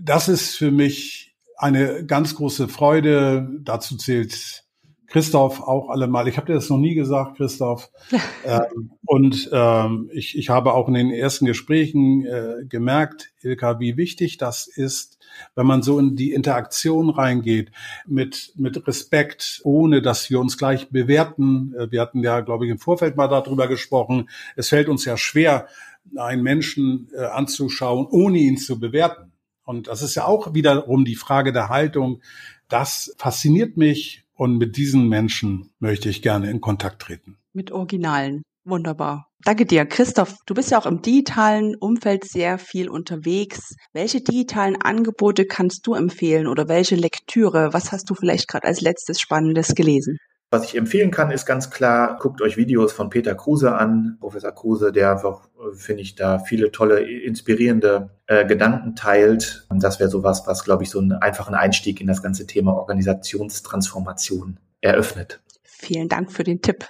das 0.00 0.28
ist 0.28 0.56
für 0.56 0.70
mich 0.70 1.34
eine 1.56 2.04
ganz 2.04 2.34
große 2.34 2.68
Freude. 2.68 3.48
Dazu 3.62 3.96
zählt 3.96 4.65
Christoph 5.06 5.60
auch 5.60 5.88
allemal. 5.88 6.28
Ich 6.28 6.36
habe 6.36 6.46
dir 6.46 6.54
das 6.54 6.68
noch 6.68 6.78
nie 6.78 6.94
gesagt, 6.94 7.36
Christoph. 7.36 7.90
ähm, 8.44 8.92
und 9.04 9.48
ähm, 9.52 10.10
ich, 10.12 10.36
ich 10.36 10.50
habe 10.50 10.74
auch 10.74 10.88
in 10.88 10.94
den 10.94 11.10
ersten 11.10 11.46
Gesprächen 11.46 12.24
äh, 12.24 12.64
gemerkt, 12.68 13.32
Ilka, 13.40 13.78
wie 13.78 13.96
wichtig 13.96 14.36
das 14.38 14.66
ist, 14.66 15.18
wenn 15.54 15.66
man 15.66 15.82
so 15.82 15.98
in 15.98 16.16
die 16.16 16.32
Interaktion 16.32 17.10
reingeht, 17.10 17.70
mit, 18.06 18.52
mit 18.56 18.86
Respekt, 18.86 19.60
ohne 19.64 20.02
dass 20.02 20.30
wir 20.30 20.40
uns 20.40 20.58
gleich 20.58 20.90
bewerten. 20.90 21.74
Äh, 21.78 21.90
wir 21.90 22.00
hatten 22.00 22.22
ja, 22.22 22.40
glaube 22.40 22.66
ich, 22.66 22.70
im 22.70 22.78
Vorfeld 22.78 23.16
mal 23.16 23.28
darüber 23.28 23.68
gesprochen. 23.68 24.28
Es 24.56 24.68
fällt 24.70 24.88
uns 24.88 25.04
ja 25.04 25.16
schwer, 25.16 25.68
einen 26.16 26.42
Menschen 26.42 27.08
äh, 27.16 27.24
anzuschauen, 27.24 28.06
ohne 28.08 28.38
ihn 28.38 28.56
zu 28.56 28.78
bewerten. 28.78 29.32
Und 29.64 29.88
das 29.88 30.02
ist 30.02 30.14
ja 30.14 30.24
auch 30.24 30.54
wiederum 30.54 31.04
die 31.04 31.16
Frage 31.16 31.52
der 31.52 31.68
Haltung. 31.68 32.22
Das 32.68 33.14
fasziniert 33.18 33.76
mich 33.76 34.25
und 34.36 34.58
mit 34.58 34.76
diesen 34.76 35.08
Menschen 35.08 35.70
möchte 35.78 36.08
ich 36.08 36.22
gerne 36.22 36.50
in 36.50 36.60
Kontakt 36.60 37.02
treten. 37.02 37.38
Mit 37.52 37.72
Originalen. 37.72 38.42
Wunderbar. 38.64 39.28
Danke 39.44 39.64
dir. 39.64 39.86
Christoph, 39.86 40.34
du 40.46 40.54
bist 40.54 40.72
ja 40.72 40.78
auch 40.78 40.86
im 40.86 41.00
digitalen 41.00 41.76
Umfeld 41.76 42.24
sehr 42.24 42.58
viel 42.58 42.88
unterwegs. 42.88 43.76
Welche 43.92 44.20
digitalen 44.20 44.74
Angebote 44.74 45.46
kannst 45.46 45.86
du 45.86 45.94
empfehlen 45.94 46.48
oder 46.48 46.68
welche 46.68 46.96
Lektüre? 46.96 47.72
Was 47.72 47.92
hast 47.92 48.10
du 48.10 48.14
vielleicht 48.14 48.48
gerade 48.48 48.66
als 48.66 48.80
letztes 48.80 49.20
Spannendes 49.20 49.74
gelesen? 49.76 50.18
Was 50.50 50.64
ich 50.64 50.76
empfehlen 50.76 51.10
kann, 51.10 51.32
ist 51.32 51.44
ganz 51.44 51.70
klar, 51.70 52.18
guckt 52.20 52.40
euch 52.40 52.56
Videos 52.56 52.92
von 52.92 53.10
Peter 53.10 53.34
Kruse 53.34 53.74
an. 53.74 54.16
Professor 54.20 54.52
Kruse, 54.52 54.92
der 54.92 55.10
einfach, 55.10 55.48
finde 55.74 56.02
ich, 56.02 56.14
da 56.14 56.38
viele 56.38 56.70
tolle, 56.70 57.00
inspirierende 57.00 58.10
äh, 58.26 58.46
Gedanken 58.46 58.94
teilt. 58.94 59.66
Und 59.68 59.82
das 59.82 59.98
wäre 59.98 60.08
sowas, 60.08 60.44
was, 60.46 60.62
glaube 60.62 60.84
ich, 60.84 60.90
so 60.90 61.00
einen 61.00 61.12
einfachen 61.12 61.56
Einstieg 61.56 62.00
in 62.00 62.06
das 62.06 62.22
ganze 62.22 62.46
Thema 62.46 62.74
Organisationstransformation 62.74 64.60
eröffnet. 64.80 65.42
Vielen 65.64 66.08
Dank 66.08 66.30
für 66.30 66.44
den 66.44 66.62
Tipp. 66.62 66.86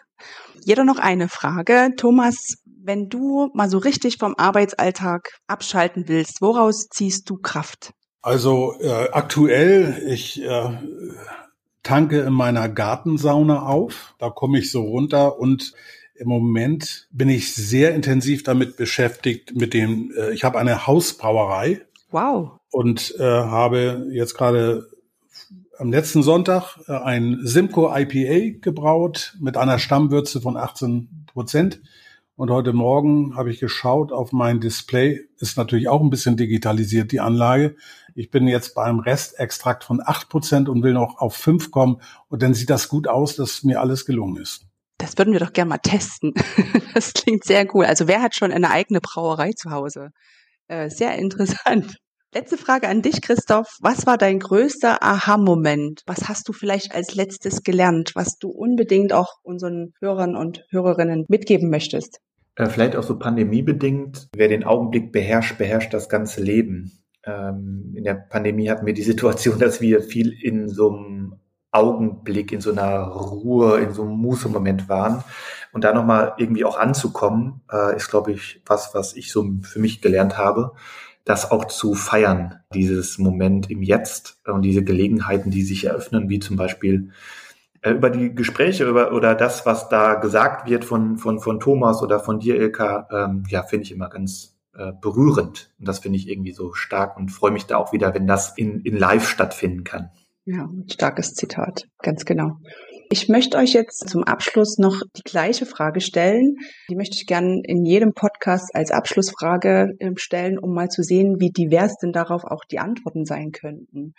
Jeder 0.63 0.85
noch 0.85 0.99
eine 0.99 1.29
Frage. 1.29 1.93
Thomas, 1.97 2.57
wenn 2.65 3.09
du 3.09 3.51
mal 3.55 3.71
so 3.71 3.79
richtig 3.79 4.19
vom 4.19 4.35
Arbeitsalltag 4.37 5.31
abschalten 5.47 6.09
willst, 6.09 6.43
woraus 6.43 6.89
ziehst 6.89 7.31
du 7.31 7.39
Kraft? 7.39 7.93
Also 8.21 8.75
äh, 8.81 9.09
aktuell, 9.13 10.03
ich 10.09 10.43
äh, 10.43 10.79
tanke 11.87 12.21
in 12.21 12.33
meiner 12.33 12.69
Gartensauna 12.69 13.63
auf. 13.63 14.15
Da 14.19 14.29
komme 14.29 14.59
ich 14.59 14.73
so 14.73 14.83
runter 14.83 15.39
und 15.39 15.73
im 16.17 16.29
Moment 16.29 17.07
bin 17.13 17.29
ich 17.29 17.55
sehr 17.55 17.95
intensiv 17.95 18.43
damit 18.43 18.77
beschäftigt 18.77 19.55
mit 19.55 19.73
dem, 19.73 20.13
äh, 20.17 20.33
ich 20.33 20.45
habe 20.45 20.59
eine 20.59 20.87
Hausbrauerei. 20.87 21.83
Wow. 22.11 22.59
Und 22.71 23.15
äh, 23.19 23.23
habe 23.23 24.07
jetzt 24.11 24.35
gerade 24.35 24.89
am 25.79 25.93
letzten 25.93 26.23
Sonntag 26.23 26.79
äh, 26.89 26.93
ein 26.93 27.39
Simco 27.43 27.95
IPA 27.95 28.59
gebraut 28.61 29.37
mit 29.41 29.57
einer 29.57 29.79
Stammwürze 29.79 30.41
von 30.41 30.57
18 30.57 31.27
Prozent. 31.33 31.81
Und 32.37 32.51
heute 32.51 32.75
Morgen 32.75 33.35
habe 33.35 33.51
ich 33.51 33.61
geschaut 33.61 34.13
auf 34.13 34.31
mein 34.31 34.61
Display. 34.61 35.27
Ist 35.39 35.57
natürlich 35.57 35.89
auch 35.89 36.03
ein 36.03 36.11
bisschen 36.11 36.37
digitalisiert, 36.37 37.11
die 37.11 37.21
Anlage. 37.21 37.77
Ich 38.15 38.31
bin 38.31 38.47
jetzt 38.47 38.75
beim 38.75 38.99
Restextrakt 38.99 39.85
von 39.85 40.03
acht 40.05 40.29
Prozent 40.29 40.69
und 40.69 40.83
will 40.83 40.93
noch 40.93 41.17
auf 41.17 41.35
fünf 41.35 41.71
kommen. 41.71 42.03
Und 42.29 42.43
dann 42.43 42.53
sieht 42.53 42.69
das 42.69 42.91
gut 42.91 43.09
aus, 43.09 43.37
dass 43.37 43.63
mir 43.63 43.81
alles 43.81 44.05
gelungen 44.05 44.37
ist. 44.37 44.67
Das 44.99 45.17
würden 45.17 45.33
wir 45.33 45.41
doch 45.41 45.55
gerne 45.55 45.71
mal 45.71 45.79
testen. 45.79 46.35
Das 46.95 47.13
klingt 47.13 47.45
sehr 47.45 47.75
cool. 47.75 47.85
Also 47.85 48.09
wer 48.09 48.23
hat 48.23 48.35
schon 48.35 48.53
eine 48.53 48.71
eigene 48.71 49.01
Brauerei 49.03 49.53
zu 49.53 49.71
Hause? 49.71 50.13
Äh, 50.67 50.89
sehr 50.89 51.17
interessant. 51.19 51.97
Letzte 52.35 52.59
Frage 52.59 52.89
an 52.89 53.03
dich, 53.03 53.23
Christoph. 53.23 53.79
Was 53.81 54.07
war 54.07 54.19
dein 54.19 54.41
größter 54.41 55.03
Aha-Moment? 55.03 56.03
Was 56.07 56.29
hast 56.29 56.49
du 56.49 56.53
vielleicht 56.53 56.95
als 56.95 57.15
letztes 57.15 57.63
gelernt, 57.63 58.13
was 58.15 58.39
du 58.39 58.49
unbedingt 58.49 59.13
auch 59.13 59.37
unseren 59.43 59.93
Hörern 60.01 60.37
und 60.37 60.65
Hörerinnen 60.71 61.25
mitgeben 61.29 61.71
möchtest? 61.71 62.21
Äh, 62.57 62.67
vielleicht 62.67 62.97
auch 62.97 63.05
so 63.05 63.19
pandemiebedingt. 63.19 64.29
Wer 64.35 64.49
den 64.49 64.65
Augenblick 64.65 65.13
beherrscht, 65.13 65.57
beherrscht 65.57 65.95
das 65.95 66.09
ganze 66.09 66.43
Leben. 66.43 66.99
Ähm, 67.25 67.95
in 67.97 68.05
der 68.05 68.15
Pandemie 68.15 68.69
hatten 68.69 68.87
wir 68.87 68.95
die 68.95 69.03
Situation, 69.03 69.59
dass 69.61 69.81
wir 69.81 70.03
viel 70.03 70.33
in 70.33 70.69
so 70.69 70.91
einem 70.91 71.37
Augenblick, 71.71 72.53
in 72.53 72.61
so 72.61 72.73
einer 72.73 73.03
Ruhe, 73.05 73.81
in 73.81 73.93
so 73.93 74.03
einem 74.03 74.17
Muße-Moment 74.17 74.89
waren. 74.89 75.23
Und 75.73 75.85
da 75.85 75.93
nochmal 75.93 76.35
irgendwie 76.39 76.65
auch 76.65 76.79
anzukommen, 76.79 77.61
äh, 77.71 77.95
ist, 77.95 78.09
glaube 78.09 78.33
ich, 78.33 78.63
was, 78.65 78.95
was 78.95 79.15
ich 79.15 79.31
so 79.31 79.47
für 79.63 79.79
mich 79.79 80.01
gelernt 80.01 80.39
habe, 80.39 80.73
das 81.27 81.51
auch 81.51 81.65
zu 81.67 81.95
feiern, 81.95 82.61
dieses 82.73 83.19
Moment 83.19 83.69
im 83.69 83.83
Jetzt 83.83 84.39
und 84.47 84.63
diese 84.63 84.85
Gelegenheiten, 84.85 85.51
die 85.51 85.63
sich 85.63 85.85
eröffnen, 85.85 86.29
wie 86.29 86.39
zum 86.39 86.57
Beispiel 86.57 87.11
äh, 87.83 87.91
über 87.91 88.11
die 88.11 88.33
Gespräche 88.33 88.85
über, 88.85 89.13
oder 89.13 89.35
das, 89.35 89.67
was 89.67 89.89
da 89.89 90.15
gesagt 90.15 90.71
wird 90.71 90.85
von, 90.85 91.19
von, 91.19 91.41
von 91.41 91.59
Thomas 91.59 92.01
oder 92.01 92.21
von 92.21 92.39
dir, 92.39 92.55
Ilka, 92.55 93.09
ähm, 93.11 93.43
ja, 93.49 93.65
finde 93.65 93.85
ich 93.85 93.93
immer 93.93 94.09
ganz 94.09 94.57
äh, 94.75 94.93
berührend. 95.01 95.75
Und 95.81 95.89
das 95.89 95.99
finde 95.99 96.17
ich 96.17 96.29
irgendwie 96.29 96.53
so 96.53 96.73
stark 96.75 97.17
und 97.17 97.31
freue 97.31 97.51
mich 97.51 97.67
da 97.67 97.77
auch 97.77 97.93
wieder, 97.93 98.15
wenn 98.15 98.29
das 98.29 98.57
in, 98.57 98.81
in 98.83 98.97
live 98.97 99.29
stattfinden 99.29 99.83
kann. 99.83 100.11
Ja, 100.45 100.69
starkes 100.89 101.35
Zitat, 101.35 101.89
ganz 102.03 102.25
genau. 102.25 102.61
Ich 103.09 103.29
möchte 103.29 103.57
euch 103.57 103.73
jetzt 103.73 104.09
zum 104.09 104.25
Abschluss 104.25 104.79
noch 104.79 105.01
die 105.17 105.23
gleiche 105.23 105.65
Frage 105.65 106.01
stellen. 106.01 106.57
Die 106.91 106.97
möchte 106.97 107.17
ich 107.17 107.27
gern 107.27 107.61
in 107.63 107.85
jedem 107.85 108.15
Podcast 108.15 108.75
als 108.75 108.91
Abschlussfrage 108.91 109.93
ähm, 110.01 110.17
stellen, 110.17 110.59
um 110.59 110.75
mal 110.75 110.89
zu 110.89 111.03
sehen, 111.03 111.37
wie 111.39 111.51
divers 111.51 111.97
denn 112.03 112.13
darauf 112.13 112.45
auch 112.45 112.65
die 112.65 112.79
Antworten 112.79 113.25
sein 113.25 113.53
könnten. 113.53 114.15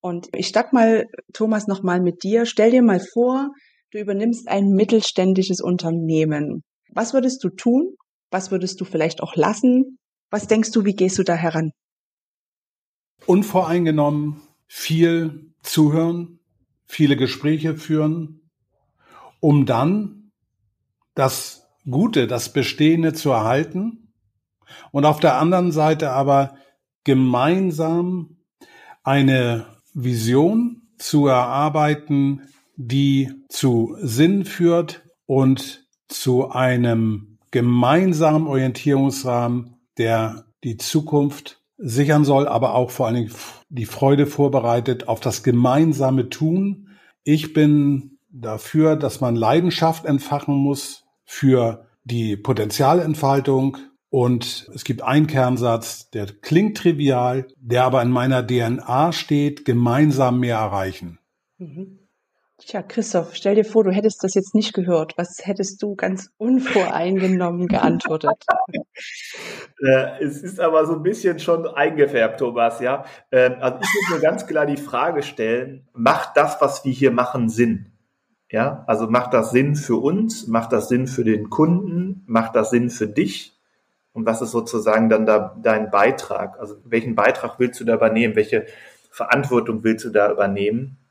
Und 0.00 0.28
ich 0.34 0.48
starte 0.48 0.74
mal, 0.74 1.06
Thomas, 1.32 1.66
nochmal 1.66 2.00
mit 2.00 2.22
dir. 2.22 2.46
Stell 2.46 2.70
dir 2.70 2.82
mal 2.82 3.00
vor, 3.00 3.50
du 3.90 3.98
übernimmst 3.98 4.48
ein 4.48 4.68
mittelständisches 4.68 5.60
Unternehmen. 5.60 6.62
Was 6.90 7.14
würdest 7.14 7.42
du 7.42 7.48
tun? 7.48 7.94
Was 8.30 8.50
würdest 8.50 8.80
du 8.80 8.84
vielleicht 8.84 9.22
auch 9.22 9.36
lassen? 9.36 9.98
Was 10.30 10.46
denkst 10.46 10.70
du, 10.70 10.84
wie 10.84 10.94
gehst 10.94 11.18
du 11.18 11.22
da 11.22 11.34
heran? 11.34 11.70
Unvoreingenommen, 13.26 14.40
viel 14.66 15.52
zuhören, 15.62 16.40
viele 16.92 17.16
Gespräche 17.16 17.74
führen, 17.74 18.42
um 19.40 19.64
dann 19.64 20.30
das 21.14 21.66
Gute, 21.90 22.26
das 22.26 22.52
Bestehende 22.52 23.14
zu 23.14 23.30
erhalten 23.30 24.12
und 24.90 25.06
auf 25.06 25.18
der 25.18 25.38
anderen 25.38 25.72
Seite 25.72 26.10
aber 26.10 26.54
gemeinsam 27.04 28.36
eine 29.02 29.66
Vision 29.94 30.82
zu 30.98 31.28
erarbeiten, 31.28 32.42
die 32.76 33.32
zu 33.48 33.96
Sinn 33.98 34.44
führt 34.44 35.02
und 35.24 35.88
zu 36.08 36.50
einem 36.50 37.38
gemeinsamen 37.50 38.46
Orientierungsrahmen, 38.46 39.76
der 39.96 40.44
die 40.62 40.76
Zukunft 40.76 41.62
sichern 41.78 42.26
soll, 42.26 42.46
aber 42.46 42.74
auch 42.74 42.90
vor 42.90 43.06
allen 43.06 43.16
Dingen 43.16 43.32
die 43.72 43.86
Freude 43.86 44.26
vorbereitet 44.26 45.08
auf 45.08 45.20
das 45.20 45.42
gemeinsame 45.42 46.28
Tun. 46.28 46.90
Ich 47.24 47.54
bin 47.54 48.18
dafür, 48.30 48.96
dass 48.96 49.22
man 49.22 49.34
Leidenschaft 49.34 50.04
entfachen 50.04 50.54
muss 50.54 51.06
für 51.24 51.86
die 52.04 52.36
Potenzialentfaltung. 52.36 53.78
Und 54.10 54.68
es 54.74 54.84
gibt 54.84 55.00
einen 55.00 55.26
Kernsatz, 55.26 56.10
der 56.10 56.26
klingt 56.26 56.76
trivial, 56.76 57.48
der 57.56 57.84
aber 57.84 58.02
in 58.02 58.10
meiner 58.10 58.46
DNA 58.46 59.10
steht, 59.12 59.64
gemeinsam 59.64 60.40
mehr 60.40 60.58
erreichen. 60.58 61.18
Mhm. 61.56 61.98
Tja, 62.66 62.82
Christoph, 62.82 63.34
stell 63.34 63.56
dir 63.56 63.64
vor, 63.64 63.82
du 63.82 63.90
hättest 63.90 64.22
das 64.22 64.34
jetzt 64.34 64.54
nicht 64.54 64.72
gehört. 64.72 65.18
Was 65.18 65.38
hättest 65.42 65.82
du 65.82 65.96
ganz 65.96 66.30
unvoreingenommen 66.38 67.68
geantwortet? 67.68 68.44
Äh, 69.84 70.22
es 70.22 70.42
ist 70.42 70.60
aber 70.60 70.86
so 70.86 70.92
ein 70.92 71.02
bisschen 71.02 71.40
schon 71.40 71.66
eingefärbt, 71.66 72.38
Thomas, 72.38 72.78
ja. 72.78 73.04
Ähm, 73.32 73.56
also 73.58 73.78
ich 73.80 73.88
würde 73.88 74.14
mir 74.14 74.20
ganz 74.20 74.46
klar 74.46 74.64
die 74.64 74.76
Frage 74.76 75.24
stellen, 75.24 75.88
macht 75.92 76.36
das, 76.36 76.60
was 76.60 76.84
wir 76.84 76.92
hier 76.92 77.10
machen, 77.10 77.48
Sinn? 77.48 77.90
Ja, 78.48 78.84
also 78.86 79.08
macht 79.08 79.34
das 79.34 79.50
Sinn 79.50 79.74
für 79.74 79.96
uns? 79.96 80.46
Macht 80.46 80.72
das 80.72 80.88
Sinn 80.88 81.08
für 81.08 81.24
den 81.24 81.50
Kunden? 81.50 82.22
Macht 82.26 82.54
das 82.54 82.70
Sinn 82.70 82.90
für 82.90 83.08
dich? 83.08 83.58
Und 84.12 84.24
was 84.24 84.40
ist 84.40 84.52
sozusagen 84.52 85.08
dann 85.08 85.26
da 85.26 85.58
dein 85.60 85.90
Beitrag? 85.90 86.60
Also 86.60 86.76
welchen 86.84 87.16
Beitrag 87.16 87.58
willst 87.58 87.80
du 87.80 87.84
da 87.84 87.94
übernehmen? 87.94 88.36
Welche 88.36 88.66
Verantwortung 89.10 89.82
willst 89.82 90.04
du 90.04 90.10
da 90.10 90.30
übernehmen? 90.30 91.01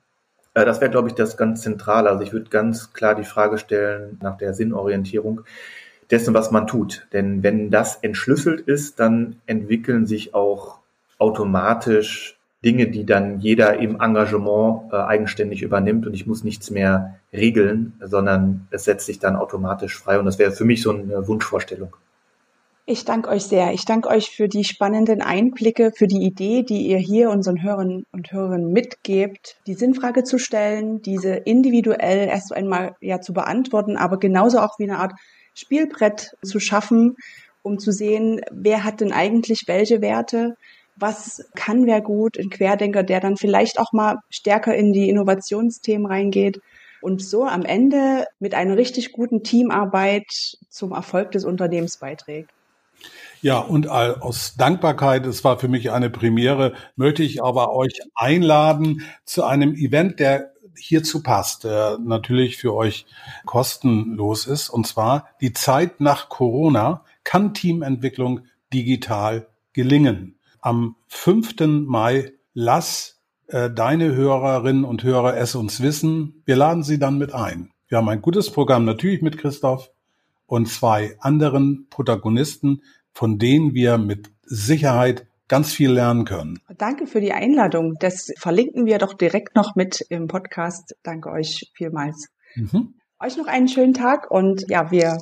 Äh, 0.54 0.66
das 0.66 0.82
wäre, 0.82 0.92
glaube 0.92 1.10
ich, 1.10 1.16
das 1.16 1.38
ganz 1.38 1.62
Zentrale. 1.62 2.10
Also 2.10 2.24
ich 2.24 2.34
würde 2.34 2.50
ganz 2.50 2.94
klar 2.94 3.16
die 3.16 3.24
Frage 3.24 3.58
stellen 3.58 4.18
nach 4.22 4.38
der 4.38 4.54
Sinnorientierung 4.54 5.42
dessen, 6.10 6.34
was 6.34 6.52
man 6.52 6.68
tut. 6.68 7.08
Denn 7.14 7.44
wenn 7.44 7.72
das 7.72 7.96
entschlüsselt 7.96 8.62
ist, 8.62 9.00
dann 9.00 9.38
entwickeln 9.46 10.06
sich 10.06 10.34
auch 10.34 10.80
automatisch 11.18 12.38
Dinge, 12.64 12.88
die 12.88 13.06
dann 13.06 13.40
jeder 13.40 13.80
im 13.80 14.00
Engagement 14.00 14.92
äh, 14.92 14.98
eigenständig 14.98 15.64
übernimmt 15.64 16.06
und 16.06 16.14
ich 16.14 16.28
muss 16.28 16.44
nichts 16.44 16.70
mehr 16.70 17.16
regeln, 17.34 17.94
sondern 18.02 18.68
es 18.70 18.84
setzt 18.84 19.08
sich 19.08 19.18
dann 19.18 19.36
automatisch 19.36 19.98
frei. 19.98 20.20
Und 20.20 20.26
das 20.26 20.38
wäre 20.38 20.52
für 20.52 20.66
mich 20.66 20.84
so 20.84 20.92
eine 20.92 21.28
Wunschvorstellung. 21.28 21.96
Ich 22.92 23.06
danke 23.06 23.30
euch 23.30 23.44
sehr. 23.44 23.72
Ich 23.72 23.86
danke 23.86 24.10
euch 24.10 24.32
für 24.32 24.50
die 24.50 24.66
spannenden 24.66 25.22
Einblicke, 25.22 25.94
für 25.96 26.08
die 26.08 26.26
Idee, 26.26 26.62
die 26.62 26.88
ihr 26.88 26.98
hier 26.98 27.30
unseren 27.30 27.64
Hörern 27.64 28.06
und 28.12 28.34
Hörerinnen 28.34 28.74
mitgebt, 28.74 29.56
die 29.66 29.76
Sinnfrage 29.76 30.26
zu 30.26 30.38
stellen, 30.38 31.02
diese 31.02 31.36
individuell 31.36 32.28
erst 32.28 32.52
einmal 32.52 32.98
ja 33.00 33.22
zu 33.22 33.32
beantworten, 33.32 33.96
aber 33.96 34.20
genauso 34.20 34.60
auch 34.60 34.78
wie 34.78 34.84
eine 34.84 35.00
Art 35.00 35.14
Spielbrett 35.54 36.36
zu 36.44 36.60
schaffen, 36.60 37.16
um 37.64 37.80
zu 37.80 37.94
sehen, 37.94 38.42
wer 38.52 38.84
hat 38.84 39.00
denn 39.00 39.14
eigentlich 39.14 39.64
welche 39.68 40.02
Werte, 40.02 40.58
was 40.98 41.46
kann 41.56 41.86
wer 41.86 42.02
gut, 42.02 42.38
ein 42.38 42.50
Querdenker, 42.50 43.04
der 43.04 43.22
dann 43.22 43.38
vielleicht 43.38 43.80
auch 43.80 43.94
mal 43.94 44.18
stärker 44.30 44.76
in 44.76 44.92
die 44.92 45.08
Innovationsthemen 45.08 46.08
reingeht 46.08 46.60
und 47.00 47.24
so 47.24 47.46
am 47.46 47.64
Ende 47.64 48.26
mit 48.40 48.54
einer 48.54 48.76
richtig 48.76 49.14
guten 49.14 49.44
Teamarbeit 49.44 50.58
zum 50.68 50.92
Erfolg 50.92 51.32
des 51.32 51.46
Unternehmens 51.46 51.96
beiträgt. 51.96 52.52
Ja, 53.42 53.58
und 53.58 53.88
aus 53.88 54.56
Dankbarkeit, 54.56 55.26
es 55.26 55.44
war 55.44 55.58
für 55.58 55.68
mich 55.68 55.92
eine 55.92 56.12
Premiere, 56.12 56.74
möchte 56.96 57.24
ich 57.24 57.44
aber 57.44 57.74
euch 57.74 58.00
einladen 58.14 59.02
zu 59.26 59.44
einem 59.44 59.74
Event, 59.74 60.20
der 60.20 60.52
hierzu 60.78 61.24
passt, 61.24 61.64
der 61.64 61.98
natürlich 62.00 62.58
für 62.58 62.74
euch 62.76 63.06
kostenlos 63.46 64.46
ist. 64.46 64.70
Und 64.70 64.86
zwar 64.86 65.28
die 65.42 65.54
Zeit 65.54 66.02
nach 66.02 66.30
Corona 66.30 67.04
kann 67.24 67.54
Teamentwicklung 67.54 68.42
digital 68.74 69.48
gelingen. 69.74 70.40
Am 70.60 70.96
5. 71.08 71.86
Mai 71.88 72.34
lass 72.54 73.22
äh, 73.48 73.70
deine 73.70 74.14
Hörerinnen 74.14 74.86
und 74.86 75.04
Hörer 75.04 75.38
es 75.38 75.56
uns 75.56 75.82
wissen. 75.82 76.44
Wir 76.46 76.56
laden 76.56 76.84
sie 76.84 77.00
dann 77.00 77.18
mit 77.18 77.34
ein. 77.34 77.72
Wir 77.88 77.98
haben 77.98 78.10
ein 78.10 78.22
gutes 78.22 78.52
Programm 78.52 78.86
natürlich 78.86 79.22
mit 79.22 79.38
Christoph 79.38 79.92
und 80.46 80.68
zwei 80.68 81.16
anderen 81.20 81.88
Protagonisten, 81.90 82.84
von 83.14 83.38
denen 83.38 83.74
wir 83.74 83.98
mit 83.98 84.32
Sicherheit 84.44 85.28
ganz 85.48 85.74
viel 85.74 85.92
lernen 85.92 86.24
können. 86.26 86.60
Danke 86.78 87.08
für 87.08 87.20
die 87.20 87.34
Einladung. 87.34 87.96
Das 88.00 88.32
verlinken 88.38 88.86
wir 88.86 89.00
doch 89.00 89.14
direkt 89.14 89.56
noch 89.56 89.76
mit 89.76 90.00
im 90.10 90.28
Podcast. 90.28 90.96
Danke 91.04 91.30
euch 91.30 91.70
vielmals. 91.76 92.30
Mhm. 92.56 92.96
Euch 93.20 93.38
noch 93.38 93.48
einen 93.48 93.68
schönen 93.68 93.94
Tag 93.94 94.32
und 94.32 94.64
ja, 94.70 94.92
wir 94.92 95.18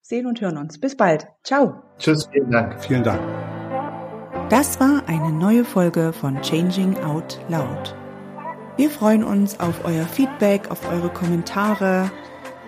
sehen 0.00 0.26
und 0.26 0.40
hören 0.40 0.58
uns. 0.58 0.78
Bis 0.78 0.96
bald. 0.96 1.26
Ciao. 1.42 1.82
Tschüss, 1.98 2.28
vielen 2.32 2.50
Dank. 2.50 2.82
Vielen 2.84 3.02
Dank. 3.02 3.20
Das 4.50 4.78
war 4.78 5.02
eine 5.08 5.32
neue 5.32 5.64
Folge 5.64 6.12
von 6.12 6.40
Changing 6.42 6.96
Out 6.98 7.40
Loud. 7.48 7.96
Wir 8.76 8.90
freuen 8.90 9.24
uns 9.24 9.58
auf 9.60 9.84
euer 9.84 10.04
Feedback, 10.04 10.70
auf 10.70 10.90
eure 10.90 11.10
Kommentare. 11.10 12.10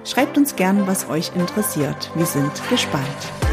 Schreibt 0.04 0.36
uns 0.36 0.56
gern, 0.56 0.86
was 0.86 1.08
euch 1.08 1.34
interessiert. 1.36 2.10
Wir 2.14 2.26
sind 2.26 2.52
gespannt. 2.68 3.43